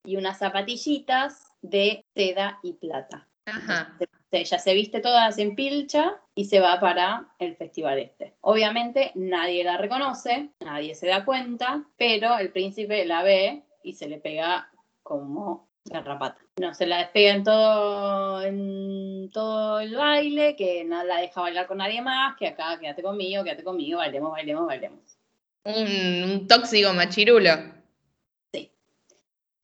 y 0.04 0.16
unas 0.16 0.38
zapatillitas 0.38 1.52
de 1.62 2.04
seda 2.14 2.58
y 2.62 2.74
plata. 2.74 3.28
Ajá. 3.46 3.96
Ella 4.32 4.58
se 4.58 4.72
viste 4.72 5.00
todas 5.00 5.38
en 5.38 5.54
pilcha 5.54 6.14
y 6.34 6.46
se 6.46 6.58
va 6.58 6.80
para 6.80 7.28
el 7.38 7.54
festival 7.54 7.98
este. 7.98 8.34
Obviamente 8.40 9.12
nadie 9.14 9.62
la 9.62 9.76
reconoce, 9.76 10.48
nadie 10.60 10.94
se 10.94 11.06
da 11.06 11.26
cuenta, 11.26 11.84
pero 11.98 12.38
el 12.38 12.50
príncipe 12.50 13.04
la 13.04 13.22
ve 13.22 13.62
y 13.82 13.92
se 13.92 14.08
le 14.08 14.18
pega 14.18 14.70
como 15.02 15.68
garrapata. 15.84 16.40
No, 16.58 16.72
se 16.72 16.86
la 16.86 16.98
despega 16.98 17.34
en 17.34 17.44
todo, 17.44 18.42
en 18.42 19.30
todo 19.32 19.80
el 19.80 19.94
baile, 19.96 20.56
que 20.56 20.84
no 20.84 21.04
la 21.04 21.18
deja 21.18 21.42
bailar 21.42 21.66
con 21.66 21.78
nadie 21.78 22.00
más, 22.00 22.34
que 22.38 22.46
acá 22.46 22.78
quédate 22.80 23.02
conmigo, 23.02 23.44
quédate 23.44 23.64
conmigo, 23.64 23.98
bailemos, 23.98 24.32
bailemos, 24.32 24.66
bailemos. 24.66 25.18
Un, 25.64 26.30
un 26.30 26.46
tóxico 26.48 26.92
machirulo. 26.94 27.81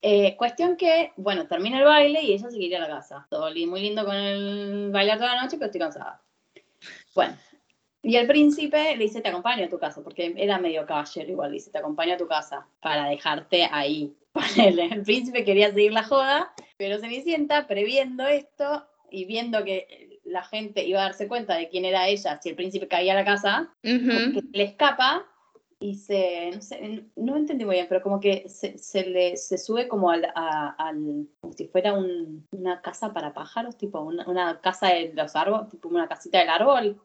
Eh, 0.01 0.37
cuestión 0.37 0.77
que, 0.77 1.13
bueno, 1.17 1.47
termina 1.47 1.79
el 1.79 1.85
baile 1.85 2.23
y 2.23 2.33
ella 2.33 2.51
se 2.51 2.57
quiere 2.57 2.77
ir 2.77 2.77
a 2.77 2.89
la 2.89 2.97
casa. 2.97 3.27
Todo 3.29 3.51
muy 3.67 3.81
lindo 3.81 4.05
con 4.05 4.15
el 4.15 4.91
bailar 4.93 5.19
toda 5.19 5.35
la 5.35 5.43
noche, 5.43 5.57
pero 5.57 5.67
estoy 5.67 5.81
cansada. 5.81 6.23
Bueno, 7.15 7.37
y 8.03 8.17
el 8.17 8.27
príncipe 8.27 8.97
le 8.97 9.05
dice, 9.05 9.21
te 9.21 9.29
acompaño 9.29 9.65
a 9.65 9.69
tu 9.69 9.79
casa, 9.79 10.03
porque 10.03 10.33
era 10.37 10.59
medio 10.59 10.87
caballero 10.87 11.31
igual, 11.31 11.51
le 11.51 11.57
dice, 11.57 11.71
te 11.71 11.79
acompaño 11.79 12.15
a 12.15 12.17
tu 12.17 12.29
casa 12.29 12.67
para 12.81 13.09
dejarte 13.09 13.69
ahí. 13.71 14.15
El 14.57 15.03
príncipe 15.03 15.45
quería 15.45 15.73
seguir 15.73 15.93
la 15.93 16.05
joda, 16.05 16.53
pero 16.77 16.99
Cenicienta, 16.99 17.67
previendo 17.67 18.27
esto 18.27 18.87
y 19.11 19.25
viendo 19.25 19.65
que 19.65 20.21
la 20.25 20.45
gente 20.45 20.87
iba 20.87 21.01
a 21.01 21.05
darse 21.05 21.27
cuenta 21.27 21.57
de 21.57 21.69
quién 21.69 21.85
era 21.85 22.07
ella 22.07 22.39
si 22.41 22.51
el 22.51 22.55
príncipe 22.55 22.87
caía 22.87 23.15
a 23.15 23.17
la 23.17 23.25
casa, 23.25 23.75
como 23.83 24.33
que 24.33 24.43
le 24.53 24.65
escapa 24.65 25.27
y 25.81 25.95
se, 25.95 26.51
no 26.53 26.61
sé, 26.61 27.05
no 27.17 27.37
entendí 27.37 27.65
muy 27.65 27.77
bien, 27.77 27.87
pero 27.89 28.03
como 28.03 28.19
que 28.21 28.49
se, 28.49 28.77
se 28.79 29.07
le 29.07 29.37
se 29.37 29.59
sube 29.59 29.87
como 29.89 30.11
al, 30.11 30.25
a- 30.35 30.75
al- 30.79 31.29
como 31.41 31.53
si 31.53 31.69
fuera 31.69 31.93
un- 31.95 32.47
una 32.51 32.81
casa 32.83 33.13
para 33.13 33.33
pájaros, 33.33 33.77
tipo 33.79 34.01
una, 34.01 34.27
una 34.29 34.61
casa 34.61 34.89
de 34.89 35.13
los 35.15 35.37
árboles, 35.37 35.69
tipo 35.71 35.89
una 35.89 36.09
casita 36.09 36.39
del 36.41 36.49
árbol, 36.49 37.01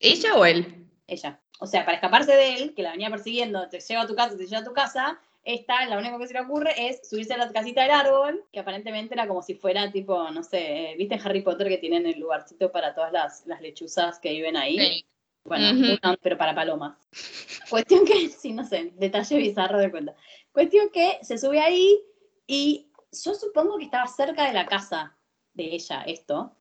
¿Ella 0.00 0.36
o 0.36 0.44
él? 0.44 0.86
ella. 1.06 1.40
O 1.60 1.66
sea, 1.66 1.84
para 1.84 1.96
escaparse 1.96 2.36
de 2.36 2.54
él, 2.54 2.74
que 2.74 2.82
la 2.82 2.92
venía 2.92 3.10
persiguiendo, 3.10 3.68
te 3.68 3.80
lleva 3.80 4.02
a 4.02 4.06
tu 4.06 4.14
casa, 4.14 4.36
te 4.36 4.46
lleva 4.46 4.60
a 4.60 4.64
tu 4.64 4.72
casa, 4.72 5.18
esta, 5.44 5.86
lo 5.86 5.98
único 5.98 6.18
que 6.18 6.26
se 6.26 6.34
le 6.34 6.40
ocurre 6.40 6.72
es 6.88 7.08
subirse 7.08 7.32
a 7.34 7.38
la 7.38 7.50
casita 7.50 7.82
del 7.82 7.90
árbol, 7.92 8.44
que 8.52 8.60
aparentemente 8.60 9.14
era 9.14 9.26
como 9.26 9.42
si 9.42 9.54
fuera 9.54 9.90
tipo, 9.90 10.30
no 10.30 10.42
sé, 10.42 10.94
¿viste 10.98 11.14
en 11.14 11.20
Harry 11.22 11.40
Potter 11.42 11.68
que 11.68 11.78
tienen 11.78 12.06
el 12.06 12.20
lugarcito 12.20 12.70
para 12.70 12.94
todas 12.94 13.12
las, 13.12 13.46
las 13.46 13.60
lechuzas 13.62 14.18
que 14.20 14.30
viven 14.30 14.56
ahí? 14.56 14.78
Sí. 14.78 15.06
Bueno, 15.48 15.70
una- 16.02 16.16
pero 16.22 16.36
para 16.38 16.54
palomas. 16.54 16.96
Cuestión 17.70 18.04
que, 18.04 18.28
sí, 18.30 18.52
no 18.52 18.64
sé, 18.64 18.92
detalle 18.96 19.36
bizarro 19.38 19.78
de 19.78 19.90
cuenta. 19.90 20.14
Cuestión 20.52 20.90
que 20.90 21.18
se 21.22 21.38
sube 21.38 21.60
ahí 21.60 21.98
y 22.46 22.86
yo 23.24 23.34
supongo 23.34 23.78
que 23.78 23.84
estaba 23.84 24.06
cerca 24.06 24.46
de 24.46 24.52
la 24.52 24.66
casa 24.66 25.16
de 25.54 25.74
ella 25.74 26.02
esto, 26.02 26.52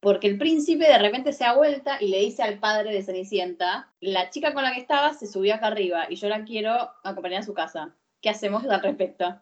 porque 0.00 0.26
el 0.28 0.38
príncipe 0.38 0.84
de 0.86 0.98
repente 0.98 1.32
se 1.32 1.44
da 1.44 1.54
vuelta 1.54 1.98
y 2.00 2.08
le 2.08 2.20
dice 2.20 2.42
al 2.42 2.58
padre 2.58 2.92
de 2.92 3.02
Cenicienta, 3.02 3.92
la 4.00 4.30
chica 4.30 4.54
con 4.54 4.62
la 4.64 4.72
que 4.72 4.80
estaba 4.80 5.12
se 5.14 5.26
subió 5.26 5.54
acá 5.54 5.66
arriba 5.68 6.06
y 6.08 6.16
yo 6.16 6.28
la 6.28 6.44
quiero 6.44 6.72
acompañar 7.04 7.40
a 7.42 7.44
su 7.44 7.52
casa. 7.54 7.94
¿Qué 8.22 8.30
hacemos 8.30 8.64
al 8.64 8.82
respecto? 8.82 9.38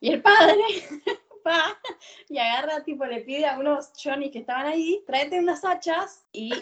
Y 0.00 0.10
el 0.10 0.20
padre 0.22 0.56
y 2.28 2.38
agarra, 2.38 2.82
tipo, 2.84 3.04
le 3.04 3.20
pide 3.20 3.46
a 3.46 3.58
unos 3.58 3.92
chonis 3.94 4.30
que 4.30 4.40
estaban 4.40 4.66
ahí, 4.66 5.02
tráete 5.06 5.38
unas 5.38 5.64
hachas 5.64 6.26
y 6.32 6.52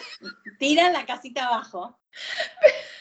tiran 0.59 0.93
la 0.93 1.05
casita 1.07 1.47
abajo. 1.47 1.99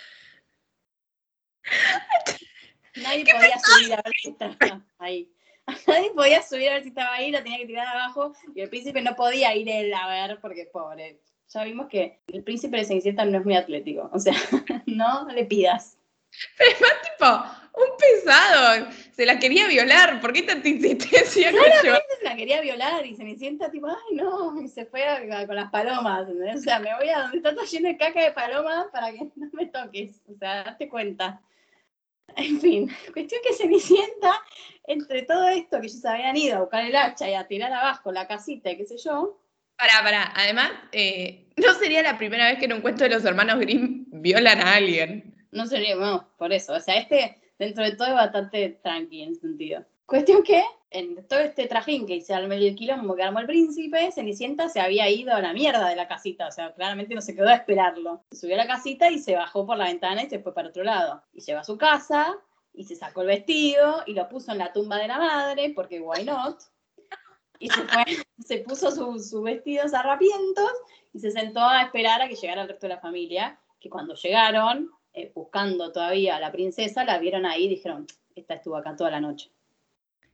Nadie 2.95 3.25
podía 3.25 3.59
subir 3.59 3.93
a 3.93 4.01
ver 4.01 4.13
si 4.21 4.29
estaba 4.29 4.81
ahí. 4.99 5.29
Nadie 5.87 6.11
podía 6.11 6.41
subir 6.41 6.69
a 6.69 6.73
ver 6.73 6.83
si 6.83 6.89
estaba 6.89 7.13
ahí, 7.13 7.31
lo 7.31 7.41
tenía 7.43 7.57
que 7.57 7.65
tirar 7.65 7.87
abajo 7.87 8.33
y 8.53 8.61
el 8.61 8.69
príncipe 8.69 9.01
no 9.01 9.15
podía 9.15 9.55
ir 9.55 9.67
él 9.69 9.93
a 9.93 10.07
ver 10.07 10.39
porque 10.39 10.69
pobre. 10.71 11.19
Ya 11.49 11.63
vimos 11.63 11.87
que 11.87 12.21
el 12.27 12.43
príncipe 12.43 12.77
de 12.77 12.85
Cenicienta 12.85 13.25
no 13.25 13.37
es 13.37 13.45
muy 13.45 13.55
atlético, 13.55 14.09
o 14.11 14.19
sea, 14.19 14.33
no 14.85 15.27
le 15.29 15.45
pidas. 15.45 15.97
Tipo, 16.57 17.43
un 17.77 17.97
pesado. 17.97 18.87
Se 19.11 19.25
la 19.25 19.39
quería 19.39 19.67
violar. 19.67 20.19
¿Por 20.21 20.33
qué 20.33 20.43
tanta 20.43 20.67
insistencia 20.67 21.51
con 21.51 21.61
yo? 21.83 21.95
Se 22.19 22.23
la 22.23 22.35
quería 22.35 22.61
violar 22.61 23.05
y 23.05 23.15
Cenicienta 23.15 23.69
tipo, 23.71 23.87
ay 23.87 24.15
no, 24.15 24.59
y 24.61 24.67
se 24.67 24.85
fue 24.85 25.03
a- 25.07 25.45
con 25.47 25.55
las 25.55 25.69
palomas, 25.71 26.27
¿entendés? 26.27 26.57
O 26.57 26.61
sea, 26.61 26.79
me 26.79 26.93
voy 26.95 27.09
a 27.09 27.21
donde 27.23 27.37
está 27.37 27.51
lleno 27.65 27.87
de 27.89 27.97
caca 27.97 28.23
de 28.23 28.31
palomas 28.31 28.87
para 28.91 29.11
que 29.11 29.19
no 29.35 29.47
me 29.53 29.65
toques, 29.67 30.21
o 30.27 30.37
sea, 30.37 30.63
date 30.63 30.87
cuenta. 30.89 31.41
En 32.37 32.59
fin, 32.59 32.91
cuestión 33.13 33.39
que 33.47 33.53
Cenicienta, 33.53 34.41
entre 34.87 35.21
todo 35.23 35.47
esto 35.47 35.79
que 35.79 35.87
ellos 35.87 36.03
habían 36.05 36.35
ido 36.35 36.57
a 36.57 36.61
buscar 36.61 36.83
el 36.83 36.95
hacha 36.95 37.29
y 37.29 37.33
a 37.33 37.47
tirar 37.47 37.71
abajo 37.71 38.11
la 38.11 38.27
casita 38.27 38.69
y 38.71 38.77
qué 38.77 38.85
sé 38.85 38.97
yo, 38.97 39.39
Pará, 39.77 40.01
pará. 40.03 40.31
Además, 40.35 40.71
eh, 40.93 41.47
no 41.57 41.73
sería 41.73 42.01
la 42.01 42.17
primera 42.17 42.45
vez 42.49 42.57
que 42.59 42.65
en 42.65 42.71
un 42.73 42.81
cuento 42.81 43.03
de 43.03 43.09
los 43.09 43.25
hermanos 43.25 43.59
Grimm 43.59 44.05
violan 44.09 44.59
a 44.61 44.75
alguien. 44.75 45.35
no 45.51 45.65
sería, 45.67 45.95
bueno, 45.97 46.29
por 46.37 46.51
eso, 46.53 46.73
o 46.73 46.79
sea, 46.79 46.95
este 46.97 47.37
dentro 47.57 47.83
de 47.83 47.95
todo 47.95 48.07
es 48.09 48.13
bastante 48.13 48.79
tranqui 48.81 49.23
en 49.23 49.35
sentido. 49.35 49.85
Cuestión 50.05 50.43
que, 50.43 50.63
en 50.91 51.27
todo 51.27 51.39
este 51.39 51.67
trajín 51.67 52.05
que 52.05 52.21
se 52.21 52.33
armó 52.33 52.53
el 52.53 52.75
quilombo 52.75 53.15
que 53.15 53.23
armó 53.23 53.39
el 53.39 53.47
príncipe, 53.47 54.11
Cenicienta 54.11 54.69
se 54.69 54.79
había 54.79 55.09
ido 55.09 55.33
a 55.33 55.41
la 55.41 55.51
mierda 55.51 55.89
de 55.89 55.95
la 55.95 56.07
casita, 56.07 56.47
o 56.47 56.51
sea, 56.51 56.73
claramente 56.73 57.15
no 57.15 57.21
se 57.21 57.35
quedó 57.35 57.49
a 57.49 57.55
esperarlo. 57.55 58.23
Se 58.31 58.41
subió 58.41 58.55
a 58.55 58.59
la 58.59 58.67
casita 58.67 59.09
y 59.09 59.17
se 59.17 59.35
bajó 59.35 59.65
por 59.65 59.77
la 59.77 59.85
ventana 59.85 60.23
y 60.23 60.29
se 60.29 60.39
fue 60.39 60.53
para 60.53 60.69
otro 60.69 60.83
lado. 60.83 61.23
Y 61.33 61.41
llegó 61.41 61.59
a 61.59 61.63
su 61.63 61.77
casa 61.77 62.37
y 62.71 62.83
se 62.83 62.95
sacó 62.95 63.21
el 63.21 63.27
vestido 63.27 64.03
y 64.05 64.13
lo 64.13 64.29
puso 64.29 64.51
en 64.51 64.59
la 64.59 64.73
tumba 64.73 64.97
de 64.97 65.07
la 65.07 65.17
madre, 65.17 65.71
porque 65.75 65.99
why 65.99 66.23
not? 66.23 66.61
Y 67.57 67.69
se 67.69 67.81
fue, 67.81 68.03
se 68.45 68.57
puso 68.59 68.91
sus 68.91 69.29
su 69.29 69.41
vestidos 69.41 69.93
harrapientos 69.93 70.71
y 71.13 71.19
se 71.19 71.31
sentó 71.31 71.61
a 71.61 71.81
esperar 71.81 72.21
a 72.21 72.27
que 72.27 72.35
llegara 72.35 72.61
el 72.61 72.67
resto 72.67 72.87
de 72.87 72.93
la 72.93 73.01
familia, 73.01 73.59
que 73.79 73.89
cuando 73.89 74.13
llegaron, 74.13 74.91
eh, 75.15 75.31
buscando 75.33 75.91
todavía 75.91 76.35
a 76.35 76.39
la 76.39 76.51
princesa, 76.51 77.03
la 77.05 77.17
vieron 77.19 77.45
ahí 77.45 77.65
y 77.65 77.69
dijeron, 77.69 78.05
esta 78.35 78.55
estuvo 78.55 78.75
acá 78.75 78.95
toda 78.95 79.11
la 79.11 79.19
noche. 79.21 79.49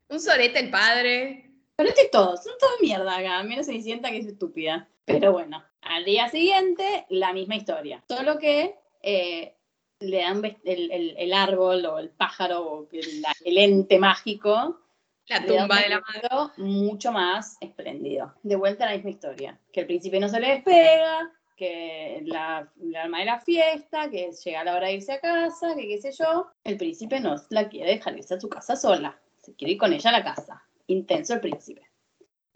Un 0.10 0.20
sorete 0.20 0.60
el 0.60 0.70
padre. 0.70 1.48
Pero 1.76 1.90
este 1.90 2.02
es 2.04 2.12
todo, 2.12 2.36
son 2.38 2.54
todas 2.60 2.76
mierda 2.82 3.18
acá, 3.18 3.42
menos 3.44 3.66
Cenicienta 3.68 4.12
que 4.12 4.18
es 4.18 4.26
estúpida. 4.28 4.88
Pero 5.06 5.32
bueno, 5.32 5.64
al 5.82 6.06
día 6.06 6.30
siguiente, 6.30 7.06
la 7.10 7.34
misma 7.34 7.56
historia. 7.56 8.04
Solo 8.08 8.38
que 8.38 8.76
eh, 9.02 9.56
le 10.00 10.18
dan 10.22 10.44
el, 10.64 10.92
el- 10.92 11.16
el 11.18 11.34
árbol 11.34 11.86
o 11.86 11.98
el 12.00 12.10
pájaro 12.10 12.62
o 12.66 12.88
el, 12.92 13.24
el 13.46 13.58
ente 13.58 13.98
mágico. 14.00 14.80
La 15.28 15.46
tumba 15.46 15.80
de 15.80 15.90
la 15.90 16.02
madre. 16.02 16.52
mucho 16.58 17.12
más 17.12 17.58
espléndido. 17.62 18.34
De 18.44 18.56
vuelta 18.58 18.84
a 18.84 18.90
la 18.90 18.96
misma 18.96 19.12
historia. 19.12 19.60
Que 19.72 19.82
el 19.82 19.86
príncipe 19.88 20.20
no 20.20 20.28
se 20.28 20.40
le 20.40 20.50
despega, 20.50 21.32
que 21.56 22.22
la, 22.26 22.72
la 22.78 23.04
alma 23.04 23.20
de 23.20 23.26
la 23.26 23.40
fiesta, 23.40 24.10
que 24.10 24.32
llega 24.32 24.64
la 24.64 24.76
hora 24.76 24.88
de 24.88 24.94
irse 24.94 25.14
a 25.14 25.20
casa, 25.20 25.76
que 25.76 25.88
qué 25.88 26.02
sé 26.02 26.12
yo. 26.12 26.48
El 26.64 26.78
príncipe 26.78 27.20
no 27.20 27.36
la 27.50 27.70
quiere 27.70 27.92
dejar 27.92 28.18
irse 28.18 28.36
a 28.36 28.40
su 28.40 28.50
casa 28.50 28.76
sola. 28.76 29.20
Se 29.42 29.54
quiere 29.56 29.74
ir 29.74 29.78
con 29.78 29.94
ella 29.94 30.10
a 30.10 30.14
la 30.14 30.24
casa. 30.24 30.64
Intenso 30.88 31.34
el 31.36 31.42
príncipe. 31.42 31.90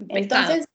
Entonces, 0.10 0.66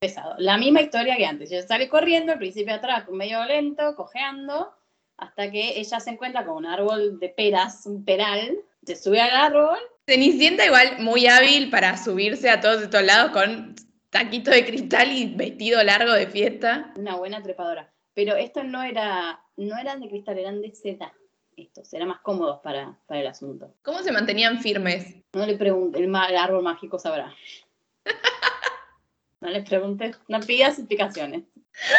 pesado. 0.00 0.34
La 0.38 0.58
misma 0.58 0.82
historia 0.82 1.16
que 1.16 1.26
antes. 1.26 1.50
Ella 1.50 1.66
sale 1.66 1.88
corriendo, 1.88 2.32
el 2.32 2.38
príncipe 2.38 2.70
atrás, 2.70 3.08
medio 3.08 3.44
lento, 3.44 3.94
cojeando, 3.96 4.72
hasta 5.16 5.50
que 5.50 5.78
ella 5.78 6.00
se 6.00 6.10
encuentra 6.10 6.44
con 6.44 6.56
un 6.56 6.66
árbol 6.66 7.18
de 7.18 7.28
peras, 7.28 7.86
un 7.86 8.04
peral, 8.04 8.58
se 8.84 8.96
sube 8.96 9.20
al 9.20 9.34
árbol, 9.34 9.78
Cenicienta 10.08 10.64
igual 10.64 11.00
muy 11.00 11.26
hábil 11.26 11.68
para 11.68 11.98
subirse 11.98 12.48
a 12.48 12.62
todos 12.62 12.80
estos 12.80 13.02
lados 13.02 13.30
con 13.30 13.74
taquito 14.18 14.50
de 14.50 14.64
cristal 14.64 15.12
y 15.12 15.34
vestido 15.34 15.82
largo 15.82 16.12
de 16.12 16.26
fiesta. 16.26 16.92
una 16.96 17.16
buena 17.16 17.42
trepadora. 17.42 17.92
Pero 18.14 18.34
estos 18.34 18.64
no, 18.64 18.82
era, 18.82 19.40
no 19.56 19.78
eran 19.78 20.00
de 20.00 20.08
cristal, 20.08 20.38
eran 20.38 20.60
de 20.60 20.74
seda. 20.74 21.12
Estos 21.56 21.92
eran 21.92 22.08
más 22.08 22.20
cómodos 22.20 22.60
para, 22.60 22.98
para 23.06 23.20
el 23.20 23.26
asunto. 23.28 23.74
¿Cómo 23.82 24.00
se 24.00 24.10
mantenían 24.10 24.60
firmes? 24.60 25.16
No 25.32 25.46
le 25.46 25.56
pregunte, 25.56 26.00
el, 26.00 26.14
árbol 26.14 26.62
mágico 26.62 26.98
sabrá. 26.98 27.32
No 29.40 29.50
le 29.50 29.62
preguntes, 29.62 30.18
no 30.26 30.40
pidas 30.40 30.80
explicaciones. 30.80 31.44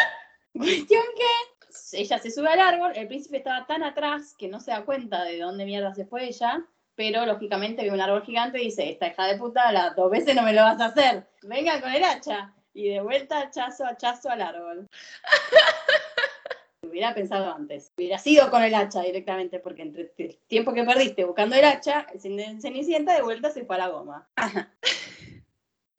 Cuestión 0.52 1.02
que 1.16 1.98
ella 1.98 2.18
se 2.18 2.30
sube 2.30 2.48
al 2.50 2.60
árbol, 2.60 2.92
el 2.94 3.08
príncipe 3.08 3.38
estaba 3.38 3.66
tan 3.66 3.82
atrás 3.82 4.34
que 4.36 4.46
no 4.46 4.60
se 4.60 4.72
da 4.72 4.84
cuenta 4.84 5.24
de 5.24 5.38
dónde 5.38 5.64
mierda 5.64 5.94
se 5.94 6.04
fue 6.04 6.26
ella, 6.26 6.62
pero 7.00 7.24
lógicamente 7.24 7.82
ve 7.82 7.90
un 7.90 8.00
árbol 8.02 8.22
gigante 8.22 8.60
y 8.60 8.66
dice, 8.66 8.90
esta 8.90 9.08
hija 9.08 9.26
de 9.26 9.38
puta, 9.38 9.72
las 9.72 9.96
dos 9.96 10.10
veces 10.10 10.36
no 10.36 10.42
me 10.42 10.52
lo 10.52 10.60
vas 10.60 10.78
a 10.82 10.84
hacer, 10.86 11.26
venga 11.40 11.80
con 11.80 11.90
el 11.90 12.04
hacha. 12.04 12.52
Y 12.74 12.90
de 12.90 13.00
vuelta 13.00 13.40
hachazo, 13.40 13.86
hachazo 13.86 14.28
al 14.28 14.42
árbol. 14.42 14.86
Hubiera 16.86 17.14
pensado 17.14 17.54
antes, 17.54 17.90
hubiera 17.96 18.18
sido 18.18 18.50
con 18.50 18.62
el 18.62 18.74
hacha 18.74 19.00
directamente, 19.00 19.60
porque 19.60 19.80
entre 19.80 20.12
el 20.18 20.36
tiempo 20.46 20.74
que 20.74 20.84
perdiste 20.84 21.24
buscando 21.24 21.56
el 21.56 21.64
hacha, 21.64 22.06
el 22.12 22.20
Cen- 22.20 22.60
Cenicienta 22.60 23.14
de 23.14 23.22
vuelta 23.22 23.48
se 23.50 23.64
fue 23.64 23.76
a 23.76 23.78
la 23.78 23.88
goma. 23.88 24.28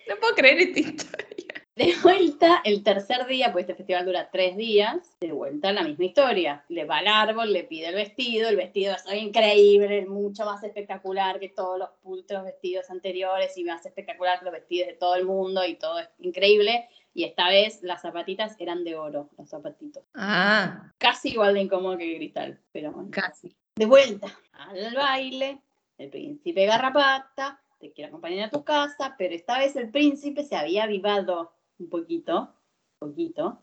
No 0.07 0.17
puedo 0.19 0.35
creer 0.35 0.59
esta 0.59 0.79
historia. 0.79 1.50
De 1.73 1.95
vuelta, 2.03 2.61
el 2.65 2.83
tercer 2.83 3.25
día, 3.27 3.53
pues 3.53 3.63
este 3.63 3.75
festival 3.75 4.05
dura 4.05 4.29
tres 4.29 4.57
días, 4.57 5.17
de 5.21 5.31
vuelta 5.31 5.71
la 5.71 5.83
misma 5.83 6.03
historia. 6.03 6.65
Le 6.67 6.83
va 6.83 6.97
al 6.97 7.07
árbol, 7.07 7.53
le 7.53 7.63
pide 7.63 7.87
el 7.87 7.95
vestido, 7.95 8.49
el 8.49 8.57
vestido 8.57 8.93
es 8.93 9.21
increíble, 9.21 9.99
es 9.99 10.07
mucho 10.07 10.43
más 10.43 10.61
espectacular 10.63 11.39
que 11.39 11.47
todos 11.47 11.79
los 11.79 11.89
otros 12.03 12.43
vestidos 12.43 12.89
anteriores 12.89 13.57
y 13.57 13.63
más 13.63 13.85
espectacular 13.85 14.39
que 14.39 14.45
los 14.45 14.53
vestidos 14.53 14.87
de 14.89 14.93
todo 14.95 15.15
el 15.15 15.25
mundo 15.25 15.65
y 15.65 15.75
todo 15.75 15.99
es 15.99 16.09
increíble. 16.19 16.89
Y 17.13 17.23
esta 17.23 17.47
vez 17.47 17.81
las 17.83 18.01
zapatitas 18.01 18.55
eran 18.59 18.83
de 18.83 18.97
oro, 18.97 19.29
los 19.37 19.49
zapatitos. 19.49 20.03
Ah, 20.13 20.91
Casi 20.97 21.29
igual 21.29 21.53
de 21.53 21.61
incómodo 21.61 21.97
que 21.97 22.17
cristal, 22.17 22.59
pero 22.73 22.91
bueno. 22.91 23.09
casi. 23.11 23.55
De 23.75 23.85
vuelta 23.85 24.27
al 24.51 24.93
baile, 24.93 25.61
el 25.97 26.09
príncipe 26.09 26.65
Garrapata 26.65 27.61
te 27.79 27.93
quiere 27.93 28.09
acompañar 28.09 28.47
a 28.47 28.51
tu 28.51 28.65
casa, 28.65 29.15
pero 29.17 29.33
esta 29.33 29.57
vez 29.57 29.77
el 29.77 29.89
príncipe 29.89 30.43
se 30.43 30.57
había 30.57 30.83
avivado 30.83 31.53
un 31.81 31.89
poquito, 31.89 32.53
poquito, 32.99 33.61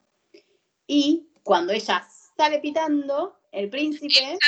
y 0.86 1.28
cuando 1.42 1.72
ella 1.72 2.06
sale 2.36 2.58
pitando, 2.58 3.38
el 3.52 3.70
príncipe, 3.70 4.08
el 4.32 4.38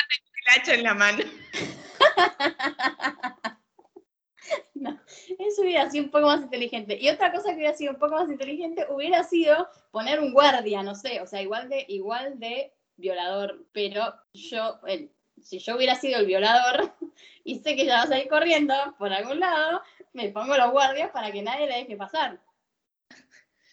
hacha 0.60 0.74
en 0.74 0.82
la 0.82 0.94
mano. 0.94 1.24
No, 4.74 4.98
eso 5.38 5.62
hubiera 5.62 5.90
sido 5.90 6.04
un 6.04 6.10
poco 6.10 6.26
más 6.26 6.40
inteligente. 6.40 6.96
Y 6.98 7.08
otra 7.10 7.30
cosa 7.32 7.50
que 7.50 7.56
hubiera 7.56 7.74
sido 7.76 7.92
un 7.92 7.98
poco 7.98 8.14
más 8.14 8.30
inteligente 8.30 8.86
hubiera 8.88 9.22
sido 9.22 9.68
poner 9.90 10.20
un 10.20 10.32
guardia, 10.32 10.82
no 10.82 10.94
sé, 10.94 11.20
o 11.20 11.26
sea, 11.26 11.42
igual 11.42 11.68
de, 11.68 11.84
igual 11.88 12.38
de 12.40 12.72
violador, 12.96 13.66
pero 13.72 14.14
yo, 14.32 14.80
el- 14.86 15.12
si 15.42 15.58
yo 15.58 15.76
hubiera 15.76 15.94
sido 15.96 16.18
el 16.18 16.26
violador 16.26 16.94
y 17.44 17.58
sé 17.60 17.76
que 17.76 17.84
ya 17.84 17.96
va 17.96 18.02
a 18.02 18.06
salir 18.06 18.28
corriendo 18.28 18.74
por 18.98 19.12
algún 19.12 19.40
lado, 19.40 19.82
me 20.14 20.30
pongo 20.30 20.56
los 20.56 20.70
guardias 20.70 21.10
para 21.10 21.30
que 21.30 21.42
nadie 21.42 21.66
le 21.66 21.76
deje 21.76 21.96
pasar. 21.96 22.40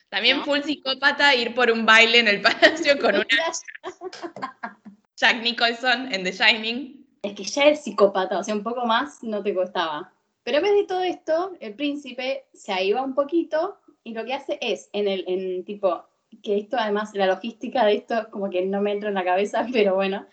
También 0.10 0.38
¿No? 0.38 0.46
full 0.46 0.62
psicópata 0.62 1.36
ir 1.36 1.54
por 1.54 1.70
un 1.72 1.86
baile 1.86 2.20
en 2.20 2.28
el 2.28 2.42
palacio 2.42 2.98
con 3.00 3.16
una 3.16 3.26
Jack 5.18 5.42
Nicholson 5.42 6.14
en 6.14 6.24
The 6.24 6.32
Shining. 6.32 7.06
Es 7.24 7.34
que 7.34 7.44
ya 7.44 7.66
es 7.66 7.84
psicópata, 7.84 8.40
o 8.40 8.44
sea, 8.44 8.56
un 8.56 8.64
poco 8.64 8.86
más 8.86 9.24
no 9.24 9.42
te 9.44 9.54
costaba. 9.54 10.14
Pero 10.44 10.58
en 10.58 10.64
vez 10.64 10.74
de 10.76 10.84
todo 10.86 11.04
esto, 11.04 11.58
el 11.60 11.74
príncipe 11.74 12.46
se 12.54 12.72
aviva 12.72 13.02
un 13.02 13.16
poquito 13.16 13.80
y 14.04 14.14
lo 14.14 14.24
que 14.24 14.34
hace 14.34 14.58
es, 14.62 14.90
en 14.94 15.08
el, 15.08 15.26
en 15.28 15.66
tipo, 15.66 16.06
que 16.42 16.58
esto 16.58 16.78
además, 16.80 17.12
la 17.14 17.28
logística 17.28 17.86
de 17.86 17.96
esto 17.96 18.30
como 18.32 18.50
que 18.50 18.66
no 18.66 18.82
me 18.82 18.94
entra 18.94 19.10
en 19.10 19.16
la 19.16 19.26
cabeza, 19.26 19.66
pero 19.74 19.96
bueno, 19.96 20.26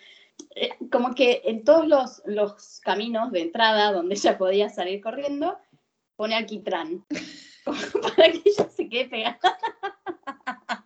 eh, 0.55 0.69
como 0.89 1.13
que 1.15 1.41
en 1.43 1.63
todos 1.63 1.87
los, 1.87 2.21
los 2.25 2.79
caminos 2.81 3.31
de 3.31 3.41
entrada 3.41 3.91
donde 3.91 4.15
ella 4.15 4.37
podía 4.37 4.69
salir 4.69 5.01
corriendo, 5.01 5.57
pone 6.15 6.35
alquitrán, 6.35 7.03
para 8.15 8.31
que 8.31 8.41
ella 8.45 8.69
se 8.69 8.87
quede 8.89 9.05
pegada. 9.05 9.39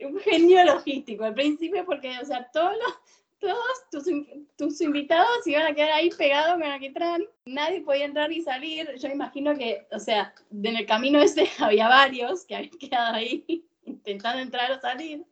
Un 0.00 0.20
genio 0.20 0.64
logístico, 0.64 1.24
el 1.24 1.34
príncipe, 1.34 1.82
porque, 1.84 2.18
o 2.20 2.24
sea, 2.24 2.48
todos 2.52 2.76
los, 2.76 2.94
todos 3.38 3.90
tus, 3.90 4.04
tus 4.56 4.80
invitados 4.80 5.46
iban 5.46 5.66
a 5.66 5.74
quedar 5.74 5.92
ahí 5.92 6.10
pegados 6.10 6.52
con 6.54 6.62
alquitrán, 6.62 7.24
nadie 7.46 7.80
podía 7.80 8.04
entrar 8.04 8.28
ni 8.28 8.42
salir. 8.42 8.94
Yo 8.96 9.08
imagino 9.08 9.56
que, 9.56 9.86
o 9.90 9.98
sea, 9.98 10.34
en 10.50 10.76
el 10.76 10.86
camino 10.86 11.20
ese 11.20 11.50
había 11.58 11.88
varios 11.88 12.44
que 12.44 12.56
habían 12.56 12.78
quedado 12.78 13.14
ahí 13.14 13.66
intentando 13.84 14.40
entrar 14.40 14.70
o 14.72 14.80
salir. 14.80 15.24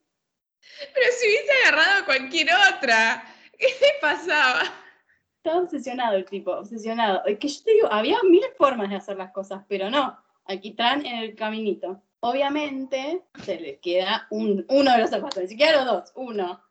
Pero 0.95 1.07
si 1.19 1.27
hubiese 1.27 1.53
agarrado 1.63 2.03
a 2.03 2.07
cualquier 2.07 2.49
otra, 2.75 3.25
¿qué 3.59 3.67
le 3.67 4.01
pasaba? 4.01 4.84
Estaba 5.45 5.63
obsesionado 5.63 6.17
el 6.17 6.25
tipo, 6.25 6.53
obsesionado. 6.53 7.23
Es 7.27 7.39
que 7.39 7.49
yo 7.49 7.63
te 7.63 7.73
digo, 7.75 7.93
había 7.93 8.17
mil 8.23 8.41
formas 8.57 8.89
de 8.89 8.97
hacer 8.97 9.19
las 9.19 9.31
cosas, 9.31 9.63
pero 9.69 9.91
no, 9.91 10.17
alquitrán 10.47 11.05
en 11.05 11.19
el 11.19 11.35
caminito. 11.35 12.03
Obviamente 12.21 13.21
se 13.45 13.61
le 13.61 13.79
queda 13.79 14.27
un, 14.31 14.65
uno 14.71 14.93
de 14.93 14.99
los 15.01 15.11
zapatos, 15.11 15.43
ni 15.43 15.49
siquiera 15.49 15.85
los 15.85 15.85
dos, 15.85 16.13
uno. 16.17 16.63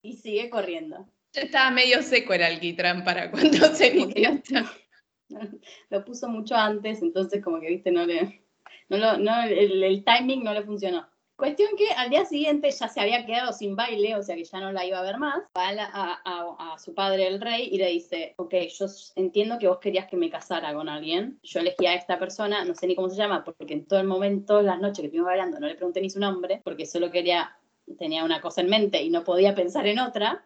Y 0.00 0.14
sigue 0.14 0.48
corriendo. 0.48 1.06
Ya 1.34 1.42
estaba 1.42 1.70
medio 1.70 2.02
seco 2.02 2.32
el 2.32 2.44
alquitrán 2.44 3.04
para 3.04 3.30
cuando 3.30 3.58
se 3.74 3.88
inició. 3.94 4.40
lo 5.90 6.04
puso 6.06 6.26
mucho 6.26 6.54
antes, 6.56 7.02
entonces 7.02 7.44
como 7.44 7.60
que, 7.60 7.68
viste, 7.68 7.90
no 7.90 8.06
le, 8.06 8.42
no 8.88 8.96
lo- 8.96 9.18
no, 9.18 9.42
el, 9.42 9.84
el 9.84 10.02
timing 10.02 10.42
no 10.44 10.54
le 10.54 10.62
funcionó. 10.62 11.06
Cuestión 11.36 11.70
que 11.76 11.90
al 11.90 12.10
día 12.10 12.24
siguiente 12.24 12.70
ya 12.70 12.88
se 12.88 13.00
había 13.00 13.26
quedado 13.26 13.52
sin 13.52 13.74
baile, 13.74 14.14
o 14.14 14.22
sea 14.22 14.36
que 14.36 14.44
ya 14.44 14.60
no 14.60 14.70
la 14.70 14.86
iba 14.86 15.00
a 15.00 15.02
ver 15.02 15.18
más. 15.18 15.42
Va 15.56 15.68
a, 15.68 16.78
su 16.78 16.94
padre, 16.94 17.26
el 17.26 17.40
rey, 17.40 17.68
y 17.72 17.78
le 17.78 17.88
dice, 17.88 18.34
ok, 18.36 18.54
yo 18.78 18.86
entiendo 19.16 19.58
que 19.58 19.66
vos 19.66 19.78
querías 19.78 20.06
que 20.06 20.16
me 20.16 20.30
casara 20.30 20.72
con 20.74 20.88
alguien. 20.88 21.40
Yo 21.42 21.60
elegí 21.60 21.86
a 21.86 21.94
esta 21.94 22.18
persona, 22.18 22.64
no 22.64 22.74
sé 22.74 22.86
ni 22.86 22.94
cómo 22.94 23.10
se 23.10 23.16
llama, 23.16 23.42
porque 23.42 23.74
en 23.74 23.86
todo 23.86 23.98
el 23.98 24.06
momento, 24.06 24.62
las 24.62 24.80
noches 24.80 25.00
que 25.00 25.06
estuvimos 25.06 25.30
hablando, 25.30 25.58
no 25.58 25.66
le 25.66 25.74
pregunté 25.74 26.00
ni 26.00 26.10
su 26.10 26.20
nombre, 26.20 26.60
porque 26.62 26.86
solo 26.86 27.10
quería, 27.10 27.56
tenía 27.98 28.24
una 28.24 28.40
cosa 28.40 28.60
en 28.60 28.70
mente 28.70 29.02
y 29.02 29.10
no 29.10 29.24
podía 29.24 29.54
pensar 29.56 29.86
en 29.86 29.98
otra. 29.98 30.44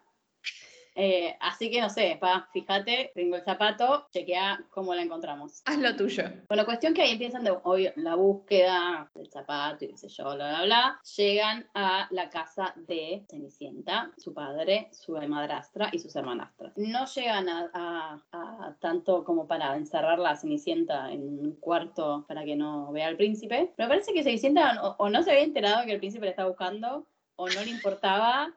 Eh, 1.01 1.37
así 1.41 1.71
que 1.71 1.81
no 1.81 1.89
sé, 1.91 2.19
pa, 2.21 2.49
fíjate, 2.53 3.13
tengo 3.15 3.37
el 3.37 3.45
zapato, 3.45 4.09
chequea 4.13 4.65
cómo 4.71 4.93
la 4.95 5.03
encontramos. 5.03 5.63
Haz 5.65 5.79
lo 5.79 5.95
tuyo. 5.95 6.25
Bueno, 6.49 6.65
cuestión 6.65 6.93
que 6.93 7.03
ahí 7.03 7.13
empiezan 7.13 7.45
de, 7.45 7.53
obvio, 7.63 7.93
la 7.95 8.17
búsqueda 8.17 9.09
del 9.15 9.31
zapato 9.31 9.85
y 9.85 9.89
qué 9.91 9.97
sé 9.97 10.09
yo, 10.09 10.25
bla, 10.35 10.49
bla, 10.49 10.63
bla. 10.65 11.01
Llegan 11.17 11.69
a 11.75 12.09
la 12.11 12.29
casa 12.31 12.73
de 12.75 13.25
Cenicienta, 13.31 14.11
su 14.17 14.35
padre, 14.35 14.89
su 14.91 15.13
madrastra 15.13 15.89
y 15.93 16.01
sus 16.01 16.17
hermanastras. 16.17 16.73
No 16.77 17.05
llegan 17.07 17.49
a, 17.49 17.71
a- 17.73 18.21
a 18.33 18.77
tanto 18.81 19.23
como 19.25 19.47
para 19.47 19.77
encerrar 19.77 20.19
la 20.19 20.37
Cenicienta 20.37 21.13
en 21.13 21.21
un 21.23 21.53
cuarto 21.61 22.25
para 22.27 22.45
que 22.45 22.57
no 22.57 22.91
vea 22.91 23.07
al 23.07 23.17
príncipe. 23.17 23.73
Pero 23.77 23.89
parece 23.89 24.13
que 24.13 24.25
Cenicienta 24.25 24.83
o, 24.83 24.97
o 24.99 25.09
no 25.11 25.23
se 25.23 25.31
había 25.31 25.45
enterado 25.45 25.87
que 25.87 25.93
el 25.93 26.01
príncipe 26.01 26.25
la 26.25 26.31
estaba 26.31 26.49
buscando, 26.49 27.07
o 27.37 27.49
no 27.49 27.63
le 27.63 27.71
importaba, 27.71 28.53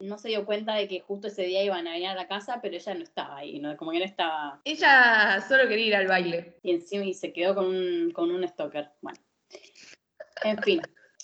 no 0.00 0.18
se 0.18 0.28
dio 0.28 0.44
cuenta 0.46 0.74
de 0.74 0.86
que 0.88 1.00
justo 1.00 1.28
ese 1.28 1.42
día 1.42 1.62
iban 1.62 1.86
a 1.86 1.92
venir 1.92 2.08
a 2.08 2.14
la 2.14 2.28
casa, 2.28 2.60
pero 2.62 2.76
ella 2.76 2.94
no 2.94 3.02
estaba 3.02 3.36
ahí, 3.38 3.58
¿no? 3.58 3.76
como 3.76 3.90
que 3.90 3.98
no 3.98 4.04
estaba 4.04 4.60
Ella 4.64 5.44
solo 5.48 5.68
quería 5.68 5.86
ir 5.86 5.96
al 5.96 6.06
baile. 6.06 6.56
y 6.62 6.70
encima 6.70 7.04
y 7.04 7.14
se 7.14 7.32
quedó 7.32 7.54
con 7.54 7.66
un, 7.66 8.10
con 8.12 8.30
un 8.30 8.46
stalker. 8.46 8.90
Bueno, 9.00 9.18
en 10.44 10.58
fin, 10.62 10.80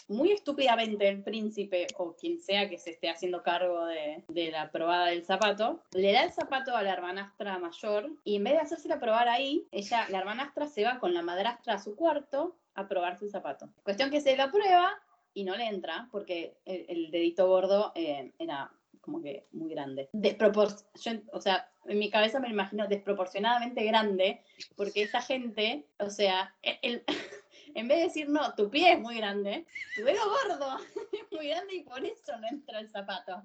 muy 0.09 0.33
estúpidamente 0.33 1.09
el 1.09 1.23
príncipe 1.23 1.87
o 1.97 2.15
quien 2.17 2.41
sea 2.41 2.69
que 2.69 2.79
se 2.79 2.91
esté 2.91 3.09
haciendo 3.09 3.43
cargo 3.43 3.87
de, 3.87 4.25
de 4.29 4.51
la 4.51 4.71
probada 4.71 5.07
del 5.07 5.25
zapato, 5.25 5.83
le 5.93 6.13
da 6.13 6.25
el 6.25 6.33
zapato 6.33 6.77
a 6.77 6.83
la 6.83 6.93
hermanastra 6.93 7.59
mayor 7.59 8.11
y 8.25 8.37
en 8.37 8.45
vez 8.45 8.55
de 8.55 8.61
hacérsela 8.61 8.99
probar 8.99 9.29
ahí, 9.29 9.67
ella, 9.71 10.07
la 10.11 10.19
hermanastra 10.19 10.67
se 10.67 10.85
va 10.85 10.99
con 10.99 11.15
la 11.15 11.23
madrastra 11.23 11.75
a 11.75 11.79
su 11.79 11.95
cuarto 11.95 12.57
a 12.75 12.89
probarse 12.89 13.25
el 13.25 13.31
zapato. 13.31 13.71
Cuestión 13.85 14.11
que 14.11 14.21
se 14.21 14.37
lo 14.37 14.51
prueba 14.51 14.93
y 15.35 15.45
no 15.45 15.57
le 15.57 15.67
entra 15.67 16.09
porque 16.11 16.57
el, 16.65 16.87
el 16.89 17.11
dedito 17.11 17.47
gordo 17.49 17.93
eh, 17.95 18.33
era 18.39 18.71
como 19.01 19.21
que 19.21 19.47
muy 19.53 19.71
grande. 19.71 20.09
Despropor 20.13 20.69
yo, 20.95 21.13
o 21.33 21.41
sea, 21.41 21.69
en 21.87 21.99
mi 21.99 22.09
cabeza 22.09 22.41
me 22.41 22.49
lo 22.49 22.55
imagino 22.55 22.87
desproporcionadamente 22.87 23.85
grande 23.85 24.43
porque 24.77 25.03
esa 25.03 25.21
gente, 25.21 25.87
o 25.99 26.09
sea, 26.09 26.55
e, 26.63 26.79
el- 26.83 27.05
en 27.75 27.89
vez 27.89 27.99
de 27.99 28.05
decir, 28.05 28.29
no, 28.31 28.55
tu 28.55 28.71
pie 28.71 28.93
es 28.93 29.01
muy 29.01 29.17
grande, 29.17 29.67
tu 29.95 30.05
dedo 30.05 30.23
gordo 30.27 30.79
es 31.13 31.33
muy 31.33 31.49
grande 31.49 31.75
y 31.75 31.83
por 31.83 32.03
eso 32.05 32.37
no 32.39 32.49
entra 32.49 32.81
el 32.81 32.89
zapato. 32.89 33.43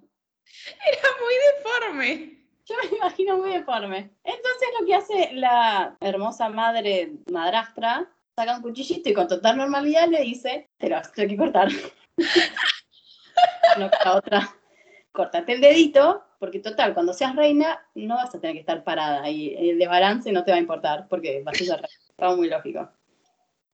Era 0.87 1.07
muy 1.23 1.33
deforme. 1.55 2.39
Yo 2.65 2.75
me 2.91 2.97
imagino 2.97 3.37
muy 3.37 3.49
deforme. 3.51 4.11
Entonces 4.23 4.69
lo 4.79 4.85
que 4.85 4.95
hace 4.95 5.31
la 5.33 5.97
hermosa 5.99 6.49
madre 6.49 7.13
madrastra, 7.31 8.07
saca 8.39 8.55
un 8.55 8.61
cuchillito 8.61 9.09
y 9.09 9.13
con 9.13 9.27
total 9.27 9.57
normalidad 9.57 10.07
le 10.07 10.21
dice, 10.21 10.69
te 10.77 10.87
lo 10.87 10.95
vas 10.95 11.09
a 11.09 11.11
tener 11.11 11.29
que 11.29 11.37
cortar. 11.37 11.67
no 13.77 13.91
otra. 14.13 14.55
Córtate 15.11 15.53
el 15.53 15.61
dedito, 15.61 16.23
porque 16.39 16.59
total, 16.59 16.93
cuando 16.93 17.11
seas 17.11 17.35
reina 17.35 17.85
no 17.95 18.15
vas 18.15 18.33
a 18.33 18.39
tener 18.39 18.53
que 18.53 18.61
estar 18.61 18.81
parada 18.85 19.29
y 19.29 19.53
el 19.55 19.77
desbalance 19.77 20.31
no 20.31 20.45
te 20.45 20.51
va 20.51 20.57
a 20.57 20.61
importar 20.61 21.07
porque 21.09 21.41
vas 21.43 21.61
a 21.61 21.65
ser 21.65 21.81
reina. 21.81 22.35
Muy 22.37 22.49
lógico. 22.49 22.89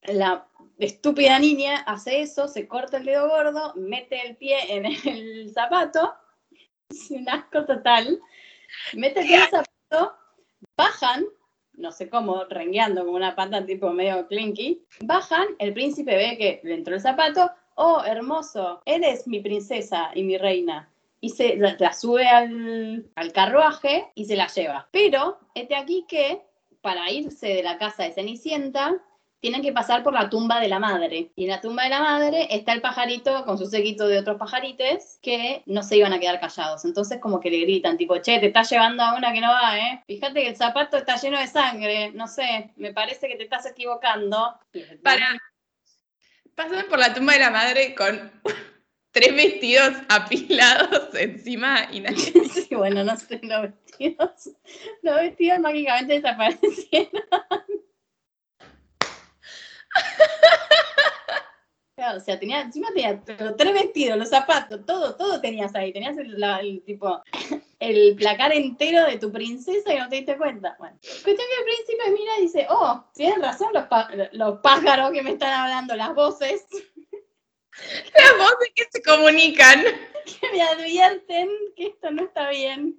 La 0.01 0.47
estúpida 0.79 1.37
niña 1.37 1.83
hace 1.85 2.21
eso, 2.21 2.47
se 2.47 2.67
corta 2.67 2.97
el 2.97 3.05
dedo 3.05 3.29
gordo, 3.29 3.73
mete 3.75 4.19
el 4.27 4.35
pie 4.35 4.57
en 4.75 4.85
el 4.85 5.51
zapato, 5.53 6.15
es 6.89 7.11
asco 7.27 7.65
total, 7.65 8.19
mete 8.93 9.19
el 9.19 9.27
pie 9.27 9.35
en 9.35 9.41
el 9.41 9.49
zapato, 9.49 10.17
bajan, 10.75 11.25
no 11.77 11.91
sé 11.91 12.09
cómo, 12.09 12.45
rengueando 12.45 13.05
como 13.05 13.17
una 13.17 13.35
pata 13.35 13.65
tipo 13.65 13.91
medio 13.91 14.27
clinky, 14.27 14.83
bajan, 15.01 15.47
el 15.59 15.73
príncipe 15.73 16.15
ve 16.15 16.37
que 16.37 16.61
le 16.63 16.75
entró 16.75 16.95
el 16.95 17.01
zapato, 17.01 17.51
oh, 17.75 18.01
hermoso, 18.05 18.81
eres 18.85 19.27
mi 19.27 19.39
princesa 19.39 20.11
y 20.13 20.23
mi 20.23 20.37
reina. 20.37 20.89
Y 21.21 21.29
se 21.29 21.55
la, 21.55 21.75
la 21.79 21.93
sube 21.93 22.27
al, 22.27 23.09
al 23.15 23.31
carruaje 23.31 24.11
y 24.15 24.25
se 24.25 24.35
la 24.35 24.47
lleva. 24.47 24.87
Pero, 24.91 25.39
este 25.55 25.75
aquí 25.75 26.05
que, 26.07 26.41
para 26.81 27.09
irse 27.11 27.47
de 27.47 27.63
la 27.63 27.77
casa 27.77 28.03
de 28.03 28.11
Cenicienta, 28.11 29.01
tienen 29.39 29.61
que 29.61 29.71
pasar 29.71 30.01
por 30.03 30.13
la 30.13 30.29
tumba 30.29 30.59
de 30.59 30.67
la 30.67 30.79
madre. 30.79 31.31
Y 31.35 31.43
en 31.43 31.49
la 31.51 31.61
tumba 31.61 31.83
de 31.83 31.89
la 31.89 31.99
madre 31.99 32.47
está 32.49 32.73
el 32.73 32.81
pajarito 32.81 33.45
con 33.45 33.57
su 33.57 33.67
séquito 33.67 34.07
de 34.07 34.17
otros 34.17 34.37
pajarites 34.37 35.19
que 35.21 35.61
no 35.65 35.83
se 35.83 35.97
iban 35.97 36.13
a 36.13 36.19
quedar 36.19 36.39
callados. 36.39 36.85
Entonces 36.85 37.19
como 37.21 37.39
que 37.39 37.51
le 37.51 37.59
gritan, 37.59 37.97
tipo, 37.97 38.17
che, 38.17 38.39
te 38.39 38.47
estás 38.47 38.69
llevando 38.69 39.03
a 39.03 39.15
una 39.15 39.33
que 39.33 39.41
no 39.41 39.49
va, 39.49 39.77
¿eh? 39.77 40.03
Fíjate 40.07 40.41
que 40.41 40.49
el 40.49 40.55
zapato 40.55 40.97
está 40.97 41.17
lleno 41.17 41.39
de 41.39 41.47
sangre, 41.47 42.11
no 42.13 42.27
sé, 42.27 42.71
me 42.75 42.93
parece 42.93 43.27
que 43.27 43.35
te 43.35 43.43
estás 43.43 43.65
equivocando. 43.65 44.57
Para. 45.03 45.37
Pasan 46.55 46.85
por 46.89 46.99
la 46.99 47.13
tumba 47.13 47.33
de 47.33 47.39
la 47.39 47.51
madre 47.51 47.93
con 47.95 48.31
tres 49.11 49.35
vestidos 49.35 49.93
apilados 50.09 51.09
encima 51.13 51.87
y 51.91 52.01
nadie. 52.01 52.33
Sí, 52.67 52.73
bueno, 52.73 53.03
no 53.03 53.15
sé, 53.15 53.39
los 53.43 53.61
vestidos, 53.61 54.49
los 55.03 55.15
vestidos 55.15 55.59
mágicamente 55.59 56.15
desaparecieron. 56.15 57.23
Claro, 61.97 62.17
o 62.17 62.21
sea, 62.21 62.37
tenía, 62.37 62.59
encima 62.59 62.89
tenía 62.93 63.21
pero 63.25 63.55
tres 63.55 63.73
vestidos, 63.73 64.17
los 64.17 64.27
zapatos, 64.29 64.85
todo, 64.85 65.15
todo 65.15 65.39
tenías 65.39 65.73
ahí. 65.75 65.93
Tenías 65.93 66.17
el, 66.17 66.37
la- 66.37 66.59
el 66.59 66.83
tipo, 66.83 67.23
el 67.79 68.15
placar 68.17 68.51
entero 68.53 69.05
de 69.05 69.17
tu 69.17 69.31
princesa 69.31 69.93
y 69.93 69.97
no 69.99 70.09
te 70.09 70.17
diste 70.17 70.37
cuenta. 70.37 70.75
Bueno, 70.77 70.97
cuestión 71.01 71.37
que 71.37 71.57
el 71.59 71.63
príncipe 71.63 72.11
mira 72.11 72.37
y 72.37 72.41
dice, 72.41 72.67
oh, 72.69 73.05
tienen 73.13 73.41
razón 73.41 73.69
los, 73.73 73.85
pá- 73.85 74.09
los 74.33 74.59
pájaros 74.59 75.11
que 75.13 75.21
me 75.21 75.31
están 75.31 75.53
hablando, 75.53 75.95
las 75.95 76.13
voces. 76.13 76.65
Las 78.15 78.37
voces 78.37 78.71
que 78.73 78.85
se 78.89 79.01
comunican. 79.03 79.83
que 80.39 80.51
me 80.53 80.61
advierten 80.61 81.49
que 81.75 81.87
esto 81.87 82.09
no 82.09 82.23
está 82.23 82.49
bien. 82.49 82.97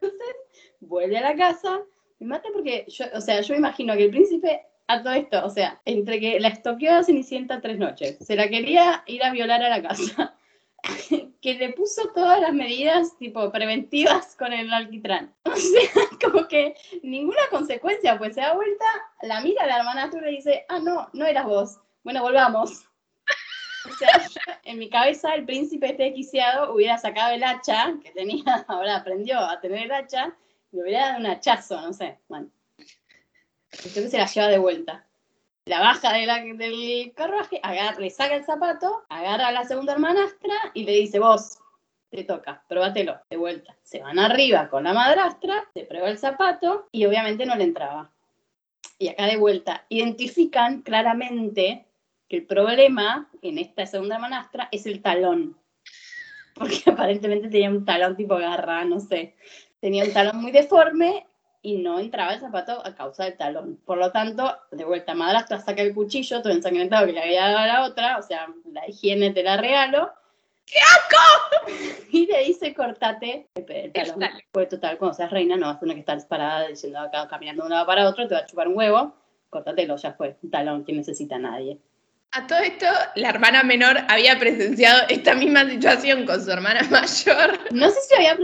Entonces, 0.00 0.36
vuelve 0.78 1.18
a 1.18 1.22
la 1.22 1.36
casa, 1.36 1.80
me 2.20 2.28
mata 2.28 2.48
porque, 2.52 2.84
yo, 2.86 3.04
o 3.14 3.20
sea, 3.20 3.40
yo 3.40 3.54
me 3.54 3.58
imagino 3.58 3.96
que 3.96 4.04
el 4.04 4.10
príncipe 4.10 4.64
a 4.88 5.02
todo 5.02 5.12
esto, 5.12 5.44
o 5.44 5.50
sea, 5.50 5.80
entre 5.84 6.18
que 6.18 6.40
la 6.40 6.48
estoqueó 6.48 6.96
a 6.96 7.04
Cenicienta 7.04 7.60
tres 7.60 7.78
noches, 7.78 8.16
se 8.20 8.34
la 8.34 8.48
quería 8.48 9.04
ir 9.06 9.22
a 9.22 9.30
violar 9.30 9.62
a 9.62 9.68
la 9.68 9.82
casa, 9.82 10.34
que 11.42 11.54
le 11.54 11.74
puso 11.74 12.08
todas 12.14 12.40
las 12.40 12.54
medidas 12.54 13.16
tipo 13.18 13.52
preventivas 13.52 14.34
con 14.34 14.52
el 14.52 14.72
alquitrán. 14.72 15.34
O 15.44 15.54
sea, 15.54 16.30
como 16.30 16.48
que 16.48 16.74
ninguna 17.02 17.42
consecuencia, 17.50 18.18
pues 18.18 18.34
se 18.34 18.40
da 18.40 18.54
vuelta, 18.54 18.84
la 19.22 19.40
mira 19.40 19.66
la 19.66 19.78
hermanastra 19.78 20.20
y 20.20 20.24
le 20.24 20.30
dice, 20.30 20.64
ah, 20.68 20.78
no, 20.78 21.08
no 21.12 21.26
eras 21.26 21.44
vos. 21.44 21.78
Bueno, 22.02 22.22
volvamos. 22.22 22.84
O 23.84 23.92
sea, 23.92 24.60
en 24.64 24.78
mi 24.78 24.90
cabeza 24.90 25.34
el 25.34 25.46
príncipe 25.46 25.86
este 25.86 26.02
desquiciado 26.02 26.74
hubiera 26.74 26.98
sacado 26.98 27.32
el 27.32 27.44
hacha 27.44 27.94
que 28.02 28.10
tenía, 28.10 28.66
ahora 28.68 28.96
aprendió 28.96 29.38
a 29.38 29.60
tener 29.60 29.84
el 29.84 29.92
hacha, 29.92 30.36
y 30.72 30.76
le 30.76 30.82
hubiera 30.82 31.06
dado 31.06 31.20
un 31.20 31.26
hachazo, 31.26 31.80
no 31.80 31.92
sé. 31.92 32.18
Bueno, 32.28 32.50
entonces 33.84 34.10
se 34.10 34.18
la 34.18 34.26
lleva 34.26 34.48
de 34.48 34.58
vuelta. 34.58 35.04
La 35.64 35.80
baja 35.80 36.12
de 36.14 36.26
la- 36.26 36.42
del 36.42 37.12
carruaje, 37.14 37.60
agarra, 37.62 38.00
le 38.00 38.10
saca 38.10 38.36
el 38.36 38.44
zapato, 38.44 39.04
agarra 39.08 39.48
a 39.48 39.52
la 39.52 39.64
segunda 39.64 39.92
hermanastra 39.92 40.54
y 40.74 40.84
le 40.84 40.92
dice, 40.92 41.18
vos, 41.18 41.58
te 42.10 42.24
toca, 42.24 42.64
probátelo, 42.68 43.20
de 43.28 43.36
vuelta. 43.36 43.76
Se 43.82 44.00
van 44.00 44.18
arriba 44.18 44.68
con 44.68 44.84
la 44.84 44.94
madrastra, 44.94 45.68
se 45.74 45.84
prueba 45.84 46.08
el 46.08 46.18
zapato 46.18 46.88
y 46.90 47.04
obviamente 47.04 47.44
no 47.44 47.54
le 47.54 47.64
entraba. 47.64 48.10
Y 48.98 49.08
acá 49.08 49.26
de 49.26 49.36
vuelta, 49.36 49.84
identifican 49.90 50.82
claramente 50.82 51.84
que 52.28 52.36
el 52.36 52.46
problema 52.46 53.28
en 53.42 53.58
esta 53.58 53.86
segunda 53.86 54.16
hermanastra 54.16 54.68
es 54.72 54.86
el 54.86 55.02
talón. 55.02 55.56
Porque 56.54 56.82
aparentemente 56.90 57.48
tenía 57.48 57.70
un 57.70 57.84
talón 57.84 58.16
tipo 58.16 58.36
garra, 58.36 58.84
no 58.84 59.00
sé. 59.00 59.36
Tenía 59.80 60.04
un 60.04 60.12
talón 60.12 60.38
muy 60.40 60.50
deforme 60.50 61.27
y 61.62 61.78
no 61.78 61.98
entraba 61.98 62.34
el 62.34 62.40
zapato 62.40 62.84
a 62.84 62.94
causa 62.94 63.24
del 63.24 63.36
talón. 63.36 63.78
Por 63.84 63.98
lo 63.98 64.10
tanto, 64.12 64.56
de 64.70 64.84
vuelta, 64.84 65.14
madrastra 65.14 65.60
saca 65.60 65.82
el 65.82 65.94
cuchillo, 65.94 66.42
todo 66.42 66.52
ensangrentado 66.52 67.06
que 67.06 67.12
le 67.12 67.22
había 67.22 67.46
dado 67.46 67.58
a 67.58 67.66
la 67.66 67.84
otra, 67.84 68.18
o 68.18 68.22
sea, 68.22 68.48
la 68.72 68.88
higiene 68.88 69.30
te 69.30 69.42
la 69.42 69.56
regalo. 69.56 70.10
¡Qué 70.64 70.78
asco! 70.78 71.66
Y 72.10 72.26
le 72.26 72.44
dice, 72.44 72.72
cortate 72.72 73.48
el, 73.54 73.92
talón. 73.92 74.20
Pues 74.50 74.68
total, 74.70 74.96
cuando 74.96 75.14
seas 75.14 75.30
reina 75.30 75.56
no 75.56 75.66
vas 75.66 75.76
a 75.76 75.80
tener 75.80 75.96
que 75.96 76.00
estar 76.00 76.26
parada 76.26 76.68
diciendo 76.68 76.98
acá, 76.98 77.28
caminando 77.28 77.62
de 77.62 77.66
un 77.66 77.72
lado 77.74 77.86
para 77.86 78.08
otro, 78.08 78.26
te 78.26 78.34
va 78.34 78.40
a 78.40 78.46
chupar 78.46 78.68
un 78.68 78.78
huevo, 78.78 79.14
córtatelo, 79.50 79.96
ya 79.96 80.12
fue. 80.14 80.36
Un 80.42 80.50
talón 80.50 80.84
que 80.84 80.94
necesita 80.94 81.38
nadie. 81.38 81.78
A 82.32 82.46
todo 82.46 82.58
esto, 82.58 82.84
la 83.14 83.30
hermana 83.30 83.62
menor 83.62 83.96
había 84.08 84.38
presenciado 84.38 85.02
esta 85.08 85.34
misma 85.34 85.68
situación 85.68 86.26
con 86.26 86.44
su 86.44 86.50
hermana 86.50 86.82
mayor. 86.90 87.58
No 87.72 87.88
sé 87.88 88.00
si 88.02 88.14
lo 88.14 88.16
había 88.30 88.36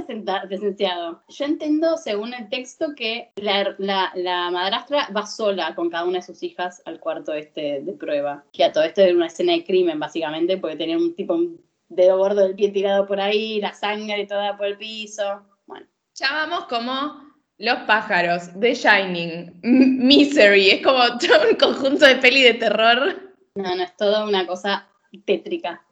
presenciado. 0.48 1.22
Yo 1.28 1.44
entiendo, 1.44 1.96
según 1.98 2.32
el 2.32 2.48
texto, 2.48 2.94
que 2.96 3.30
la, 3.36 3.74
la- 3.78 4.10
la 4.14 4.50
madrastra 4.50 5.08
va 5.14 5.26
sola 5.26 5.74
con 5.74 5.90
cada 5.90 6.04
una 6.04 6.18
de 6.18 6.22
sus 6.22 6.42
hijas 6.42 6.80
al 6.86 6.98
cuarto 6.98 7.34
este 7.34 7.80
de 7.82 7.92
prueba. 7.92 8.42
Que 8.54 8.64
a 8.64 8.72
todo 8.72 8.84
esto 8.84 9.02
era 9.02 9.14
una 9.14 9.26
escena 9.26 9.52
de 9.52 9.64
crimen, 9.64 9.98
básicamente, 10.00 10.56
porque 10.56 10.76
tenía 10.76 10.96
un 10.96 11.14
tipo, 11.14 11.34
un 11.34 11.60
dedo 11.90 12.16
gordo 12.16 12.40
del 12.40 12.54
pie 12.54 12.70
tirado 12.70 13.06
por 13.06 13.20
ahí, 13.20 13.60
la 13.60 13.74
sangre 13.74 14.26
toda 14.26 14.56
por 14.56 14.66
el 14.66 14.78
piso. 14.78 15.42
Bueno, 15.66 15.86
Llamamos 16.14 16.64
como 16.66 17.22
Los 17.58 17.80
pájaros, 17.80 18.48
The 18.58 18.74
Shining, 18.74 19.60
M- 19.62 19.86
Misery. 20.06 20.70
Es 20.70 20.82
como 20.82 21.00
todo 21.18 21.50
un 21.50 21.56
conjunto 21.56 22.06
de 22.06 22.16
peli 22.16 22.42
de 22.42 22.54
terror. 22.54 23.33
No, 23.54 23.74
no 23.74 23.82
es 23.82 23.96
toda 23.96 24.24
una 24.24 24.46
cosa 24.46 24.88
tétrica. 25.24 25.84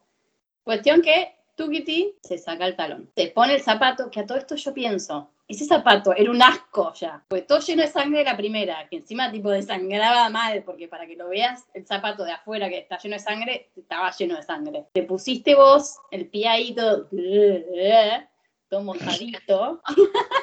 Cuestión 0.64 1.00
que 1.02 1.34
Tukiti 1.56 2.16
se 2.22 2.38
saca 2.38 2.66
el 2.66 2.76
talón, 2.76 3.10
se 3.14 3.28
pone 3.28 3.54
el 3.54 3.62
zapato, 3.62 4.10
que 4.10 4.20
a 4.20 4.26
todo 4.26 4.38
esto 4.38 4.56
yo 4.56 4.74
pienso, 4.74 5.30
ese 5.46 5.64
zapato 5.66 6.14
era 6.14 6.30
un 6.30 6.42
asco 6.42 6.92
ya, 6.94 7.22
pues 7.28 7.46
todo 7.46 7.60
lleno 7.60 7.82
de 7.82 7.88
sangre 7.88 8.24
la 8.24 8.36
primera, 8.36 8.88
que 8.88 8.96
encima 8.96 9.30
tipo 9.30 9.50
desangraba 9.50 10.28
mal, 10.30 10.62
porque 10.64 10.88
para 10.88 11.06
que 11.06 11.14
lo 11.14 11.28
veas, 11.28 11.66
el 11.74 11.86
zapato 11.86 12.24
de 12.24 12.32
afuera 12.32 12.68
que 12.68 12.78
está 12.78 12.98
lleno 12.98 13.14
de 13.14 13.20
sangre, 13.20 13.70
estaba 13.76 14.10
lleno 14.12 14.36
de 14.36 14.42
sangre. 14.42 14.86
Te 14.92 15.02
pusiste 15.02 15.54
vos 15.54 15.98
el 16.10 16.28
pie 16.28 16.48
ahí 16.48 16.74
todo, 16.74 17.08
mojadito, 18.82 19.82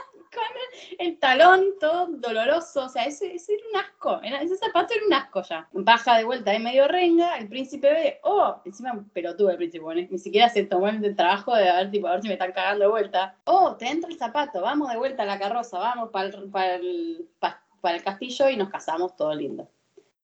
el, 0.99 1.17
talón 1.19 1.65
todo 1.79 2.07
doloroso, 2.07 2.85
o 2.85 2.89
sea, 2.89 3.05
ese, 3.05 3.33
ese 3.35 3.53
era 3.53 3.63
un 3.71 3.77
asco, 3.77 4.21
ese 4.23 4.57
zapato 4.57 4.93
era 4.93 5.05
un 5.05 5.13
asco 5.13 5.41
ya. 5.43 5.67
Baja 5.71 6.17
de 6.17 6.23
vuelta 6.23 6.51
de 6.51 6.59
medio 6.59 6.87
renga, 6.87 7.37
el 7.37 7.47
príncipe 7.47 7.89
ve, 7.91 8.19
oh, 8.23 8.61
encima 8.65 9.03
pelotudo 9.13 9.49
el 9.51 9.57
príncipe, 9.57 10.07
ni, 10.09 10.17
siquiera 10.17 10.49
se 10.49 10.63
tomó 10.63 10.87
el 10.89 11.15
trabajo 11.15 11.55
de 11.55 11.63
ver, 11.63 11.91
tipo, 11.91 12.07
a 12.07 12.11
ver 12.11 12.21
si 12.21 12.27
me 12.27 12.33
están 12.33 12.51
cagando 12.51 12.85
de 12.85 12.91
vuelta. 12.91 13.35
Oh, 13.45 13.75
te 13.75 13.87
entra 13.87 14.09
el 14.09 14.17
zapato, 14.17 14.61
vamos 14.61 14.89
de 14.89 14.97
vuelta 14.97 15.23
a 15.23 15.25
la 15.25 15.39
carroza, 15.39 15.79
vamos 15.79 16.09
para 16.11 16.29
el, 16.29 16.49
para 16.49 16.75
el, 16.75 17.29
pa- 17.39 17.61
para 17.81 17.97
el 17.97 18.03
castillo 18.03 18.49
y 18.49 18.57
nos 18.57 18.69
casamos, 18.69 19.15
todo 19.15 19.33
lindo. 19.33 19.69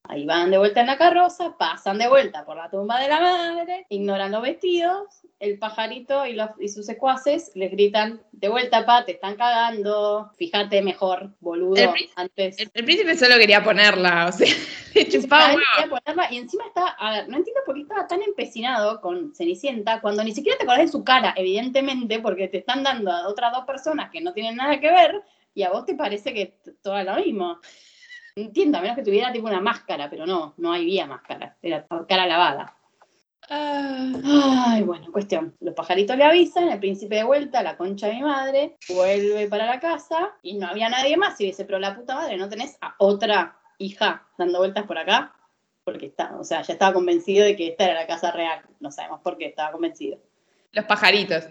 Ahí 0.08 0.26
van 0.26 0.52
de 0.52 0.58
vuelta 0.58 0.82
en 0.82 0.88
la 0.88 0.98
carroza, 0.98 1.58
pasan 1.58 1.98
de 1.98 2.08
vuelta 2.08 2.46
por 2.46 2.58
la 2.58 2.70
tumba 2.70 3.00
de 3.00 3.08
la 3.10 3.20
madre, 3.20 3.86
ignoran 3.90 4.32
los 4.32 4.42
vestidos, 4.42 5.08
el 5.40 5.58
pajarito 5.58 6.26
y, 6.26 6.34
los, 6.34 6.50
y 6.60 6.70
sus 6.70 6.86
secuaces 6.86 7.52
les 7.56 7.72
gritan, 7.72 8.22
de 8.32 8.50
vuelta, 8.50 8.86
pa, 8.86 9.04
te 9.04 9.14
están 9.14 9.36
cagando, 9.36 10.32
fíjate 10.38 10.82
mejor, 10.82 11.32
boludo, 11.40 11.76
El 11.76 11.90
príncipe- 11.90 12.14
antes... 12.16 12.60
El, 12.60 12.70
el 12.74 12.86
príncipe 12.86 13.16
solo 13.18 13.36
quería 13.38 13.64
ponerla, 13.64 14.28
o 14.28 14.32
sea, 14.32 14.48
le 14.94 15.10
chupaba 15.10 15.48
Ay, 15.48 15.56
huevo. 15.56 15.68
quería 15.76 15.90
ponerla, 15.90 16.34
y 16.34 16.38
encima 16.38 16.66
está, 16.68 16.88
a 16.88 17.12
ver, 17.12 17.30
no 17.30 17.38
entiendo 17.38 17.62
por 17.66 17.76
qué 17.76 17.82
estaba 17.82 18.08
tan 18.08 18.22
empecinado 18.22 19.02
con 19.02 19.34
Cenicienta 19.36 20.02
cuando 20.02 20.24
ni 20.24 20.34
siquiera 20.34 20.58
te 20.58 20.64
acordás 20.64 20.86
de 20.86 20.92
su 20.92 21.04
cara, 21.04 21.34
evidentemente, 21.36 22.20
porque 22.20 22.48
te 22.48 22.60
están 22.60 22.84
dando 22.84 23.12
a 23.12 23.28
otras 23.28 23.52
dos 23.54 23.66
personas 23.66 24.12
que 24.12 24.22
no 24.22 24.34
tienen 24.34 24.56
nada 24.56 24.80
que 24.80 24.92
ver 24.92 25.22
y 25.54 25.64
a 25.64 25.72
vos 25.72 25.86
te 25.86 25.96
parece 25.96 26.34
que 26.34 26.58
todo 26.84 26.98
es 26.98 27.06
lo 27.06 27.16
mismo. 27.16 27.60
Entiendo, 28.36 28.78
a 28.78 28.82
menos 28.82 28.98
que 28.98 29.04
tuviera 29.04 29.32
tipo 29.32 29.48
una 29.48 29.62
máscara, 29.62 30.10
pero 30.10 30.26
no, 30.26 30.54
no 30.58 30.74
había 30.74 31.08
máscara, 31.08 31.56
era 31.62 31.88
cara 32.08 32.28
lavada. 32.28 32.76
Ay, 33.48 34.84
bueno, 34.84 35.12
cuestión. 35.12 35.56
Los 35.62 35.74
pajaritos 35.74 36.18
le 36.18 36.24
avisan, 36.24 36.68
el 36.70 36.80
príncipe 36.80 37.16
de 37.16 37.24
vuelta, 37.24 37.64
la 37.64 37.78
concha 37.78 38.08
de 38.08 38.16
mi 38.16 38.24
madre, 38.24 38.76
vuelve 38.90 39.48
para 39.48 39.66
la 39.68 39.80
casa 39.80 40.34
y 40.42 40.56
no 40.56 40.68
había 40.68 40.90
nadie 40.90 41.16
más. 41.16 41.40
Y 41.40 41.46
dice, 41.46 41.64
pero 41.64 41.80
la 41.80 41.96
puta 41.96 42.16
madre, 42.16 42.38
¿no 42.38 42.50
tenés 42.50 42.78
a 42.82 42.96
otra 42.98 43.58
hija 43.78 44.28
dando 44.38 44.60
vueltas 44.60 44.86
por 44.86 44.98
acá? 44.98 45.34
Porque 45.84 46.08
está, 46.08 46.36
o 46.38 46.44
sea, 46.44 46.62
ya 46.64 46.74
estaba 46.74 46.94
convencido 46.94 47.46
de 47.46 47.56
que 47.56 47.70
esta 47.70 47.86
era 47.86 47.94
la 47.94 48.08
casa 48.08 48.32
real. 48.32 48.64
No 48.80 48.92
sabemos 48.92 49.22
por 49.22 49.38
qué 49.38 49.46
estaba 49.46 49.72
convencido. 49.72 50.18
Los 50.72 50.86
pajaritos. 50.86 51.48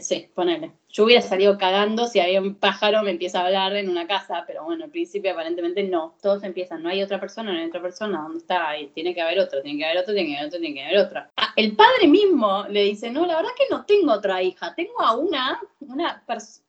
Sí, 0.00 0.30
ponele. 0.34 0.72
Yo 0.90 1.04
hubiera 1.04 1.22
salido 1.22 1.56
cagando 1.56 2.06
si 2.06 2.20
había 2.20 2.42
un 2.42 2.56
pájaro 2.56 3.02
me 3.02 3.10
empieza 3.10 3.40
a 3.40 3.46
hablar 3.46 3.74
en 3.74 3.88
una 3.88 4.06
casa, 4.06 4.44
pero 4.46 4.64
bueno, 4.64 4.84
al 4.84 4.90
principio 4.90 5.32
aparentemente 5.32 5.82
no. 5.82 6.14
Todos 6.20 6.42
empiezan, 6.44 6.82
no 6.82 6.90
hay 6.90 7.02
otra 7.02 7.18
persona, 7.18 7.52
no 7.52 7.58
hay 7.58 7.68
otra 7.68 7.80
persona, 7.80 8.20
¿dónde 8.20 8.38
está? 8.38 8.68
Ahí, 8.68 8.88
tiene 8.88 9.14
que 9.14 9.22
haber 9.22 9.38
otro, 9.40 9.62
tiene 9.62 9.78
que 9.78 9.86
haber 9.86 9.98
otro, 9.98 10.12
tiene 10.12 10.28
que 10.28 10.36
haber 10.36 10.48
otro, 10.48 10.60
tiene 10.60 10.74
que 10.74 10.84
haber 10.84 10.98
otra. 10.98 11.30
El 11.56 11.74
padre 11.74 12.06
mismo 12.06 12.66
le 12.68 12.82
dice, 12.82 13.10
no, 13.10 13.24
la 13.24 13.36
verdad 13.36 13.50
que 13.56 13.64
no 13.70 13.86
tengo 13.86 14.12
otra 14.12 14.42
hija, 14.42 14.74
tengo 14.74 15.00
a 15.00 15.16
una, 15.16 15.58
una 15.80 16.22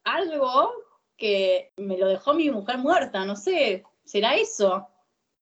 algo 0.05 0.71
que 1.17 1.73
me 1.75 1.97
lo 1.97 2.07
dejó 2.07 2.33
mi 2.33 2.49
mujer 2.49 2.77
muerta, 2.77 3.25
no 3.25 3.35
sé, 3.35 3.83
¿será 4.05 4.35
eso? 4.35 4.87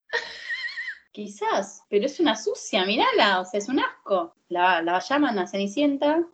Quizás, 1.12 1.84
pero 1.88 2.06
es 2.06 2.18
una 2.18 2.34
sucia, 2.34 2.84
mirala, 2.84 3.40
o 3.40 3.44
sea, 3.44 3.58
es 3.58 3.68
un 3.68 3.78
asco. 3.78 4.34
La, 4.48 4.82
la 4.82 4.98
llaman 4.98 5.38
a 5.38 5.46
Cenicienta, 5.46 6.26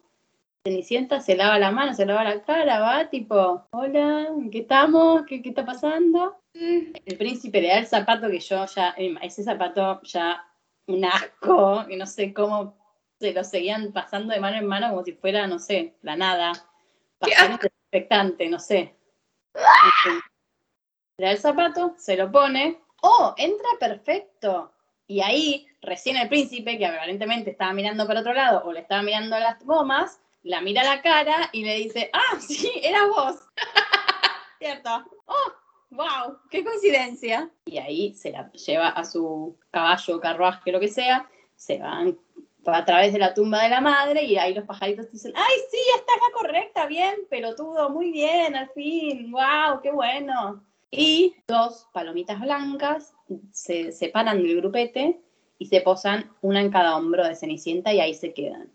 Cenicienta 0.68 1.18
se 1.20 1.34
lava 1.34 1.58
la 1.58 1.70
mano, 1.70 1.94
se 1.94 2.04
lava 2.04 2.24
la 2.24 2.42
cara, 2.42 2.78
va 2.78 3.08
tipo, 3.08 3.66
hola, 3.70 4.26
¿en 4.28 4.50
¿qué 4.50 4.58
estamos? 4.58 5.24
¿Qué, 5.26 5.40
qué 5.40 5.48
está 5.48 5.64
pasando? 5.64 6.42
El 6.52 7.16
príncipe 7.16 7.62
le 7.62 7.68
da 7.68 7.78
el 7.78 7.86
zapato 7.86 8.28
que 8.28 8.38
yo 8.38 8.66
ya, 8.66 8.94
eh, 8.98 9.14
ese 9.22 9.42
zapato 9.42 10.02
ya 10.02 10.46
un 10.86 11.06
asco, 11.06 11.86
que 11.88 11.96
no 11.96 12.04
sé 12.04 12.34
cómo 12.34 12.76
se 13.18 13.32
lo 13.32 13.44
seguían 13.44 13.92
pasando 13.94 14.34
de 14.34 14.40
mano 14.40 14.58
en 14.58 14.66
mano 14.66 14.90
como 14.90 15.04
si 15.04 15.12
fuera, 15.12 15.46
no 15.46 15.58
sé, 15.58 15.94
la 16.02 16.16
nada. 16.16 16.52
¡Qué 17.22 17.30
Pasando 17.30 17.58
desinfectante, 17.62 18.48
no 18.50 18.58
sé. 18.58 18.94
Le 21.16 21.26
da 21.26 21.32
el 21.32 21.38
zapato, 21.38 21.94
se 21.96 22.14
lo 22.14 22.30
pone. 22.30 22.78
¡Oh! 23.00 23.34
Entra 23.38 23.70
perfecto. 23.80 24.70
Y 25.06 25.22
ahí, 25.22 25.66
recién 25.80 26.16
el 26.16 26.28
príncipe, 26.28 26.76
que 26.76 26.84
aparentemente 26.84 27.52
estaba 27.52 27.72
mirando 27.72 28.06
para 28.06 28.20
otro 28.20 28.34
lado 28.34 28.64
o 28.66 28.72
le 28.72 28.80
estaba 28.80 29.00
mirando 29.00 29.34
a 29.34 29.40
las 29.40 29.64
gomas, 29.64 30.20
la 30.43 30.61
mira 30.61 30.82
a 30.82 30.97
la 30.97 31.03
cara 31.03 31.51
y 31.53 31.64
le 31.64 31.76
dice, 31.76 32.11
ah, 32.12 32.36
sí, 32.41 32.70
era 32.82 33.07
vos. 33.07 33.36
Cierto. 34.59 34.91
Oh, 35.26 35.53
wow, 35.91 36.39
qué 36.51 36.64
coincidencia. 36.64 37.51
Y 37.66 37.78
ahí 37.78 38.14
se 38.14 38.30
la 38.30 38.51
lleva 38.53 38.89
a 38.89 39.05
su 39.05 39.59
caballo, 39.70 40.20
carruaje, 40.20 40.72
lo 40.72 40.80
que 40.80 40.89
sea, 40.89 41.28
se 41.55 41.78
van 41.78 42.18
va 42.68 42.78
a 42.78 42.84
través 42.84 43.12
de 43.12 43.18
la 43.18 43.34
tumba 43.34 43.62
de 43.62 43.70
la 43.70 43.80
madre 43.80 44.24
y 44.24 44.36
ahí 44.36 44.55
los 44.55 44.64
pajaritos 44.64 45.11
dicen, 45.11 45.32
ay, 45.34 45.57
sí, 45.70 45.78
está 45.97 46.12
acá 46.14 46.26
correcta, 46.34 46.86
bien, 46.86 47.14
pelotudo, 47.30 47.91
muy 47.91 48.11
bien, 48.12 48.57
al 48.57 48.68
fin, 48.70 49.30
wow, 49.30 49.80
qué 49.82 49.91
bueno. 49.91 50.64
Y 50.91 51.34
dos 51.47 51.86
palomitas 51.93 52.41
blancas 52.41 53.14
se 53.53 53.93
separan 53.93 54.43
del 54.43 54.57
grupete 54.57 55.20
y 55.59 55.66
se 55.66 55.80
posan 55.80 56.30
una 56.41 56.61
en 56.61 56.70
cada 56.70 56.97
hombro 56.97 57.26
de 57.26 57.36
Cenicienta 57.36 57.93
y 57.93 58.01
ahí 58.01 58.14
se 58.14 58.32
quedan. 58.32 58.70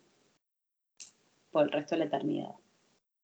Por 1.54 1.64
el 1.64 1.72
resto 1.72 1.96
de 1.96 2.00
la 2.00 2.06
eternidad. 2.06 2.50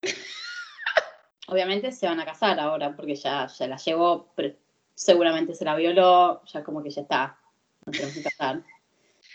Obviamente 1.48 1.92
se 1.92 2.06
van 2.06 2.20
a 2.20 2.24
casar 2.24 2.58
ahora 2.58 2.96
porque 2.96 3.16
ya, 3.16 3.46
ya 3.46 3.66
la 3.66 3.76
llevó, 3.76 4.32
pero 4.34 4.54
seguramente 4.94 5.54
se 5.54 5.66
la 5.66 5.74
violó, 5.74 6.42
ya 6.46 6.64
como 6.64 6.82
que 6.82 6.90
ya 6.90 7.02
está, 7.02 7.36
no 7.84 7.92
tenemos 7.92 8.14
que 8.14 8.22
casar. 8.22 8.62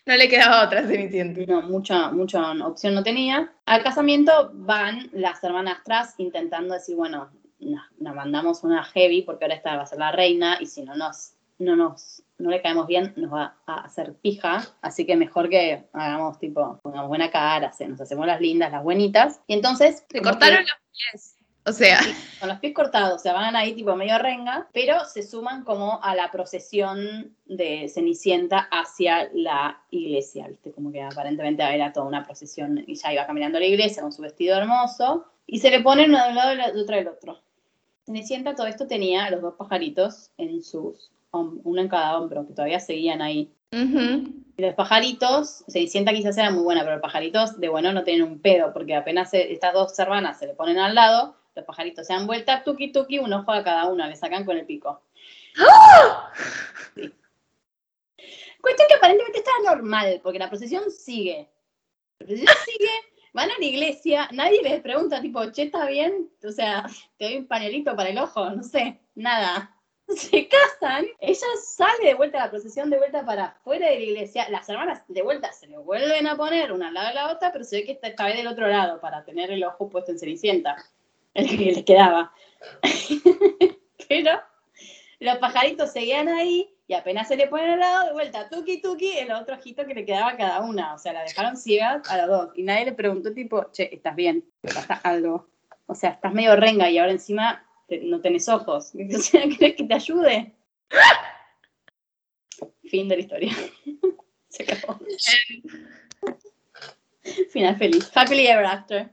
No 0.06 0.16
le 0.16 0.30
quedaba 0.30 0.66
otra 0.66 0.88
Cenicienta. 0.88 1.42
No, 1.48 1.62
mucha, 1.64 2.12
mucha 2.12 2.52
opción 2.66 2.96
no 2.96 3.04
tenía. 3.04 3.54
Al 3.66 3.84
casamiento 3.84 4.52
van 4.54 5.10
las 5.14 5.44
hermanastras 5.44 6.16
intentando 6.18 6.74
decir, 6.74 6.96
bueno, 6.96 7.32
nos, 7.60 7.84
nos 8.00 8.16
mandamos 8.16 8.64
una 8.64 8.84
heavy 8.84 9.24
porque 9.24 9.46
ahora 9.46 9.56
esta 9.56 9.76
va 9.76 9.84
a 9.84 9.88
ser 9.88 10.00
la 10.00 10.12
reina 10.12 10.58
y 10.60 10.68
si 10.68 10.84
no 10.84 10.96
nos, 10.96 11.35
no 11.58 11.76
nos, 11.76 12.22
no 12.38 12.50
le 12.50 12.62
caemos 12.62 12.88
bien, 12.88 13.14
nos 13.16 13.34
va 13.34 13.56
a 13.66 13.82
hacer 13.86 14.14
pija. 14.16 14.68
Así 14.82 15.06
que 15.06 15.16
mejor 15.16 15.50
que 15.50 15.86
hagamos 15.94 16.38
tipo, 16.40 16.80
pongamos 16.84 17.08
buena 17.08 17.32
cara, 17.32 17.72
se- 17.72 17.88
nos 17.88 18.02
hacemos 18.02 18.26
las 18.28 18.42
lindas, 18.42 18.72
las 18.72 18.84
buenitas. 18.84 19.40
Y 19.48 19.54
entonces. 19.54 20.04
Se 20.10 20.20
como 20.20 20.32
cortaron 20.32 20.58
que- 20.60 20.64
los 20.72 20.80
pies. 21.12 21.32
O 21.68 21.72
sea, 21.72 21.98
con 22.40 22.50
los 22.50 22.60
pies 22.60 22.76
cortados, 22.76 23.16
o 23.16 23.18
sea, 23.18 23.34
van 23.34 23.56
ahí 23.56 23.74
tipo 23.74 23.96
medio 23.96 24.20
renga, 24.20 24.68
pero 24.72 25.04
se 25.06 25.24
suman 25.24 25.64
como 25.64 26.00
a 26.04 26.14
la 26.14 26.30
procesión 26.30 27.36
de 27.48 27.90
Cenicienta 27.90 28.68
hacia 28.70 29.30
la 29.34 29.82
iglesia, 29.90 30.48
¿viste? 30.48 30.72
Como 30.72 30.92
que 30.92 31.02
aparentemente 31.02 31.64
era 31.64 31.92
toda 31.92 32.06
una 32.06 32.24
procesión 32.24 32.84
y 32.86 32.94
ya 32.94 33.14
iba 33.14 33.26
caminando 33.26 33.58
a 33.58 33.62
la 33.62 33.66
iglesia 33.66 34.04
con 34.04 34.12
su 34.14 34.22
vestido 34.22 34.56
hermoso 34.58 35.26
y 35.48 35.58
se 35.58 35.72
le 35.72 35.80
ponen 35.82 36.12
uno 36.12 36.24
de 36.26 36.30
un 36.30 36.36
lado 36.36 36.54
y 36.54 36.58
la 36.58 36.68
otra 36.80 36.98
del 36.98 37.08
otro. 37.08 37.40
Cenicienta 38.06 38.54
todo 38.54 38.68
esto 38.68 38.86
tenía 38.86 39.28
los 39.32 39.42
dos 39.42 39.56
pajaritos 39.56 40.30
en 40.38 40.62
sus, 40.62 41.10
uno 41.42 41.82
en 41.82 41.88
cada 41.90 42.18
hombro, 42.18 42.46
que 42.48 42.54
todavía 42.54 42.80
seguían 42.80 43.22
ahí. 43.22 43.52
ujú. 43.72 44.32
Y 44.58 44.62
los 44.62 44.74
pajaritos, 44.74 45.66
Cenicienta 45.68 46.14
quizás 46.14 46.38
era 46.38 46.50
muy 46.50 46.64
buena, 46.64 46.82
pero 46.82 46.94
los 46.94 47.02
pajaritos 47.02 47.60
de 47.60 47.68
bueno 47.68 47.92
no 47.92 48.04
tienen 48.06 48.24
un 48.24 48.40
pedo, 48.40 48.72
porque 48.72 48.96
apenas 48.96 49.30
se- 49.30 49.52
estas 49.52 49.74
dos 49.74 50.00
hermanas 50.00 50.40
se 50.40 50.48
le 50.48 50.54
ponen 50.54 50.78
al 50.80 50.96
lado, 50.96 51.36
los 51.56 51.66
pajaritos 51.66 52.08
se 52.08 52.14
dan 52.14 52.26
vuelta, 52.26 52.64
tuki 52.64 52.92
tuki, 52.94 53.20
un 53.20 53.34
ojo 53.34 53.52
a 53.52 53.64
cada 53.64 53.88
una, 53.92 54.08
le 54.08 54.16
sacan 54.16 54.46
con 54.46 54.58
el 54.58 54.66
pico. 54.66 55.02
Sí. 56.96 57.12
Cuestión 58.62 58.88
que 58.88 58.96
aparentemente 58.96 59.40
está 59.40 59.52
normal, 59.66 60.22
porque 60.24 60.40
la 60.40 60.50
procesión 60.50 60.90
sigue. 60.90 61.50
La 62.20 62.26
procesión 62.26 62.56
sigue, 62.66 62.90
van 63.34 63.52
a 63.52 63.58
la 63.60 63.66
iglesia, 63.66 64.30
nadie 64.32 64.62
les 64.64 64.82
pregunta, 64.82 65.22
tipo, 65.22 65.52
che, 65.52 65.64
¿está 65.64 65.86
bien? 65.88 66.30
O 66.44 66.52
sea, 66.52 66.86
te 67.18 67.26
doy 67.26 67.38
un 67.38 67.48
pañuelito 67.48 67.96
para 67.96 68.10
el 68.10 68.18
ojo, 68.18 68.50
no 68.50 68.64
sé, 68.64 69.00
nada. 69.16 69.75
Se 70.16 70.48
casan, 70.48 71.06
ella 71.20 71.48
sale 71.64 72.08
de 72.08 72.14
vuelta 72.14 72.40
a 72.40 72.46
la 72.46 72.52
procesión, 72.52 72.90
de 72.90 72.98
vuelta 72.98 73.26
para 73.26 73.46
afuera 73.46 73.90
de 73.90 73.96
la 73.96 74.04
iglesia, 74.04 74.50
las 74.50 74.70
hermanas 74.70 75.04
de 75.08 75.22
vuelta 75.24 75.52
se 75.52 75.68
le 75.68 75.78
vuelven 75.78 76.28
a 76.28 76.38
poner 76.38 76.72
una 76.72 76.90
al 76.90 76.94
lado 76.94 77.08
de 77.08 77.14
la 77.16 77.32
otra, 77.32 77.52
pero 77.52 77.64
se 77.64 77.78
ve 77.78 77.86
que 77.86 77.92
esta 77.94 78.08
esta 78.08 78.26
vez 78.26 78.38
del 78.38 78.48
otro 78.48 78.68
lado 78.68 79.00
para 79.00 79.24
tener 79.24 79.52
el 79.52 79.64
ojo 79.64 79.90
puesto 79.90 80.12
en 80.12 80.20
Cenicienta, 80.20 80.76
el 81.34 81.50
que 81.50 81.58
les 81.58 81.84
quedaba. 81.84 82.32
pero 84.08 84.42
los 85.20 85.38
pajaritos 85.38 85.92
seguían 85.92 86.30
ahí 86.30 86.76
y 86.88 86.94
apenas 86.94 87.28
se 87.28 87.36
le 87.36 87.48
ponen 87.48 87.72
al 87.72 87.80
lado, 87.80 88.06
de 88.06 88.14
vuelta, 88.14 88.48
tuki 88.48 88.80
tuki, 88.80 89.18
el 89.18 89.32
otro 89.32 89.56
ojito 89.56 89.88
que 89.88 89.96
le 89.96 90.06
quedaba 90.06 90.30
a 90.30 90.38
cada 90.38 90.62
una. 90.62 90.94
O 90.94 91.00
sea, 91.00 91.14
la 91.14 91.24
dejaron 91.24 91.58
ciegas 91.58 92.08
a 92.10 92.18
las 92.18 92.28
dos. 92.28 92.50
Y 92.56 92.62
nadie 92.62 92.86
le 92.86 92.94
preguntó, 92.94 93.34
tipo, 93.34 93.72
che, 93.72 93.94
¿estás 93.94 94.16
bien? 94.16 94.46
¿Te 94.62 94.72
pasa 94.72 94.94
algo? 95.04 95.48
O 95.88 95.96
sea, 95.96 96.12
estás 96.12 96.34
medio 96.34 96.56
renga 96.56 96.90
y 96.90 97.00
ahora 97.00 97.12
encima 97.12 97.66
te- 97.88 98.02
no 98.02 98.22
tenés 98.22 98.48
ojos. 98.50 98.92
O 99.16 99.20
sea, 99.20 99.44
¿crees 99.58 99.76
que 99.76 99.84
te 99.84 99.94
ayude? 99.94 100.54
Fin 102.90 103.08
de 103.10 103.16
la 103.16 103.22
historia. 103.22 103.54
se 104.50 104.64
acabó. 104.64 105.00
Final 107.52 107.76
feliz. 107.78 108.12
Happily 108.16 108.48
ever 108.48 108.66
after. 108.66 109.10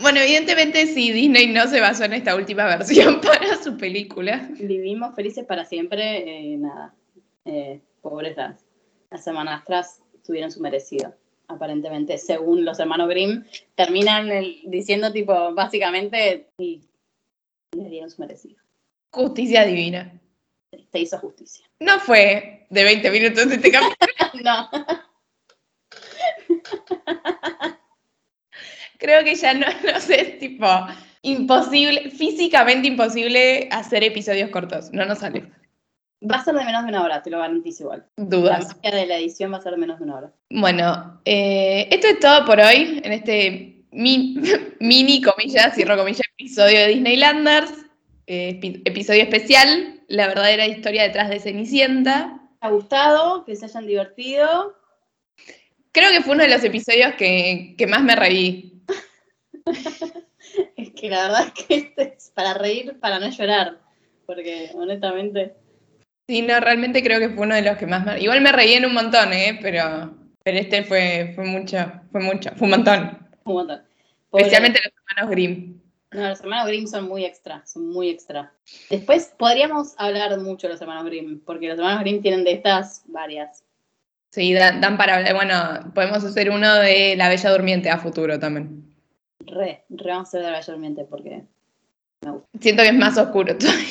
Bueno, 0.00 0.20
evidentemente 0.20 0.86
sí, 0.86 1.12
Disney 1.12 1.48
no 1.48 1.66
se 1.66 1.80
basó 1.80 2.04
en 2.04 2.14
esta 2.14 2.34
última 2.34 2.64
versión 2.64 3.20
para 3.20 3.62
su 3.62 3.76
película. 3.76 4.48
Vivimos 4.58 5.14
felices 5.14 5.44
para 5.44 5.64
siempre, 5.66 6.54
eh, 6.54 6.56
nada. 6.56 6.94
Eh, 7.44 7.80
pobres 8.00 8.36
las, 8.36 8.64
las 9.10 9.26
hermanastras 9.26 10.00
tuvieron 10.24 10.50
su 10.50 10.60
merecido, 10.60 11.14
aparentemente, 11.48 12.16
según 12.16 12.64
los 12.64 12.78
hermanos 12.78 13.08
Grimm, 13.08 13.44
terminan 13.74 14.30
el- 14.30 14.60
diciendo 14.64 15.12
tipo, 15.12 15.52
básicamente, 15.52 16.48
y 16.56 16.80
dieron 17.92 18.10
su 18.10 18.20
merecido. 18.20 18.56
Justicia 19.10 19.64
divina. 19.64 20.12
Se 20.90 20.98
hizo 20.98 21.18
justicia. 21.18 21.64
No 21.80 22.00
fue 22.00 22.66
de 22.70 22.84
20 22.84 23.10
minutos 23.10 23.46
este 23.50 23.70
capítulo. 23.70 23.96
No, 24.42 24.68
Creo 28.98 29.24
que 29.24 29.34
ya 29.34 29.54
no, 29.54 29.66
no 29.92 30.00
sé, 30.00 30.36
tipo 30.40 30.66
imposible, 31.22 32.10
físicamente 32.10 32.88
imposible 32.88 33.68
hacer 33.70 34.02
episodios 34.04 34.50
cortos. 34.50 34.90
No 34.92 35.04
nos 35.04 35.18
sale. 35.18 35.50
va 36.28 36.36
a 36.36 36.44
ser 36.44 36.54
de 36.54 36.64
menos 36.64 36.82
de 36.84 36.88
una 36.88 37.02
hora, 37.04 37.22
te 37.22 37.30
lo 37.30 37.38
garantizo 37.38 37.84
igual. 37.84 38.06
La 38.16 38.24
Dudas. 38.24 38.76
magia 38.76 38.90
de 39.00 39.06
la 39.06 39.16
edición 39.18 39.52
va 39.52 39.58
a 39.58 39.60
ser 39.60 39.72
de 39.72 39.78
menos 39.78 39.98
de 39.98 40.04
una 40.04 40.16
hora. 40.16 40.32
Bueno, 40.50 41.20
eh, 41.24 41.88
esto 41.90 42.06
es 42.08 42.18
todo 42.20 42.44
por 42.44 42.58
hoy 42.60 43.00
en 43.04 43.12
este 43.12 43.84
mi- 43.90 44.36
mini, 44.80 45.20
comillas, 45.20 45.74
cierro 45.74 45.96
comillas, 45.96 46.22
episodio 46.38 46.78
de 46.80 46.88
Disneylanders. 46.88 47.72
Eh, 48.26 48.58
epi- 48.60 48.82
episodio 48.84 49.22
especial, 49.22 50.00
la 50.08 50.26
verdadera 50.28 50.66
historia 50.66 51.02
detrás 51.04 51.28
de 51.30 51.40
Cenicienta. 51.40 52.40
¿Te 52.60 52.66
ha 52.66 52.70
gustado? 52.70 53.44
¿Que 53.44 53.56
se 53.56 53.64
hayan 53.66 53.86
divertido? 53.86 54.76
Creo 55.92 56.10
que 56.10 56.22
fue 56.22 56.34
uno 56.34 56.44
de 56.44 56.50
los 56.50 56.64
episodios 56.64 57.14
que, 57.14 57.74
que 57.76 57.86
más 57.86 58.02
me 58.02 58.16
reí. 58.16 58.82
Es 60.76 60.90
que 60.92 61.08
la 61.08 61.22
verdad 61.22 61.46
es 61.56 61.64
que 61.64 61.74
este 61.76 62.14
es 62.16 62.30
para 62.34 62.52
reír, 62.54 62.98
para 63.00 63.18
no 63.18 63.28
llorar. 63.30 63.78
Porque 64.26 64.70
honestamente, 64.74 65.54
Sí, 66.28 66.42
no, 66.42 66.60
realmente 66.60 67.02
creo 67.02 67.18
que 67.18 67.30
fue 67.30 67.44
uno 67.46 67.54
de 67.54 67.62
los 67.62 67.76
que 67.78 67.86
más 67.86 68.04
me... 68.04 68.20
Igual 68.20 68.40
me 68.42 68.52
reí 68.52 68.74
en 68.74 68.86
un 68.86 68.94
montón, 68.94 69.32
¿eh? 69.32 69.58
Pero, 69.60 70.14
pero 70.42 70.58
este 70.58 70.84
fue, 70.84 71.32
fue 71.34 71.44
mucho, 71.44 71.78
fue 72.12 72.20
mucho, 72.20 72.50
fue 72.56 72.66
un 72.66 72.70
montón. 72.70 73.28
un 73.44 73.54
montón. 73.54 73.82
Pobre- 74.30 74.42
Especialmente 74.44 74.80
los 74.84 74.92
hermanos 75.08 75.30
Grimm. 75.30 75.80
No, 76.12 76.28
los 76.28 76.40
hermanos 76.40 76.66
Grimm 76.66 76.86
son 76.86 77.08
muy 77.08 77.24
extra, 77.24 77.64
son 77.66 77.88
muy 77.88 78.10
extra. 78.10 78.52
Después 78.90 79.34
podríamos 79.38 79.94
hablar 79.96 80.38
mucho 80.38 80.66
de 80.66 80.74
los 80.74 80.80
hermanos 80.82 81.04
Grimm, 81.06 81.40
porque 81.40 81.68
los 81.68 81.78
hermanos 81.78 82.00
Grimm 82.00 82.20
tienen 82.20 82.44
de 82.44 82.52
estas 82.52 83.02
varias. 83.06 83.64
Sí, 84.30 84.52
dan, 84.52 84.80
dan 84.80 84.96
para 84.96 85.16
hablar. 85.16 85.34
Bueno, 85.34 85.92
podemos 85.94 86.24
hacer 86.24 86.50
uno 86.50 86.74
de 86.76 87.16
La 87.16 87.28
Bella 87.28 87.50
Durmiente 87.50 87.90
a 87.90 87.98
futuro 87.98 88.38
también. 88.38 88.94
Re, 89.40 89.84
re 89.88 90.10
vamos 90.10 90.28
a 90.28 90.28
hacer 90.28 90.40
de 90.42 90.50
la 90.50 90.58
Bella 90.58 90.72
Durmiente, 90.72 91.04
porque... 91.04 91.42
Siento 92.60 92.82
que 92.82 92.88
es 92.88 92.94
más 92.94 93.18
oscuro 93.18 93.56
todavía. 93.56 93.86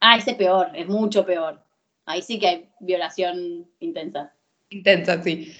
Ah, 0.00 0.16
ese 0.16 0.32
es 0.32 0.36
peor, 0.36 0.70
es 0.74 0.86
mucho 0.88 1.26
peor. 1.26 1.60
Ahí 2.04 2.22
sí 2.22 2.38
que 2.38 2.48
hay 2.48 2.68
violación 2.80 3.66
intensa. 3.80 4.32
Intensa, 4.70 5.22
sí. 5.22 5.52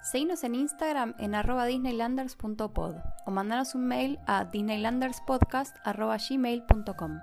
Seguinos 0.03 0.43
en 0.43 0.53
Instagram 0.55 1.15
en 1.17 1.33
arroba 1.33 1.65
disneylanders.pod 1.65 2.95
o 3.25 3.31
mandanos 3.31 3.73
un 3.73 3.87
mail 3.87 4.19
a 4.27 4.45
disneylanderspodcast.gmail.com. 4.45 7.19